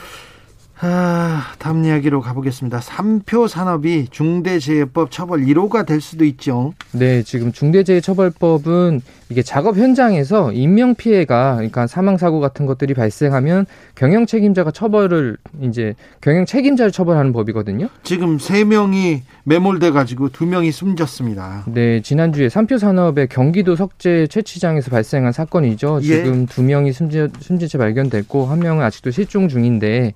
[0.83, 2.81] 아, 다음 이야기로 가보겠습니다.
[2.81, 6.73] 삼표 산업이 중대재해법 처벌 1호가 될 수도 있죠.
[6.93, 14.25] 네, 지금 중대재해처벌법은 이게 작업 현장에서 인명 피해가 그러니까 사망 사고 같은 것들이 발생하면 경영
[14.25, 17.89] 책임자가 처벌을 이제 경영 책임자를 처벌하는 법이거든요.
[18.03, 21.65] 지금 세 명이 매몰돼 가지고 두 명이 숨졌습니다.
[21.69, 26.01] 네, 지난주에 삼표 산업의 경기도 석재 채취장에서 발생한 사건이죠.
[26.05, 26.07] 예.
[26.07, 30.15] 지금 두 명이 숨지, 숨진 채 발견됐고 한 명은 아직도 실종 중인데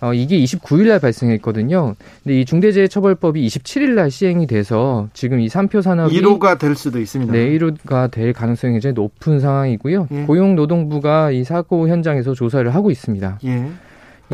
[0.00, 1.96] 어, 이게 29일 날 발생했거든요.
[2.22, 7.32] 근데 이 중대재해처벌법이 27일 날 시행이 돼서 지금 이 삼표 산업이 1호가 될 수도 있습니다.
[7.32, 10.08] 네, 1호가 될 가능성이 굉장히 높은 상황이고요.
[10.12, 10.22] 예.
[10.22, 13.40] 고용노동부가 이 사고 현장에서 조사를 하고 있습니다.
[13.44, 13.68] 예.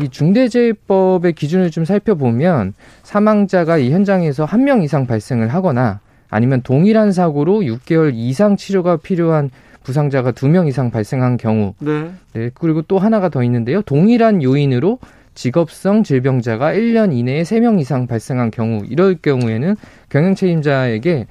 [0.01, 2.73] 이 중대재해법의 기준을 좀 살펴보면
[3.03, 9.49] 사망자가 이 현장에서 한 명 이상 발생을 하거나 아니면 동일한 사고로 6개월 이상 치료가 필요한
[9.83, 12.09] 부상자가 두 명 이상 발생한 경우, 네.
[12.33, 13.81] 네, 그리고 또 하나가 더 있는데요.
[13.83, 14.97] 동일한 요인으로
[15.35, 19.75] 직업성 질병자가 1년 이내에 3명 이상 발생한 경우, 이럴 경우에는
[20.09, 21.27] 경영 책임자에게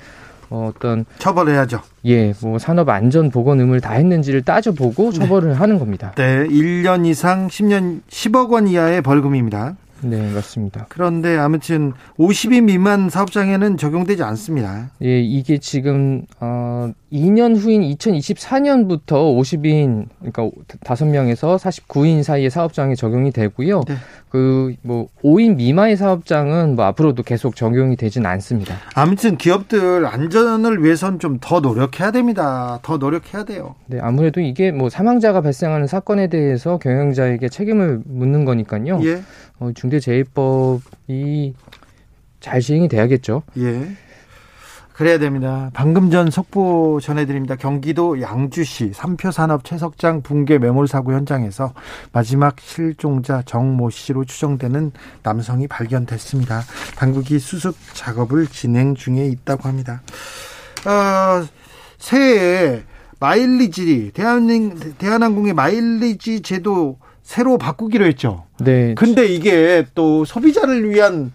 [0.51, 1.81] 어, 어떤 처벌해야죠.
[2.05, 6.13] 예, 뭐 산업 안전 보건 의무를 다 했는지를 따져보고 처벌을 하는 겁니다.
[6.17, 6.47] 네.
[6.47, 9.77] 1년 이상 10년 10억 원 이하의 벌금입니다.
[10.05, 10.87] 네, 맞습니다.
[10.89, 14.91] 그런데 아무튼 50인 미만 사업장에는 적용되지 않습니다.
[15.03, 20.51] 예, 이게 지금 어 2년 후인 2024년부터 50인 그러니까
[20.85, 23.83] 5명에서 49인 사이의 사업장에 적용이 되고요.
[23.89, 23.95] 네.
[24.35, 28.75] 그 뭐 5인 미만의 사업장은 뭐 앞으로도 계속 적용이 되진 않습니다.
[28.95, 32.79] 아무튼 기업들 안전을 위해선 좀 더 노력해야 됩니다.
[32.83, 33.75] 더 노력해야 돼요.
[33.87, 39.01] 네, 아무래도 이게 뭐 사망자가 발생하는 사건에 대해서 경영자에게 책임을 묻는 거니까요.
[39.05, 39.23] 예.
[39.59, 41.55] 어, 중대재해법이
[42.41, 43.43] 잘 시행이 돼야겠죠.
[43.59, 43.89] 예.
[44.95, 45.71] 그래야 됩니다.
[45.75, 47.57] 방금 전 속보 전해드립니다.
[47.57, 51.75] 경기도 양주시 삼표산업 채석장 붕괴 매몰 사고 현장에서
[52.13, 54.93] 마지막 실종자 정모 씨로 추정되는
[55.25, 56.63] 남성이 발견됐습니다.
[56.97, 60.01] 당국이 수습 작업을 진행 중에 있다고 합니다.
[60.87, 61.45] 어,
[61.99, 62.85] 새해에
[63.19, 68.45] 마일리지 대한항, 대한항공의 마일리지 제도 새로 바꾸기로 했죠.
[68.61, 68.95] 네.
[68.95, 71.33] 근데 이게 또 소비자를 위한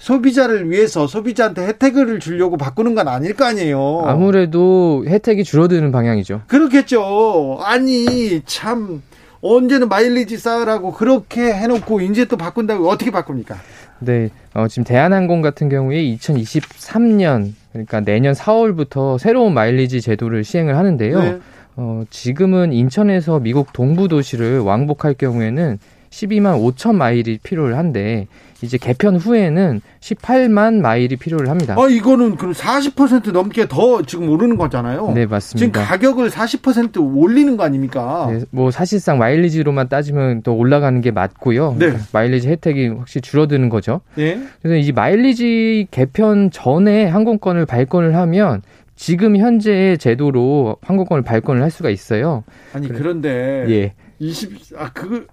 [0.00, 4.02] 소비자를 위해서 소비자한테 혜택을 주려고 바꾸는 건 아닐 거 아니에요.
[4.06, 6.42] 아무래도 혜택이 줄어드는 방향이죠.
[6.46, 7.58] 그렇겠죠.
[7.62, 9.02] 아니 참
[9.42, 13.56] 언제는 마일리지 쌓으라고 그렇게 해놓고 이제 또 바꾼다고 어떻게 바꿉니까?
[14.00, 21.22] 네, 어, 지금 대한항공 같은 경우에 2023년 그러니까 내년 4월부터 새로운 마일리지 제도를 시행을 하는데요.
[21.22, 21.38] 네.
[21.76, 25.78] 어, 지금은 인천에서 미국 동부 도시를 왕복할 경우에는
[26.10, 28.26] 12만 5천 마일이 필요를 한데
[28.62, 31.76] 이제 개편 후에는 18만 마일이 필요를 합니다.
[31.78, 35.08] 아 이거는 그럼 40% 넘게 더 지금 오르는 거잖아요.
[35.08, 35.84] 네, 지금 맞습니다.
[35.84, 38.28] 가격을 40% 올리는 거 아닙니까?
[38.30, 41.72] 네, 뭐 사실상 마일리지로만 따지면 또 올라가는 게 맞고요.
[41.78, 41.86] 네.
[41.86, 44.00] 그러니까 마일리지 혜택이 확실히 줄어드는 거죠.
[44.18, 44.40] 예.
[44.62, 48.62] 그래서 이 마일리지 개편 전에 항공권을 발권을 하면
[48.96, 52.44] 지금 현재의 제도로 항공권을 발권을 할 수가 있어요.
[52.74, 53.94] 아니 그런데 예.
[54.18, 55.26] 20, 아, 그,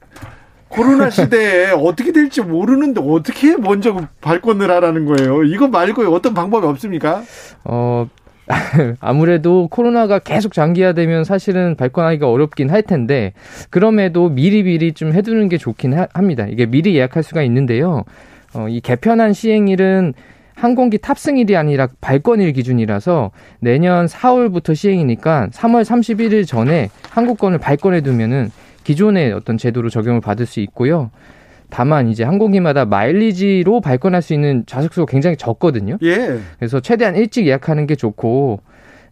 [0.70, 5.44] 코로나 시대에 어떻게 될지 모르는데 어떻게 먼저 발권을 하라는 거예요?
[5.44, 7.24] 이거 말고 어떤 방법이 없습니까?
[7.64, 8.08] 어,
[9.00, 13.34] 아무래도 코로나가 계속 장기화되면 사실은 발권하기가 어렵긴 할 텐데,
[13.70, 16.46] 그럼에도 미리 미리 좀 해두는 게 좋긴 하, 합니다.
[16.50, 18.04] 이게 미리 예약할 수가 있는데요.
[18.54, 20.14] 어, 이 개편한 시행일은
[20.56, 28.50] 항공기 탑승일이 아니라 발권일 기준이라서 내년 4월부터 시행이니까 3월 31일 전에 항공권을 발권해 두면은
[28.88, 31.12] 기존의 어떤 제도로 적용을 받을 수 있고요.
[31.70, 35.98] 다만 이제 항공기마다 마일리지로 발권할 수 있는 좌석 수가 굉장히 적거든요.
[36.04, 36.40] 예.
[36.58, 38.62] 그래서 최대한 일찍 예약하는 게 좋고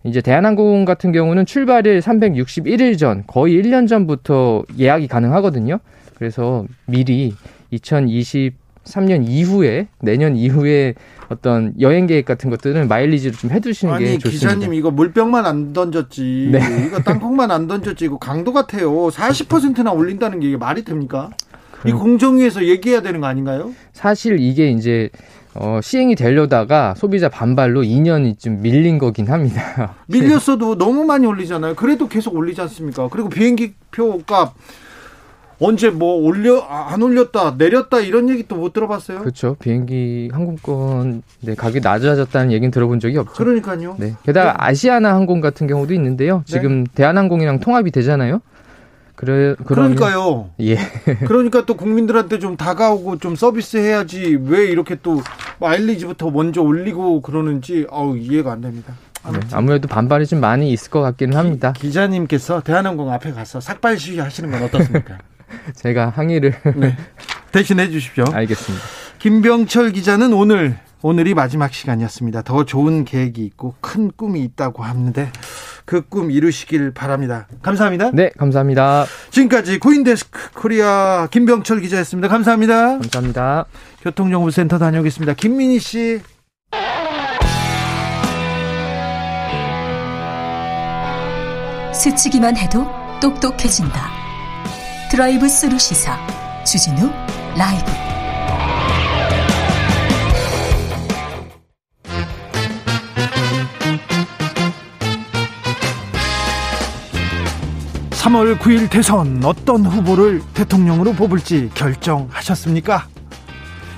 [0.05, 5.79] 이제 대한항공 같은 경우는 출발일 361일 전 거의 1년 전부터 예약이 가능하거든요.
[6.15, 7.33] 그래서 미리
[8.85, 10.95] 2023년 이후에 내년 이후에
[11.29, 14.49] 어떤 여행 계획 같은 것들은 마일리지로 좀 해두시는 게 아니 좋습니다.
[14.53, 16.59] 기자님 이거 물병만 안 던졌지 네.
[16.87, 21.31] 이거 땅콩만 안 던졌지 이거 강도 같아요 40%나 올린다는 게 이게 말이 됩니까?
[21.85, 23.73] 이 공정위에서 얘기해야 되는 거 아닌가요?
[23.93, 25.09] 사실 이게 이제
[25.53, 29.95] 어, 시행이 되려다가 소비자 반발로 2년이 좀 밀린 거긴 합니다.
[30.07, 31.75] 밀렸어도 너무 많이 올리잖아요.
[31.75, 33.07] 그래도 계속 올리지 않습니까?
[33.09, 34.53] 그리고 비행기 표값
[35.59, 39.19] 언제 뭐 올려 아, 안 올렸다 내렸다 이런 얘기 또 못 들어봤어요.
[39.19, 39.55] 그렇죠.
[39.59, 43.33] 비행기 항공권 네, 가격이 낮아졌다는 얘기는 들어본 적이 없죠.
[43.33, 43.95] 그러니까요.
[43.99, 44.13] 네.
[44.23, 46.43] 게다가 아시아나 항공 같은 경우도 있는데요.
[46.45, 48.41] 지금 대한항공이랑 통합이 되잖아요.
[49.15, 50.49] 그래 그러면- 그러니까요.
[50.59, 50.75] 예.
[51.27, 55.21] 그러니까 또 국민들한테 좀 다가오고 좀 서비스 해야지 왜 이렇게 또
[55.59, 58.93] 마일리지부터 먼저 올리고 그러는지 아우 이해가 안 됩니다.
[59.31, 61.71] 네, 아무래도 반발이 좀 많이 있을 것 같기는 합니다.
[61.75, 65.17] 기자님께서 대한항공 앞에 가서 삭발 시위 하시는 건 어떻습니까?
[65.75, 66.97] 제가 항의를 네.
[67.51, 68.25] 대신해 주십시오.
[68.31, 68.83] 알겠습니다.
[69.19, 72.41] 김병철 기자는 오늘 오늘이 마지막 시간이었습니다.
[72.41, 75.31] 더 좋은 계획이 있고 큰 꿈이 있다고 하는데
[75.85, 77.47] 그 꿈 이루시길 바랍니다.
[77.61, 78.09] 감사합니다.
[78.11, 79.05] 네, 감사합니다.
[79.29, 82.27] 지금까지 코인데스크 코리아 김병철 기자였습니다.
[82.27, 82.97] 감사합니다.
[82.97, 83.65] 감사합니다.
[84.01, 85.33] 교통정보센터 다녀오겠습니다.
[85.35, 86.21] 김민희 씨.
[91.93, 92.85] 스치기만 해도
[93.21, 94.24] 똑똑해진다.
[95.11, 96.17] 드라이브 스루 시사
[96.65, 97.09] 주진우
[97.55, 97.85] 라이브.
[108.11, 113.07] 삼월 9일 대선 어떤 후보를 대통령으로 뽑을지 결정하셨습니까?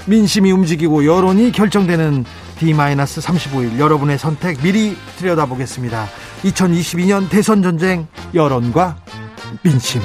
[0.05, 2.25] 민심이 움직이고 여론이 결정되는
[2.59, 6.07] D-35일 여러분의 선택 미리 들여다보겠습니다.
[6.43, 8.97] 2022년 대선 전쟁 여론과
[9.63, 10.01] 민심.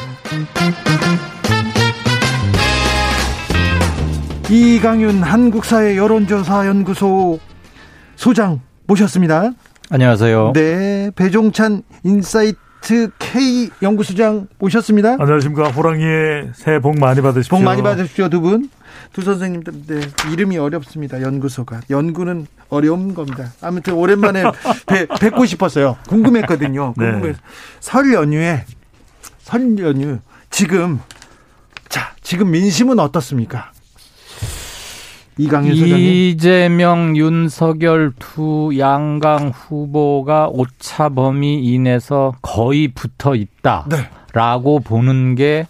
[4.50, 7.38] 이강윤 한국사회 여론조사 연구소
[8.16, 9.52] 소장 모셨습니다.
[9.90, 10.52] 안녕하세요.
[10.54, 15.16] 네, 배종찬 인사이트 K 연구소장 모셨습니다.
[15.18, 15.70] 안녕하십니까.
[15.70, 17.56] 호랑이의 새해 복 많이 받으십시오.
[17.58, 18.68] 복 많이 받으십시오, 두 분.
[19.14, 20.00] 두 선생님들, 네,
[20.32, 21.20] 이름이 어렵습니다.
[21.22, 21.80] 연구소가.
[21.88, 23.50] 연구는 어려운 겁니다.
[23.62, 24.42] 아무튼 오랜만에
[24.86, 25.96] 뵈, 뵙고 싶었어요.
[26.08, 26.94] 궁금했거든요.
[26.96, 27.10] 네.
[27.12, 27.38] 궁금해서.
[27.80, 28.64] 설 연휴에,
[29.42, 30.18] 설 연휴,
[30.50, 31.00] 지금,
[31.88, 33.72] 자, 지금 민심은 어떻습니까?
[35.38, 35.98] 이강일 소장님.
[35.98, 43.40] 이재명, 윤석열 두 양강 후보가 오차 범위 이내에서 거의 붙어 네.
[43.40, 45.66] 있다라고 보는 게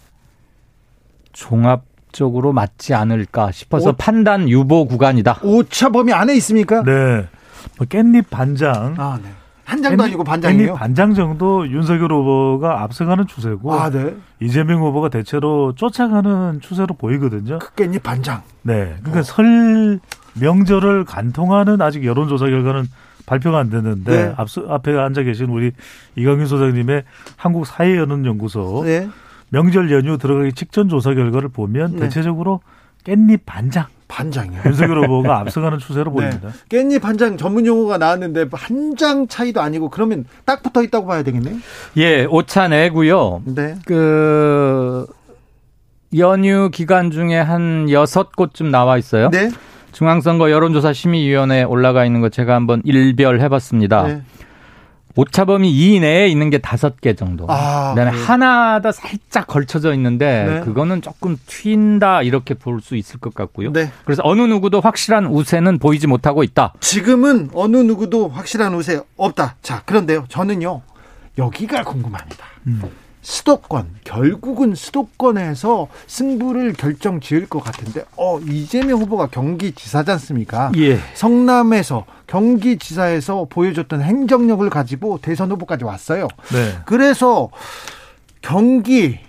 [1.31, 5.39] 종합적으로 맞지 않을까 싶어서 오- 판단 유보 구간이다.
[5.43, 6.83] 오차 범위 안에 있습니까?
[6.83, 6.91] 네.
[7.77, 8.95] 뭐 깻잎 반장.
[8.97, 9.29] 아, 네.
[9.65, 10.75] 한 장도 아니고 반장이에요?
[10.75, 14.15] 반장 정도 윤석열 후보가 앞서가는 추세고 아, 네.
[14.39, 17.59] 이재명 후보가 대체로 쫓아가는 추세로 보이거든요.
[17.59, 18.41] 깻잎 반장.
[18.61, 18.95] 네.
[18.99, 19.99] 그러니까 설
[20.39, 22.85] 명절을 간통하는 아직 여론조사 결과는
[23.25, 24.33] 발표가 안 됐는데 네.
[24.35, 25.71] 앞서 앞에 앉아 계신 우리
[26.15, 27.03] 이강윤 소장님의
[27.37, 29.09] 한국 사회연원연구소 네.
[29.49, 31.99] 명절 연휴 들어가기 직전 조사 결과를 보면 네.
[32.01, 32.59] 대체적으로
[33.03, 34.61] 깻잎 반장 반장이요.
[34.65, 36.49] 윤석열 후보가 앞서가는 추세로 보입니다.
[36.49, 36.53] 네.
[36.77, 41.55] 깻잎 한장 전문 용어가 나왔는데 한 장 차이도 아니고 그러면 딱 붙어 있다고 봐야 되겠네요.
[41.97, 43.41] 예, 오차 내고요.
[43.45, 43.75] 네.
[43.85, 45.07] 그
[46.15, 49.29] 연휴 기간 중에 한 여섯 곳쯤 나와 있어요.
[49.31, 49.49] 네.
[49.93, 54.03] 중앙선거 여론조사 심의위원회에 올라가 있는 거 제가 한번 일별해봤습니다.
[54.03, 54.21] 네.
[55.15, 57.45] 오차범위 2 내에 있는 게 다섯 개 정도.
[57.47, 58.25] 아, 그다음에 그래요?
[58.25, 60.59] 하나 더 살짝 걸쳐져 있는데 네.
[60.61, 63.71] 그거는 조금 튄다 이렇게 볼 수 있을 것 같고요.
[63.71, 63.91] 네.
[64.05, 66.73] 그래서 어느 누구도 확실한 우세는 보이지 못하고 있다.
[66.79, 69.55] 지금은 어느 누구도 확실한 우세 없다.
[69.61, 70.25] 자, 그런데요.
[70.29, 70.81] 저는요.
[71.37, 72.45] 여기가 궁금합니다.
[73.23, 80.71] 수도권 결국은 수도권에서 승부를 결정 지을 것 같은데 어 이재명 후보가 경기지사지 않습니까?
[80.75, 80.99] 예.
[81.15, 86.27] 성남에서 경기지사에서 보여줬던 행정력을 가지고 대선 후보까지 왔어요.
[86.51, 86.77] 네.
[86.85, 87.49] 그래서
[88.41, 89.19] 경기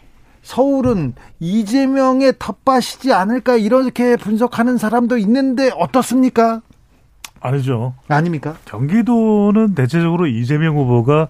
[0.42, 6.60] 서울은 이재명의 텃밭이지 않을까 이렇게 분석하는 사람도 있는데 어떻습니까?
[7.40, 7.94] 아니죠.
[8.08, 8.56] 아닙니까?
[8.64, 11.28] 경기도는 대체적으로 이재명 후보가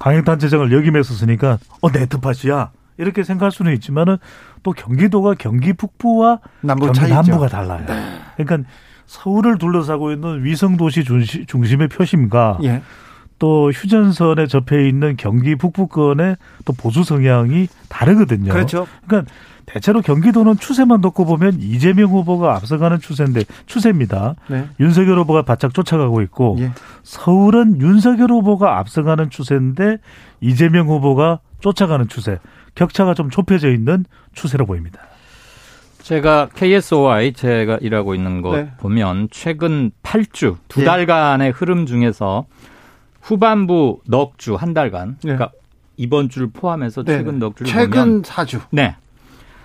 [0.00, 4.16] 강행단체장을 역임했었으니까 어내 텃밭이야 이렇게 생각할 수는 있지만은
[4.64, 7.14] 또 경기도가 경기 북부와 남부 경기 차이죠.
[7.14, 7.14] 네.
[7.14, 7.86] 남부가 달라요.
[8.36, 8.68] 그러니까
[9.06, 11.04] 서울을 둘러싸고 있는 위성 도시
[11.46, 12.82] 중심의 표심과 예.
[13.38, 18.52] 또 휴전선에 접해 있는 경기 북부권의 또 보수 성향이 다르거든요.
[18.52, 18.86] 그렇죠.
[19.06, 19.32] 그러니까
[19.72, 24.34] 대체로 경기도는 추세만 놓고 보면 이재명 후보가 앞서가는 추세인데 추세입니다.
[24.48, 24.66] 네.
[24.80, 26.72] 윤석열 후보가 바짝 쫓아가고 있고 예.
[27.02, 29.98] 서울은 윤석열 후보가 앞서가는 추세인데
[30.40, 32.38] 이재명 후보가 쫓아가는 추세.
[32.74, 35.00] 격차가 좀 좁혀져 있는 추세로 보입니다.
[36.02, 38.70] 제가 KSOI 제가 일하고 있는 거 네.
[38.78, 40.84] 보면 최근 8주 두 예.
[40.84, 42.46] 달간의 흐름 중에서
[43.20, 45.50] 후반부 넉 주 한 달간 그러니까
[45.96, 47.18] 이번 주를 포함해서 네.
[47.18, 48.60] 최근 넉 주를 최근 보면 4주.
[48.70, 48.96] 네.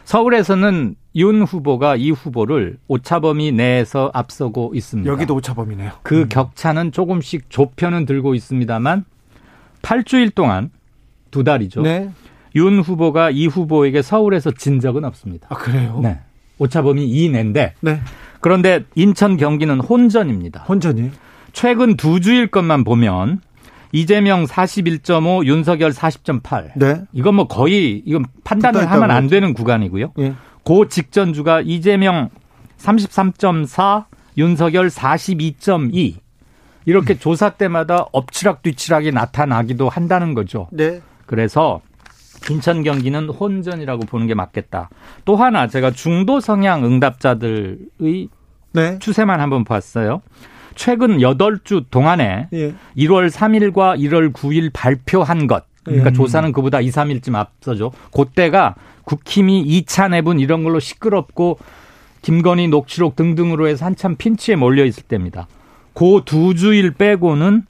[0.06, 5.12] 서울에서는 윤 후보가 이 후보를 오차범위 내에서 앞서고 있습니다.
[5.12, 5.92] 여기도 오차범위네요.
[6.04, 9.06] 그 격차는 조금씩 좁혀는 들고 있습니다만
[9.82, 10.70] 8주일 동안
[11.32, 11.82] 두 달이죠.
[11.82, 12.10] 네.
[12.56, 15.48] 윤 후보가 이 후보에게 서울에서 진 적은 없습니다.
[15.50, 16.00] 아, 그래요?
[16.02, 16.20] 네.
[16.60, 18.00] 오차범위 2내인데 네.
[18.40, 20.64] 그런데 인천 경기는 혼전입니다.
[20.64, 21.12] 혼전이.
[21.52, 23.42] 최근 두 주일 것만 보면
[23.96, 26.72] 이재명 41.5, 윤석열 40.8.
[26.76, 27.02] 네.
[27.14, 29.30] 이건 뭐 거의 이건 판단을 하면 안 그랬죠.
[29.30, 30.12] 되는 구간이고요.
[30.20, 30.34] 예.
[30.66, 32.30] 그 직전 주가 이재명
[32.78, 34.04] 33.4,
[34.38, 36.16] 윤석열 42.2.
[36.88, 40.68] 이렇게 조사 때마다 엎치락 뒤치락이 나타나기도 한다는 거죠.
[40.74, 41.02] 네.
[41.26, 41.80] 그래서
[42.52, 44.90] 인천 경기는 혼전이라고 보는 게 맞겠다.
[45.24, 48.28] 또 하나 제가 중도 성향 응답자들의
[48.74, 49.00] 네.
[49.00, 50.22] 추세만 한번 봤어요.
[50.76, 52.74] 최근 8주 동안에 예.
[52.98, 55.66] 1월 3일과 1월 9일 발표한 것.
[55.84, 56.14] 그러니까 음.
[56.14, 57.92] 조사는 그보다 2, 3일쯤 앞서죠.
[58.14, 61.60] 그때가 국힘이 2차 내분 이런 걸로 시끄럽고
[62.22, 65.48] 김건희 녹취록 등등으로 해서 한참 핀치에 몰려 있을 때입니다.
[65.94, 67.66] 그 두 주일 빼고는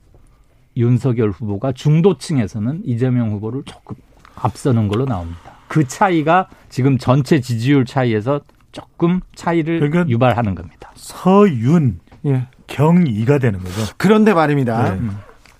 [0.77, 3.95] 윤석열 후보가 중도층에서는 이재명 후보를 조금
[4.35, 5.57] 앞서는 걸로 나옵니다.
[5.67, 8.41] 그 차이가 지금 전체 지지율 차이에서
[8.71, 10.91] 조금 차이를 그러니까 유발하는 겁니다.
[10.95, 12.47] 서윤 예.
[12.67, 13.93] 경이가 되는 거죠.
[13.97, 14.95] 그런데 말입니다.
[14.95, 15.01] 네.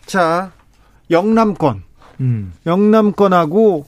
[0.06, 0.52] 자,
[1.11, 1.84] 영남권.
[2.22, 2.53] 음.
[2.65, 3.86] 영남권하고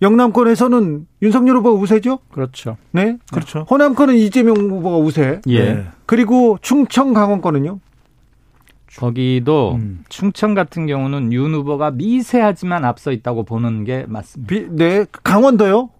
[0.00, 2.20] 영남권에서는 윤석열 후보가 우세죠?
[2.30, 2.76] 그렇죠.
[2.92, 3.18] 네.
[3.32, 3.66] 그렇죠.
[3.68, 5.40] 호남권은 이재명 후보가 우세.
[5.48, 5.74] 예.
[5.74, 5.86] 네.
[6.06, 7.80] 그리고 충청 강원권은요?
[8.96, 10.04] 거기도 음.
[10.08, 14.48] 충청 같은 경우는 윤 후보가 미세하지만 앞서 있다고 보는 게 맞습니다.
[14.48, 15.04] 비- 네.
[15.24, 15.90] 강원도요?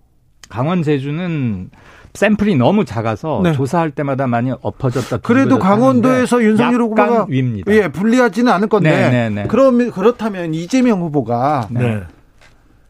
[0.49, 1.70] 강원 제주는
[2.19, 3.53] 샘플이 너무 작아서 네.
[3.53, 5.19] 조사할 때마다 많이 엎어졌다.
[5.19, 7.73] 그래도 강원도에서 윤석열 후보가 약간 위입니다.
[7.73, 8.90] 예, 불리하지는 않을 건데.
[8.90, 9.47] 네, 네, 네.
[9.47, 12.03] 그럼 그렇다면 이재명 후보가 네.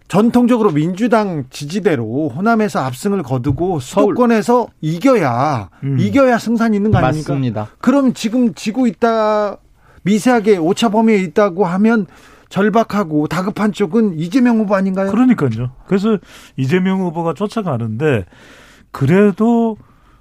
[0.08, 5.98] 전통적으로 민주당 지지대로 호남에서 압승을 거두고 수도권에서 이겨야 음.
[6.00, 7.34] 이겨야 승산이 있는 거 아닙니까?
[7.34, 7.68] 맞습니다.
[7.80, 9.58] 그럼 지금 지고 있다
[10.04, 12.06] 미세하게 오차 범위에 있다고 하면
[12.48, 15.10] 절박하고 다급한 쪽은 이재명 후보 아닌가요?
[15.10, 15.72] 그러니까요.
[15.86, 16.16] 그래서
[16.56, 18.24] 이재명 후보가 쫓아가는데
[18.90, 19.76] 그래도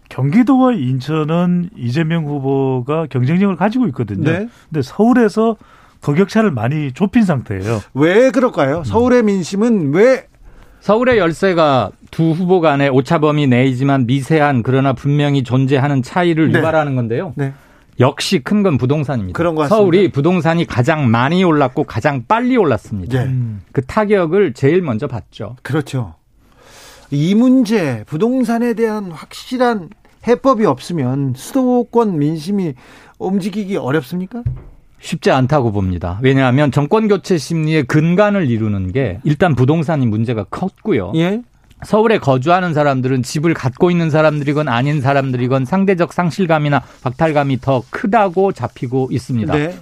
[0.09, 4.29] 경기도와 인천은 이재명 후보가 경쟁력을 가지고 있거든요.
[4.31, 4.47] 네.
[4.69, 5.57] 근데 서울에서
[6.01, 7.81] 그 격차를 많이 좁힌 상태예요.
[7.93, 8.83] 왜 그럴까요?
[8.85, 10.27] 서울의 민심은 왜
[10.79, 16.59] 서울의 열세가 두 후보 간의 오차범위 내이지만 미세한 그러나 분명히 존재하는 차이를 네.
[16.59, 17.33] 유발하는 건데요.
[17.35, 17.53] 네.
[17.99, 19.35] 역시 큰 건 부동산입니다.
[19.35, 19.75] 그런 것 같습니다.
[19.75, 23.25] 서울이 부동산이 가장 많이 올랐고 가장 빨리 올랐습니다.
[23.25, 23.33] 네.
[23.71, 25.55] 그 타격을 제일 먼저 받죠.
[25.63, 26.13] 그렇죠.
[27.11, 29.89] 이 문제 부동산에 대한 확실한
[30.27, 32.73] 해법이 없으면 수도권 민심이
[33.17, 34.43] 움직이기 어렵습니까?
[34.99, 36.19] 쉽지 않다고 봅니다.
[36.21, 41.13] 왜냐하면 정권 교체 심리의 근간을 이루는 게 일단 부동산이 문제가 컸고요.
[41.15, 41.41] 예.
[41.85, 49.09] 서울에 거주하는 사람들은 집을 갖고 있는 사람들이건 아닌 사람들이건 상대적 상실감이나 박탈감이 더 크다고 잡히고
[49.11, 49.53] 있습니다.
[49.53, 49.75] 네.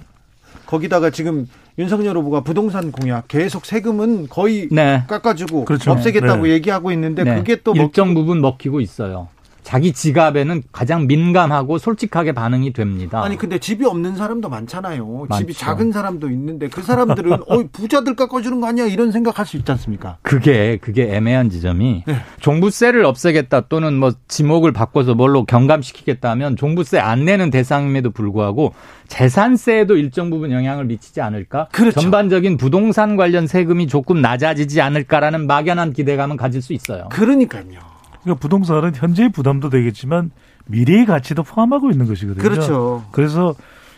[0.66, 1.48] 거기다가 지금
[1.78, 5.02] 윤석열 후보가 부동산 공약 계속 세금은 거의 네.
[5.06, 5.92] 깎아주고 그렇죠.
[5.92, 6.52] 없애겠다고 네.
[6.52, 7.36] 얘기하고 있는데 네.
[7.36, 9.28] 그게 또 일정 부분 먹히고 있어요.
[9.66, 13.24] 자기 지갑에는 가장 민감하고 솔직하게 반응이 됩니다.
[13.24, 15.26] 아니 근데 집이 없는 사람도 많잖아요.
[15.32, 15.52] 집이 많죠.
[15.58, 20.18] 작은 사람도 있는데 그 사람들은 어 부자들 깎아주는 거 아니야 이런 생각할 수 있지 않습니까?
[20.22, 22.16] 그게 그게 애매한 지점이 네.
[22.38, 28.72] 종부세를 없애겠다 또는 뭐 지목을 바꿔서 뭘로 경감시키겠다 하면 종부세 안 내는 대상임에도 불구하고
[29.08, 31.66] 재산세에도 일정 부분 영향을 미치지 않을까?
[31.72, 31.98] 그렇죠.
[32.00, 37.08] 전반적인 부동산 관련 세금이 조금 낮아지지 않을까라는 막연한 기대감은 가질 수 있어요.
[37.10, 37.95] 그러니까요.
[38.26, 40.32] 그러니까 부동산은 현재의 부담도 되겠지만
[40.66, 42.42] 미래의 가치도 포함하고 있는 것이거든요.
[42.42, 43.04] 그렇죠.
[43.12, 43.54] 그래서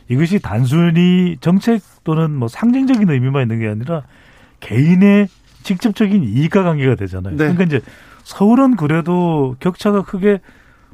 [0.08, 4.02] 이것이 단순히 정책 또는 뭐 상징적인 의미만 있는 게 아니라
[4.60, 5.28] 개인의
[5.62, 7.32] 직접적인 이익과 관계가 되잖아요.
[7.32, 7.38] 네.
[7.38, 7.80] 그러니까 이제
[8.24, 10.40] 서울은 그래도 격차가 크게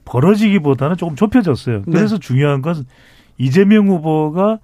[0.04, 1.82] 벌어지기보다는 조금 좁혀졌어요.
[1.86, 1.92] 네.
[1.92, 2.86] 그래서 중요한 건
[3.36, 4.58] 이재명 후보가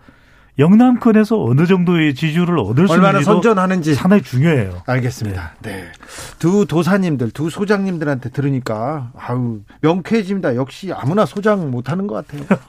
[0.61, 4.83] 영남권에서 어느 정도의 지지율을 얻을 수 얼마나 선전하는지 상당히 중요해요.
[4.87, 5.55] 알겠습니다.
[5.63, 5.87] 네.
[6.39, 10.57] 두 도사님들, 두 소장님들한테 들으니까 아우 명쾌해집니다.
[10.57, 12.47] 역시 아무나 소장 못하는 것 같아요.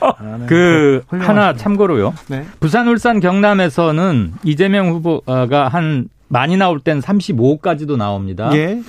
[0.00, 0.46] 아, 네.
[0.46, 1.28] 그 훌륭하십니다.
[1.28, 2.14] 하나 참고로요.
[2.28, 2.44] 네.
[2.58, 8.50] 부산, 울산, 경남에서는 이재명 후보가 한 많이 나올 땐 35까지도 나옵니다.
[8.54, 8.82] 예.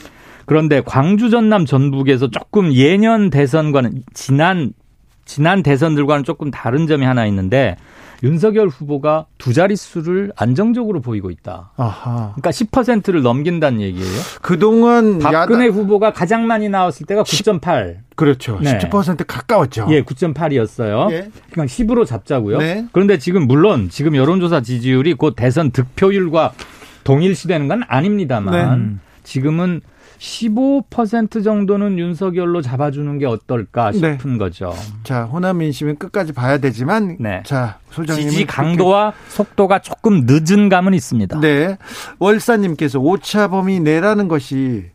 [0.45, 4.73] 그런데 광주, 전남, 전북에서 조금 예년 대선과는 지난
[5.25, 7.77] 지난 대선들과는 조금 다른 점이 하나 있는데
[8.23, 11.71] 윤석열 후보가 두 자릿수를 안정적으로 보이고 있다.
[11.75, 12.33] 아하.
[12.35, 14.21] 그러니까 10%를 넘긴다는 얘기예요.
[14.41, 17.97] 그동안 박근혜 야당 후보가 가장 많이 나왔을 때가 9.8.
[18.15, 18.59] 그렇죠.
[18.61, 18.77] 네.
[18.77, 19.87] 17% 가까웠죠.
[19.89, 21.11] 예, 9.8이었어요.
[21.11, 21.31] 예.
[21.51, 22.59] 그냥 10으로 잡자고요.
[22.59, 22.85] 네.
[22.91, 26.53] 그런데 지금 물론 지금 여론조사 지지율이 곧 대선 득표율과
[27.03, 28.95] 동일시되는 건 아닙니다만 네.
[29.23, 29.81] 지금은
[30.21, 34.13] 15% 정도는 윤석열로 잡아주는 게 어떨까 네.
[34.13, 34.71] 싶은 거죠.
[35.03, 37.41] 자, 호남 민심은 끝까지 봐야 되지만 네.
[37.43, 41.39] 자, 소장님 지지 강도와 속도가 조금 늦은 감은 있습니다.
[41.39, 41.75] 네.
[42.19, 44.91] 월사님께서 오차 범위 내라는 것이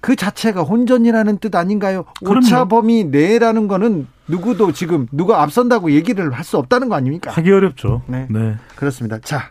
[0.00, 2.06] 그 자체가 혼전이라는 뜻 아닌가요?
[2.24, 2.38] 그럼요.
[2.38, 7.30] 오차 범위 내라는 거는 누구도 지금 누가 앞선다고 얘기를 할 수 없다는 거 아닙니까?
[7.30, 8.02] 하기 어렵죠.
[8.06, 8.26] 네.
[8.28, 8.56] 네.
[8.74, 9.18] 그렇습니다.
[9.20, 9.50] 자,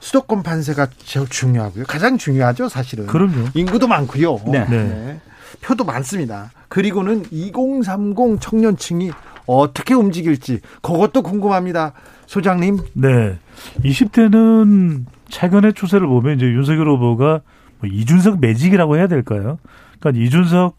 [0.00, 1.84] 수도권 판세가 제일 중요하고요.
[1.88, 3.06] 가장 중요하죠, 사실은.
[3.06, 3.48] 그럼요.
[3.54, 4.38] 인구도 많고요.
[4.52, 4.66] 네.
[4.68, 5.20] 네.
[5.62, 6.50] 표도 많습니다.
[6.68, 9.12] 그리고는 2030 청년층이
[9.46, 11.92] 어떻게 움직일지 그것도 궁금합니다.
[12.26, 12.80] 소장님.
[12.94, 13.38] 네.
[13.82, 17.40] 20대는 최근의 추세를 보면 이제 윤석열 후보가
[17.80, 19.58] 뭐 이준석 매직이라고 해야 될까요?
[19.98, 20.76] 그러니까 이준석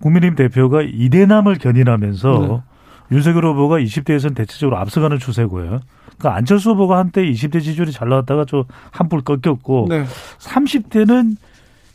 [0.00, 3.16] 국민의힘 대표가 이대남을 견인하면서 네.
[3.16, 5.80] 윤석열 후보가 20대에서는 대체적으로 앞서가는 추세고요.
[6.18, 10.04] 그러니까 안철수 후보가 한때 20대 지지율이 잘 나왔다가 좀 한풀 꺾였고 네.
[10.38, 11.36] 30대는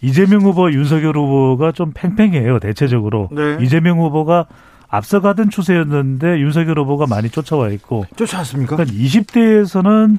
[0.01, 2.59] 이재명 후보, 윤석열 후보가 좀 팽팽해요.
[2.59, 3.57] 대체적으로 네.
[3.61, 4.45] 이재명 후보가
[4.87, 8.75] 앞서가던 추세였는데 윤석열 후보가 많이 쫓아와 있고 쫓아왔습니까?
[8.75, 10.17] 그러니까 20대에서는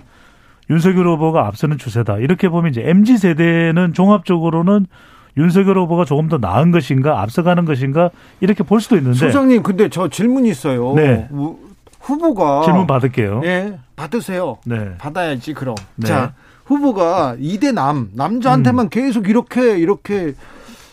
[0.68, 2.18] 윤석열 후보가 앞서는 추세다.
[2.18, 4.86] 이렇게 보면 이제 MZ 세대는 종합적으로는
[5.36, 10.08] 윤석열 후보가 조금 더 나은 것인가, 앞서가는 것인가 이렇게 볼 수도 있는데 소장님, 근데 저
[10.08, 10.94] 질문이 있어요.
[10.94, 11.28] 네.
[11.32, 11.56] 우-
[12.00, 13.42] 후보가 질문 받을게요.
[13.44, 14.58] 예, 받으세요.
[14.64, 14.96] 네.
[14.98, 15.74] 받아야지 그럼.
[15.96, 16.08] 네.
[16.08, 16.32] 자,
[16.64, 18.88] 후보가 이대 남 남자한테만 음.
[18.90, 20.34] 계속 이렇게 이렇게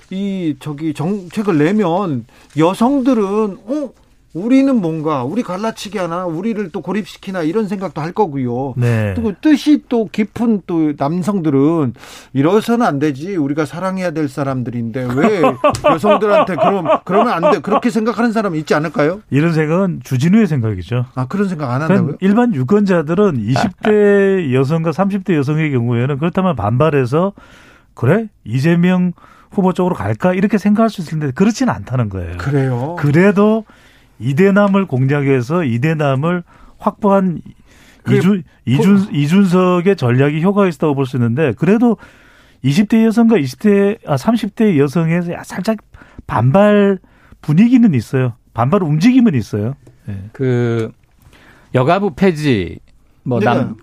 [0.09, 2.25] 이 저기 정책을 내면
[2.57, 3.23] 여성들은
[3.67, 3.89] 어
[4.37, 8.75] 우리는 뭔가 우리 갈라치기 하나 우리를 또 고립시키나 이런 생각도 할 거고요.
[8.77, 9.13] 네.
[9.15, 11.93] 또 뜻이 또 깊은 또 남성들은
[12.33, 13.35] 이러서는 안 되지.
[13.35, 15.41] 우리가 사랑해야 될 사람들인데 왜
[15.83, 17.59] 여성들한테 그럼 그러면 안 돼.
[17.59, 19.21] 그렇게 생각하는 사람이 있지 않을까요?
[19.31, 21.05] 이런 생각은 주진우의 생각이죠.
[21.15, 22.17] 아 그런 생각 안 한다고요?
[22.19, 27.33] 일반 유권자들은 20대 여성과 30대 여성의 경우에는 그렇다면 반발해서
[27.95, 29.13] 그래 이재명
[29.49, 32.37] 후보 쪽으로 갈까 이렇게 생각할 수 있을 텐데 그렇지는 않다는 거예요.
[32.37, 32.95] 그래요.
[32.99, 33.65] 그래도
[34.19, 36.43] 이대남을 공략해서 이대남을
[36.77, 37.41] 확보한
[38.09, 41.97] 이준 이준 이준석의 전략이 효과가 있다고 볼 수 있는데 그래도
[42.63, 45.77] 20대 여성과 20대 아 30대 여성에서 살짝
[46.25, 46.99] 반발
[47.41, 48.33] 분위기는 있어요.
[48.53, 49.75] 반발 움직임은 있어요.
[50.05, 50.29] 네.
[50.33, 50.91] 그
[51.75, 52.79] 여가부 폐지
[53.23, 53.45] 뭐 네.
[53.45, 53.75] 남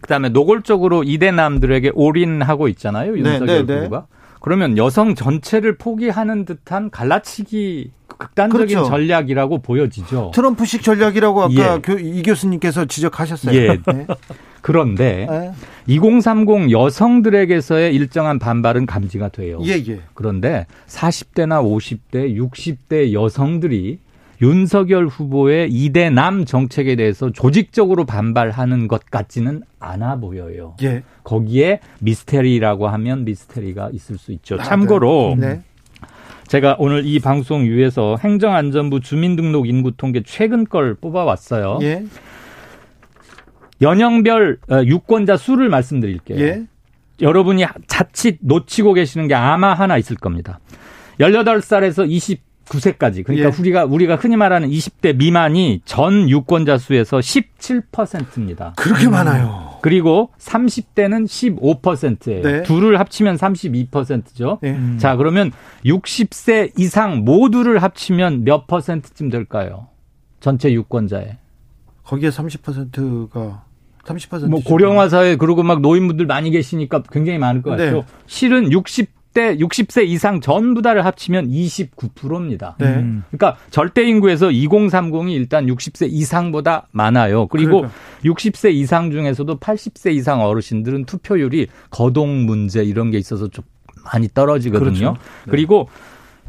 [0.00, 3.16] 그다음에 노골적으로 이대남들에게 올인하고 있잖아요.
[3.16, 3.84] 윤석열 네, 네, 네.
[3.84, 4.06] 후보가.
[4.44, 8.86] 그러면 여성 전체를 포기하는 듯한 갈라치기 극단적인 그렇죠.
[8.90, 10.32] 전략이라고 보여지죠.
[10.34, 11.78] 트럼프식 전략이라고 아까 예.
[11.80, 13.56] 교- 이 교수님께서 지적하셨어요.
[13.58, 13.68] 예.
[13.86, 14.06] 네.
[14.60, 15.52] 그런데 네.
[15.86, 19.60] 2030 여성들에게서의 일정한 반발은 감지가 돼요.
[19.62, 20.00] 예, 예.
[20.12, 23.98] 그런데 40대나 50대, 60대 여성들이
[24.44, 30.76] 윤석열 후보의 이대남 정책에 대해서 조직적으로 반발하는 것 같지는 않아 보여요.
[30.82, 31.02] 예.
[31.22, 34.56] 거기에 미스테리라고 하면 미스테리가 있을 수 있죠.
[34.60, 35.62] 아, 참고로 네.
[36.46, 41.78] 제가 오늘 이 방송 위에서 행정안전부 주민등록 인구 통계 최근 걸 뽑아왔어요.
[41.80, 42.04] 예.
[43.80, 46.38] 연령별 어, 유권자 수를 말씀드릴게요.
[46.40, 46.66] 예.
[47.22, 50.60] 여러분이 자칫 놓치고 계시는 게 아마 하나 있을 겁니다.
[51.18, 52.10] 18살에서
[52.64, 53.60] 29세까지 그러니까 예.
[53.60, 58.74] 우리가 우리가 흔히 말하는 20대 미만이 전 유권자 수에서 17%입니다.
[58.76, 59.78] 그렇게 많아요.
[59.82, 62.42] 그리고 30대는 15%예요.
[62.42, 62.62] 네.
[62.62, 64.58] 둘을 합치면 32%죠.
[64.64, 64.78] 예.
[64.98, 65.52] 자, 그러면
[65.84, 69.88] 60세 이상 모두를 합치면 몇 퍼센트쯤 될까요?
[70.40, 71.38] 전체 유권자에.
[72.04, 73.64] 거기에 30%가
[74.04, 77.96] 30%뭐 고령화 사회 그리고 막 노인분들 많이 계시니까 굉장히 많을 것 같죠.
[77.96, 78.02] 네.
[78.26, 82.76] 실은 60 대 60세 이상 전부 다를 합치면 29%입니다.
[82.78, 82.86] 네.
[82.86, 83.24] 음.
[83.30, 87.48] 그러니까 절대 인구에서 2030이 일단 60세 이상보다 많아요.
[87.48, 87.92] 그리고 그러니까.
[88.24, 93.64] 60세 이상 중에서도 80세 이상 어르신들은 투표율이 거동 문제 이런 게 있어서 좀
[94.12, 95.14] 많이 떨어지거든요.
[95.14, 95.16] 그렇죠.
[95.48, 95.88] 그리고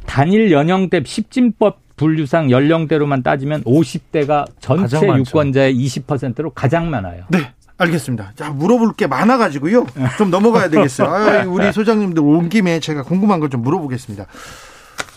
[0.06, 5.07] 단일 연령대 10진법 분류상 연령대로만 따지면 50대가 전체.
[5.07, 7.24] 유권자의 20%로 가장 많아요.
[7.30, 7.52] 네.
[7.77, 8.31] 알겠습니다.
[8.35, 9.85] 자, 물어볼 게 많아가지고요.
[10.18, 11.07] 좀 넘어가야 되겠어요.
[11.10, 14.26] 아, 우리 소장님들 온 김에 제가 궁금한 걸 좀 물어보겠습니다.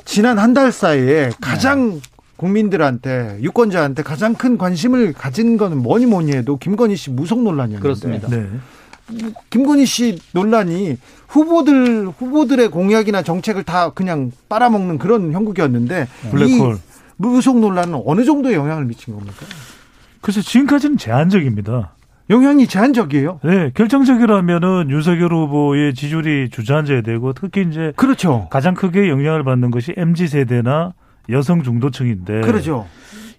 [0.04, 2.00] 지난 한 달 사이에 가장
[2.36, 7.82] 국민들한테, 유권자한테 가장 큰 관심을 가진 거는 뭐니 뭐니 해도 김건희 씨 무속 논란이었는데.
[7.82, 8.28] 그렇습니다.
[8.28, 8.46] 네.
[9.50, 10.98] 김건희 씨 논란이
[11.28, 16.08] 후보들, 후보들의 공약이나 정책을 다 그냥 빨아먹는 그런 형국이었는데.
[16.30, 16.74] 블랙홀.
[16.74, 16.78] 이
[17.16, 19.44] 무속 논란은 어느 정도의 영향을 미친 겁니까?
[20.20, 21.92] 그래서 지금까지는 제한적입니다.
[22.30, 23.40] 영향이 제한적이에요.
[23.42, 28.48] 네, 결정적이라면은 윤석열 후보의 지지율이 주저앉아야 되고 특히 이제 그렇죠.
[28.50, 30.92] 가장 크게 영향을 받는 것이 MZ 세대나
[31.30, 32.86] 여성 중도층인데 그렇죠.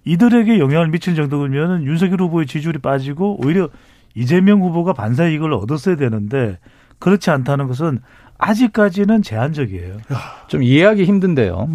[0.05, 3.69] 이들에게 영향을 미칠 정도면 윤석열 후보의 지지율이 빠지고 오히려
[4.15, 6.57] 이재명 후보가 반사 이익을 얻었어야 되는데
[6.97, 7.99] 그렇지 않다는 것은
[8.37, 9.97] 아직까지는 제한적이에요.
[10.47, 11.69] 좀 이해하기 힘든데요.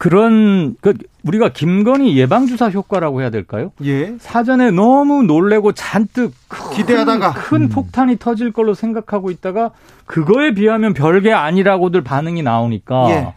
[0.00, 0.94] 그런 그
[1.24, 3.70] 우리가 김건희 예방 주사 효과라고 해야 될까요?
[3.84, 4.14] 예.
[4.18, 7.34] 사전에 너무 놀래고 잔뜩 큰, 기대하다가.
[7.34, 9.72] 큰 폭탄이 터질 걸로 생각하고 있다가
[10.06, 13.34] 그거에 비하면 별게 아니라고들 반응이 나오니까 예.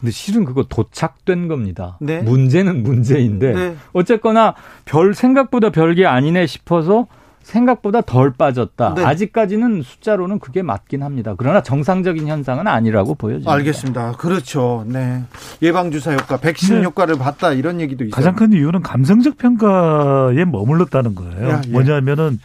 [0.00, 1.98] 근데 실은 그거 도착된 겁니다.
[2.00, 2.22] 네.
[2.22, 3.76] 문제는 문제인데 네.
[3.92, 4.54] 어쨌거나
[4.86, 7.06] 별 생각보다 별게 아니네 싶어서
[7.48, 8.94] 생각보다 덜 빠졌다.
[8.94, 9.04] 네.
[9.04, 11.34] 아직까지는 숫자로는 그게 맞긴 합니다.
[11.36, 13.50] 그러나 정상적인 현상은 아니라고 보여집니다.
[13.50, 14.12] 알겠습니다.
[14.12, 14.84] 그렇죠.
[14.86, 15.22] 네.
[15.62, 16.84] 예방주사 효과, 백신 네.
[16.84, 18.14] 효과를 봤다 이런 얘기도 있어요.
[18.14, 21.48] 가장 큰 이유는 감성적 평가에 머물렀다는 거예요.
[21.48, 21.70] 야, 예.
[21.70, 22.38] 뭐냐면은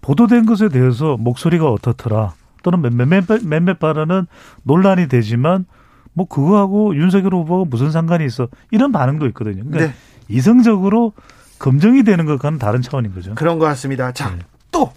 [0.00, 2.32] 보도된 것에 대해서 목소리가 어떻더라
[2.64, 4.26] 또는 몇몇 몇몇 발언은
[4.64, 5.66] 논란이 되지만
[6.14, 9.62] 뭐 그거하고 윤석열 후보가 무슨 상관이 있어 이런 반응도 있거든요.
[9.64, 9.94] 그러니까 네.
[10.28, 11.12] 이성적으로
[11.62, 13.34] 검증이 되는 것과는 다른 차원인 거죠.
[13.36, 14.10] 그런 것 같습니다.
[14.12, 14.38] 자, 네.
[14.72, 14.92] 또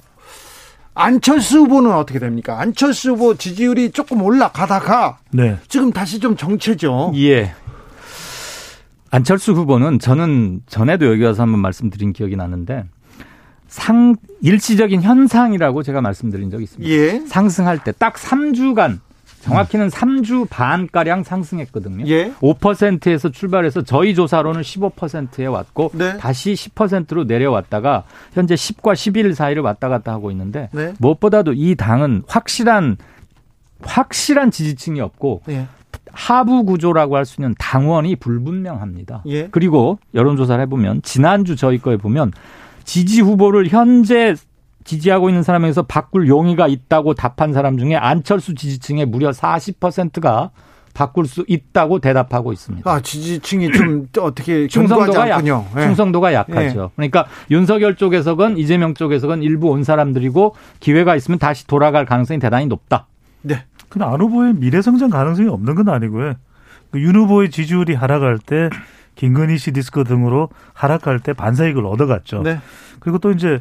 [0.96, 2.60] 안철수 후보는 어떻게 됩니까?
[2.60, 5.60] 안철수 후보 지지율이 조금 올라가다가 네.
[5.68, 7.12] 지금 다시 좀 정체죠.
[7.18, 7.54] 예.
[9.12, 12.86] 안철수 후보는 저는 전에도 여기 와서 한번 말씀드린 기억이 나는데
[13.68, 16.92] 상 일시적인 현상이라고 제가 말씀드린 적이 있습니다.
[16.92, 17.20] 예.
[17.28, 19.00] 상승할 때 딱 3주간
[19.46, 22.06] 정확히는 3주 반가량 상승했거든요.
[22.08, 22.32] 예.
[22.42, 26.18] 5%에서 출발해서 저희 조사로는 15%에 왔고 네.
[26.18, 28.04] 다시 10%로 내려왔다가
[28.34, 30.94] 현재 10과 11 사이를 왔다 갔다 하고 있는데 네.
[31.00, 32.98] 무엇보다도 이 당은 확실한
[33.82, 35.68] 확실한 지지층이 없고 예.
[36.12, 39.24] 하부 구조라고 할 수 있는 당원이 불분명합니다.
[39.28, 39.48] 예.
[39.50, 42.32] 그리고 여론조사를 해보면 지난주 저희 거에 보면
[42.84, 44.36] 지지 후보를 현재
[44.86, 50.52] 지지하고 있는 사람에서 바꿀 용의가 있다고 답한 사람 중에 안철수 지지층의 무려 40%가
[50.94, 52.90] 바꿀 수 있다고 대답하고 있습니다.
[52.90, 55.46] 아, 지지층이 좀 어떻게 충성도가 약.
[55.46, 55.82] 예.
[55.82, 56.92] 충성도가 약하죠.
[56.96, 63.08] 그러니까 윤석열 쪽에서건 이재명 쪽에서건 일부 온 사람들이고 기회가 있으면 다시 돌아갈 가능성이 대단히 높다.
[63.42, 63.64] 네.
[63.90, 66.34] 근데 안 후보의 미래 성장 가능성이 없는 건 아니고요.
[66.92, 68.70] 그윤 후보의 지지율이 하락할 때
[69.16, 72.44] 김건희 씨 디스크 등으로 하락할 때 반사이익을 얻어갔죠.
[72.44, 72.60] 네.
[73.00, 73.60] 그리고 또 이제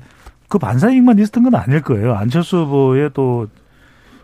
[0.48, 2.14] 그 반사이익만 있었던 건 아닐 거예요.
[2.14, 3.48] 안철수 후보의 또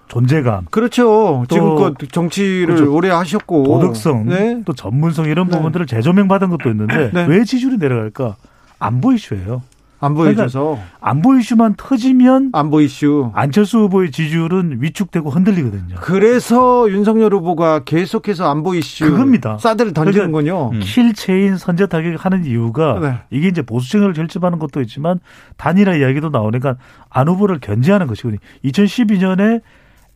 [0.08, 1.44] 존재감, 그렇죠.
[1.48, 2.92] 또- 지금껏 정치를 그렇죠.
[2.94, 3.62] 오래 하셨고.
[3.64, 4.62] 도덕성, 네.
[4.64, 5.56] 또 전문성 이런 네.
[5.56, 7.26] 부분들을 재조명받은 것도 있는데 네.
[7.26, 8.36] 왜 지지율이 내려갈까?
[8.80, 9.62] 안 보 이슈예요.
[10.00, 10.78] 안 보여줘서.
[11.00, 13.30] 안보 이슈만 터지면 안보 이슈.
[13.34, 15.96] 안철수 후보의 지지율은 위축되고 흔들리거든요.
[16.00, 19.04] 그래서 윤석열 후보가 계속해서 안보 이슈.
[19.04, 19.58] 그겁니다.
[19.58, 20.70] 사드를 던지는군요.
[20.80, 23.18] kill chain 선제 타격하는 이유가 네.
[23.30, 25.20] 이게 이제 보수층을 결집하는 것도 있지만
[25.58, 26.76] 단일화 이야기도 나오니까
[27.10, 28.40] 안 후보를 견제하는 것이거든요.
[28.64, 29.60] 2012년에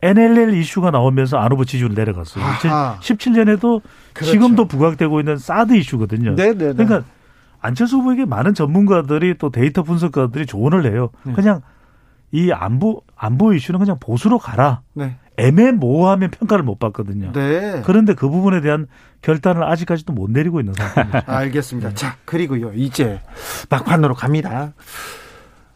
[0.01, 2.43] NLL 이슈가 나오면서 안 후보 지지율 내려갔어요.
[2.43, 2.97] 아하.
[3.01, 3.81] 2017년에도
[4.13, 4.31] 그렇죠.
[4.31, 6.35] 지금도 부각되고 있는 사드 이슈거든요.
[6.35, 6.73] 네네네.
[6.73, 7.03] 그러니까
[7.65, 11.09] 안철수 후보에게 많은 전문가들이 또 데이터 분석가들이 조언을 해요.
[11.23, 11.33] 네.
[11.33, 11.61] 그냥
[12.31, 14.81] 이 안보 안보 이슈는 그냥 보수로 가라.
[14.93, 15.17] 네.
[15.37, 17.31] 애매모호하면 평가를 못 받거든요.
[17.33, 17.81] 네.
[17.85, 18.87] 그런데 그 부분에 대한
[19.21, 21.23] 결단을 아직까지도 못 내리고 있는 상태입니다.
[21.27, 21.93] 알겠습니다.
[21.93, 22.71] 자, 그리고요.
[22.73, 23.19] 이제
[23.69, 24.73] 막판으로 갑니다.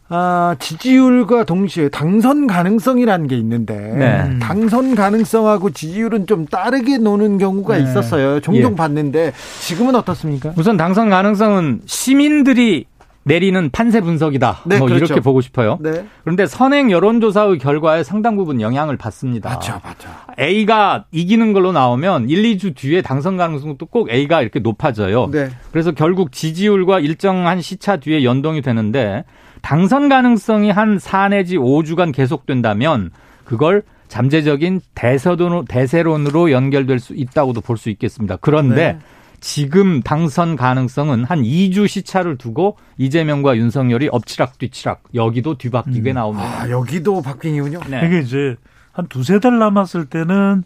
[0.09, 4.39] 아, 지지율과 동시에 당선 가능성이라는 게 있는데 네.
[4.39, 7.83] 당선 가능성하고 지지율은 좀 다르게 노는 경우가 네.
[7.83, 8.39] 있었어요.
[8.39, 8.75] 종종 예.
[8.75, 10.53] 봤는데 지금은 어떻습니까?
[10.57, 12.85] 우선 당선 가능성은 시민들이
[13.23, 14.61] 내리는 판세 분석이다.
[14.65, 15.05] 네, 뭐 그렇죠.
[15.05, 15.77] 이렇게 보고 싶어요.
[15.81, 16.05] 네.
[16.23, 19.49] 그런데 선행 여론조사의 결과에 상당 부분 영향을 받습니다.
[19.49, 20.09] 맞죠, 맞죠.
[20.39, 25.29] A가 이기는 걸로 나오면 1, 2주 뒤에 당선 가능성도 꼭 A가 이렇게 높아져요.
[25.31, 25.49] 네.
[25.71, 29.25] 그래서 결국 지지율과 일정한 시차 뒤에 연동이 되는데
[29.61, 33.11] 당선 가능성이 한 4 내지 5주간 계속된다면
[33.45, 38.37] 그걸 잠재적인 대세론으로, 대세론으로 연결될 수 있다고도 볼 수 있겠습니다.
[38.41, 38.99] 그런데 네.
[39.39, 46.61] 지금 당선 가능성은 한 2주 시차를 두고 이재명과 윤석열이 엎치락 뒤치락 여기도 뒤바뀌게 나옵니다.
[46.63, 47.79] 아, 여기도 박빙이군요.
[47.89, 48.05] 네.
[48.05, 48.55] 이게 이제
[48.91, 50.63] 한 두세 달 남았을 때는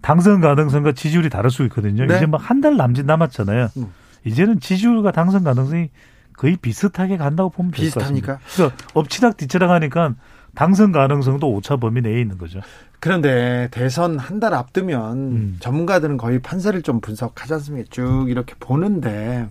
[0.00, 2.06] 당선 가능성과 지지율이 다를 수 있거든요.
[2.06, 2.16] 네.
[2.16, 3.68] 이제 막 한 달 남짓 남았잖아요.
[3.76, 3.86] 음.
[4.24, 5.90] 이제는 지지율과 당선 가능성이
[6.38, 8.38] 거의 비슷하게 간다고 보면 될 것 같습니다.
[8.38, 8.38] 비슷합니까?
[8.70, 10.14] 그래서 엎치락 뒤치락 하니까
[10.54, 12.60] 당선 가능성도 오차 범위 내에 있는 거죠.
[13.00, 15.56] 그런데 대선 한 달 앞두면 음.
[15.60, 17.88] 전문가들은 거의 판세를 좀 분석하지 않습니까?
[17.90, 19.46] 쭉 이렇게 보는데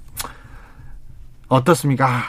[1.47, 2.23] 어떻습니까?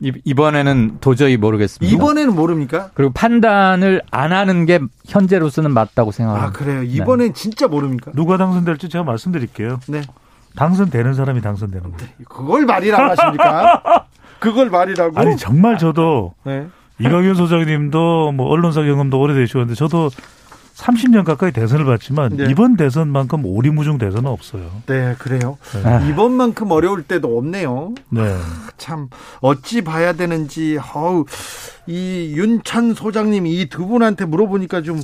[0.00, 1.94] 이- 이번에는 도저히 모르겠습니다.
[1.94, 2.90] 이번에는 모릅니까?
[2.94, 6.58] 그리고 판단을 안 하는 게 현재로서는 맞다고 아, 생각합니다.
[6.58, 6.82] 그래요.
[6.82, 8.10] 이번엔 진짜 모릅니까?
[8.12, 9.78] 누가 당선될지 제가 말씀드릴게요.
[9.88, 10.02] 네.
[10.56, 12.12] 당선되는 사람이 당선되는 거예요.
[12.28, 14.06] 그걸 말이라고 하십니까?
[14.38, 15.18] 그걸 말이라고?
[15.18, 16.66] 아니 정말 저도 네.
[16.98, 20.10] 이광윤 소장님도 뭐 언론사 경험도 오래되셨는데 저도
[20.74, 22.46] 30년 가까이 대선을 봤지만 네.
[22.48, 24.70] 이번 대선만큼 오리무중 대선은 없어요.
[24.86, 25.58] 네, 그래요.
[25.84, 26.08] 네.
[26.08, 27.94] 이번만큼 어려울 때도 없네요.
[28.08, 28.36] 네.
[28.78, 29.08] 참
[29.40, 31.24] 어찌 봐야 되는지 어우
[31.86, 35.00] 이 윤찬 소장님 이 두 분한테 물어보니까 좀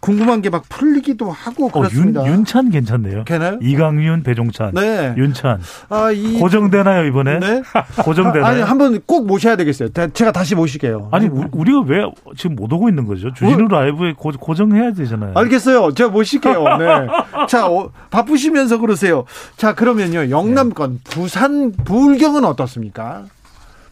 [0.00, 2.26] 궁금한 게 막 풀리기도 하고 어, 윤, 그렇습니다.
[2.26, 3.24] 윤찬 괜찮네요.
[3.24, 3.58] 괜찮아요?
[3.62, 5.14] 이강윤, 배종찬, 네.
[5.16, 5.60] 윤찬
[5.90, 7.38] 아 이 고정되나요 이번에?
[7.38, 7.62] 네.
[8.02, 8.44] 고정되나요?
[8.46, 9.90] 아니 한번 꼭 모셔야 되겠어요.
[9.90, 11.08] 다- 제가 다시 모실게요.
[11.12, 11.98] 아니 우- 우리가 왜
[12.36, 13.32] 지금 못 오고 있는 거죠?
[13.32, 15.32] 주진우 라이브에 고, 고정해야 되잖아요.
[15.36, 15.92] 알겠어요.
[15.94, 16.64] 제가 모실게요.
[16.78, 17.06] 네.
[17.48, 19.24] 자, 어, 바쁘시면서 그러세요.
[19.56, 20.30] 자, 그러면요.
[20.30, 23.24] 영남권 부산 부울경은 어떻습니까?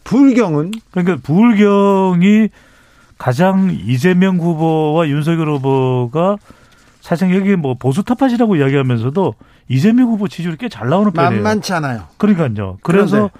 [0.03, 2.49] 부울경은 그러니까 부울경이
[3.17, 6.37] 가장 이재명 후보와 윤석열 후보가
[7.01, 9.35] 사실 여기 뭐 보수 탑팟이라고 이야기하면서도
[9.69, 11.43] 이재명 후보 지지율이 꽤 잘 나오는 편이에요.
[11.43, 12.03] 만만치 않아요.
[12.17, 12.77] 그러니까요.
[12.81, 13.33] 그래서 그런데.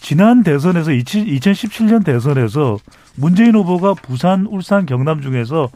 [0.00, 2.78] 지난 대선에서 2017년 대선에서
[3.16, 5.68] 문재인 후보가 부산, 울산, 경남 중에서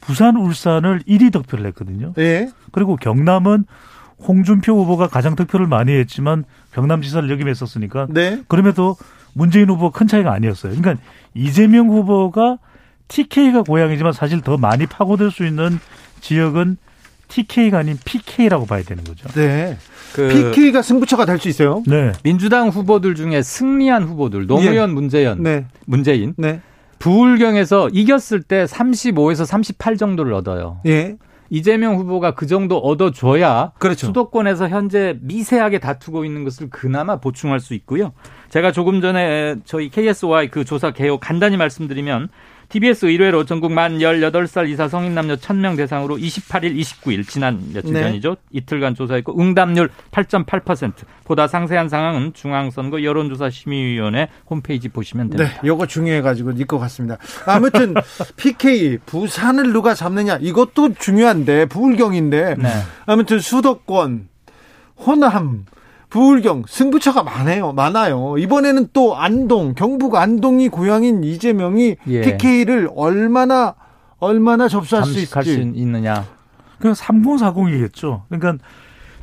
[0.00, 2.12] 부산, 울산을 1위 득표를 했거든요.
[2.18, 2.48] 예.
[2.72, 3.64] 그리고 경남은
[4.26, 8.42] 홍준표 후보가 가장 득표를 많이 했지만 경남지사를 역임했었으니까 네.
[8.48, 8.96] 그럼에도
[9.36, 10.74] 문재인 후보 큰 차이가 아니었어요.
[10.74, 11.02] 그러니까
[11.34, 12.58] 이재명 후보가
[13.08, 15.78] TK가 고향이지만 사실 더 많이 파고들 수 있는
[16.22, 16.78] 지역은
[17.28, 19.28] TK가 아닌 PK라고 봐야 되는 거죠.
[19.34, 19.76] 네.
[20.14, 21.82] 그 PK가 승부처가 될 수 있어요.
[21.86, 22.12] 네.
[22.22, 25.66] 민주당 후보들 중에 승리한 후보들 노무현, 문재현, 네.
[25.84, 26.62] 문재인 네.
[26.98, 30.80] 부울경에서 이겼을 때 35에서 38 정도를 얻어요.
[30.86, 31.16] 예.
[31.50, 34.06] 이재명 후보가 그 정도 얻어줘야 그렇죠.
[34.06, 38.12] 수도권에서 현재 미세하게 다투고 있는 것을 그나마 보충할 수 있고요.
[38.48, 42.28] 제가 조금 전에 저희 KSY 그 조사 개요 간단히 말씀드리면
[42.68, 48.02] TBS 의뢰로 전국 만 18살 이사 성인 남녀 1000명 대상으로 28일, 29일 지난 며칠 네.
[48.02, 48.36] 전이죠.
[48.50, 50.92] 이틀간 조사했고 응답률 8.8%.
[51.24, 55.60] 보다 상세한 상황은 중앙선거 여론조사 심의위원회 홈페이지 보시면 네, 됩니다.
[55.64, 57.18] 요거 중요해 가지고 읽것 같습니다.
[57.46, 57.94] 아무튼
[58.36, 62.68] PK 부산을 누가 잡느냐 이것도 중요한데 부울경인데 네.
[63.06, 64.28] 아무튼 수도권
[64.98, 65.66] 호남
[66.08, 67.72] 부울경 승부처가 많아요.
[67.72, 68.36] 많아요.
[68.38, 72.20] 이번에는 또 안동 경북 안동이 고향인 이재명이 예.
[72.22, 73.74] PK를 얼마나
[74.18, 76.24] 얼마나 접수할 수 잠식할 수 있을지 있느냐.
[76.78, 78.22] 그냥 3040이겠죠.
[78.28, 78.64] 그러니까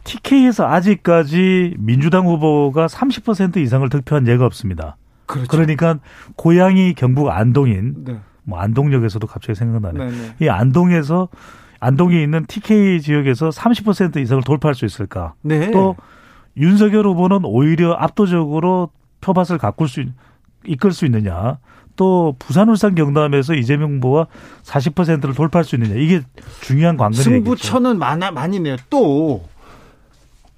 [0.03, 4.97] TK에서 아직까지 민주당 후보가 30% 이상을 득표한 예가 없습니다.
[5.25, 5.47] 그렇죠.
[5.47, 5.99] 그러니까
[6.35, 8.19] 고향이 경북 안동인 네.
[8.43, 10.05] 뭐 안동역에서도 갑자기 생각나네.
[10.05, 10.45] 네, 네.
[10.45, 11.29] 이 안동에서
[11.79, 15.33] 안동에 있는 TK 지역에서 30% 이상을 돌파할 수 있을까?
[15.41, 15.71] 네.
[15.71, 15.95] 또
[16.57, 18.89] 윤석열 후보는 오히려 압도적으로
[19.21, 20.09] 표밭을 가꿀 수 있-
[20.65, 21.57] 이끌 수 있느냐?
[21.95, 24.27] 또 부산 울산 경남에서 이재명 후보가
[24.63, 25.95] 40%를 돌파할 수 있느냐?
[25.95, 26.21] 이게
[26.61, 27.29] 중요한 관건이겠죠.
[27.31, 28.77] 승부처는 많아 많이 네요.
[28.89, 29.43] 또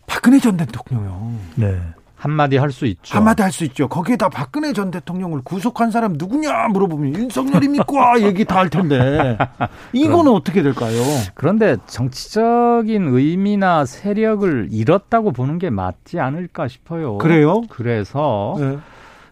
[0.07, 1.79] 박근혜 전 대통령 네.
[2.25, 3.15] 한마디 할 수 있죠.
[3.17, 3.87] 한마디 할 수 있죠.
[3.87, 8.21] 거기에다 박근혜 전 대통령을 구속한 사람 누구냐 물어보면 윤석열입니까?
[8.21, 9.37] 얘기 다 할 텐데
[9.93, 10.97] 이거는 어떻게 될까요?
[11.35, 17.17] 그런데 정치적인 의미나 세력을 잃었다고 보는 게 맞지 않을까 싶어요.
[17.19, 17.61] 그래요?
[17.69, 18.77] 그래서 네.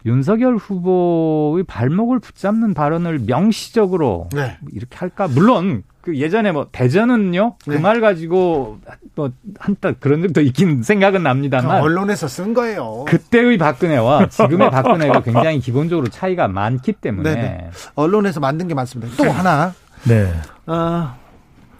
[0.05, 4.57] 윤석열 후보의 발목을 붙잡는 발언을 명시적으로 네.
[4.71, 5.27] 이렇게 할까?
[5.29, 7.79] 물론 그 예전에 뭐 대전은요 그 네.
[7.79, 8.77] 말 가지고
[9.15, 13.05] 뭐 한딱 그런 적도 있긴 생각은 납니다만 언론에서 쓴 거예요.
[13.07, 17.69] 그때의 박근혜와 지금의 박근혜가 굉장히 기본적으로 차이가 많기 때문에 네네.
[17.95, 19.15] 언론에서 만든 게 많습니다.
[19.15, 19.73] 또 하나
[20.03, 20.29] 네.
[20.65, 21.15] 아,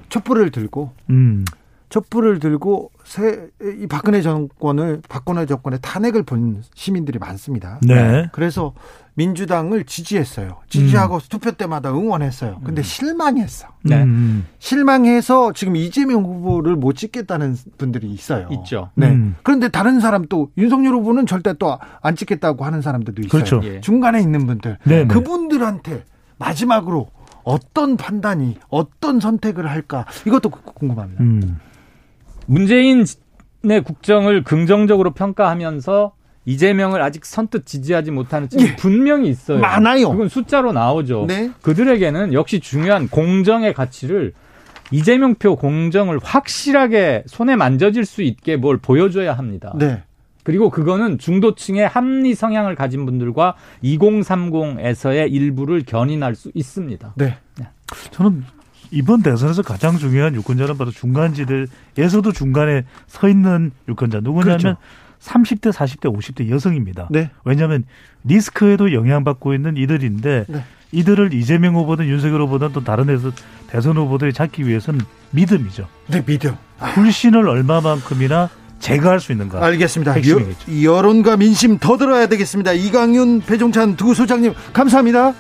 [0.08, 1.44] 촛불을 들고 음.
[1.90, 3.48] 촛불을 들고 새,
[3.80, 7.80] 이 박근혜 정권을 박근혜 정권의 탄핵을 본 시민들이 많습니다.
[7.84, 8.28] 네.
[8.32, 8.74] 그래서
[9.14, 10.62] 민주당을 지지했어요.
[10.68, 11.20] 지지하고 음.
[11.30, 12.62] 투표 때마다 응원했어요.
[12.64, 13.68] 근데 실망했어.
[13.84, 14.02] 네.
[14.02, 14.48] 음.
[14.58, 18.48] 실망해서 지금 이재명 후보를 못 찍겠다는 분들이 있어요.
[18.52, 18.90] 있죠.
[18.96, 19.12] 네.
[19.12, 19.36] 음.
[19.44, 23.30] 그런데 다른 사람 또 윤석열 후보는 절대 또 안 찍겠다고 하는 사람들도 있어요.
[23.30, 23.62] 그렇죠.
[23.64, 23.80] 예.
[23.80, 24.80] 중간에 있는 분들.
[24.86, 25.08] 네, 네.
[25.08, 26.04] 그분들한테
[26.40, 27.10] 마지막으로
[27.44, 31.24] 어떤 판단이 어떤 선택을 할까 이것도 궁금합니다.
[32.48, 32.54] 음.
[32.54, 36.14] 문재인의 국정을 긍정적으로 평가하면서
[36.46, 38.76] 이재명을 아직 선뜻 지지하지 못하는 층이 예.
[38.76, 39.60] 분명히 있어요.
[39.60, 40.10] 많아요.
[40.12, 41.26] 그건 숫자로 나오죠.
[41.28, 41.52] 네.
[41.62, 44.34] 그들에게는 역시 중요한 공정의 가치를
[44.92, 49.74] 이재명 표 공정을 확실하게 손에 만져질 수 있게 뭘 보여줘야 합니다.
[49.78, 50.04] 네.
[50.44, 57.14] 그리고 그거는 중도층의 합리 성향을 가진 분들과 2030에서의 일부를 견인할 수 있습니다.
[57.16, 57.38] 네.
[58.12, 58.44] 저는
[58.94, 64.78] 이번 대선에서 가장 중요한 유권자는 바로 중간지대에서도 중간에 서 있는 유권자 누구냐면 그렇죠.
[65.20, 67.08] 30대, 40대, 50대 여성입니다.
[67.10, 67.32] 네.
[67.44, 67.86] 왜냐하면
[68.24, 70.64] 리스크에도 영향받고 있는 이들인데 네.
[70.92, 73.32] 이들을 이재명 후보든 윤석열 후보든 또 다른 데서
[73.68, 75.02] 대선 후보들이 잡기 위해서는
[75.32, 75.88] 믿음이죠.
[76.08, 76.56] 네, 믿음.
[76.94, 78.50] 불신을 얼마만큼이나
[78.80, 79.64] 제거할 수 있는가.
[79.66, 80.12] 알겠습니다.
[80.12, 80.84] 핵심이겠죠.
[80.84, 82.74] 여, 여론과 민심 더 들어야 되겠습니다.
[82.74, 85.34] 이강윤, 배종찬 두 소장님 감사합니다.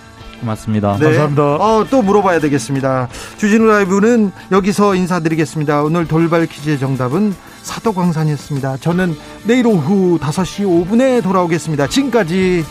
[0.43, 0.97] 고맙습니다.
[0.99, 1.05] 네.
[1.05, 1.43] 감사합니다.
[1.55, 3.07] 어, 또 물어봐야 되겠습니다.
[3.37, 5.83] 주진우 라이브는 여기서 인사드리겠습니다.
[5.83, 7.33] 오늘 돌발 퀴즈의 정답은
[7.63, 8.77] 사도광산이었습니다.
[8.77, 9.15] 저는
[9.45, 11.87] 내일 오후 5시 5분에 돌아오겠습니다.
[11.87, 12.65] 지금까지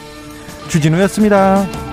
[0.69, 1.92] 주진우였습니다.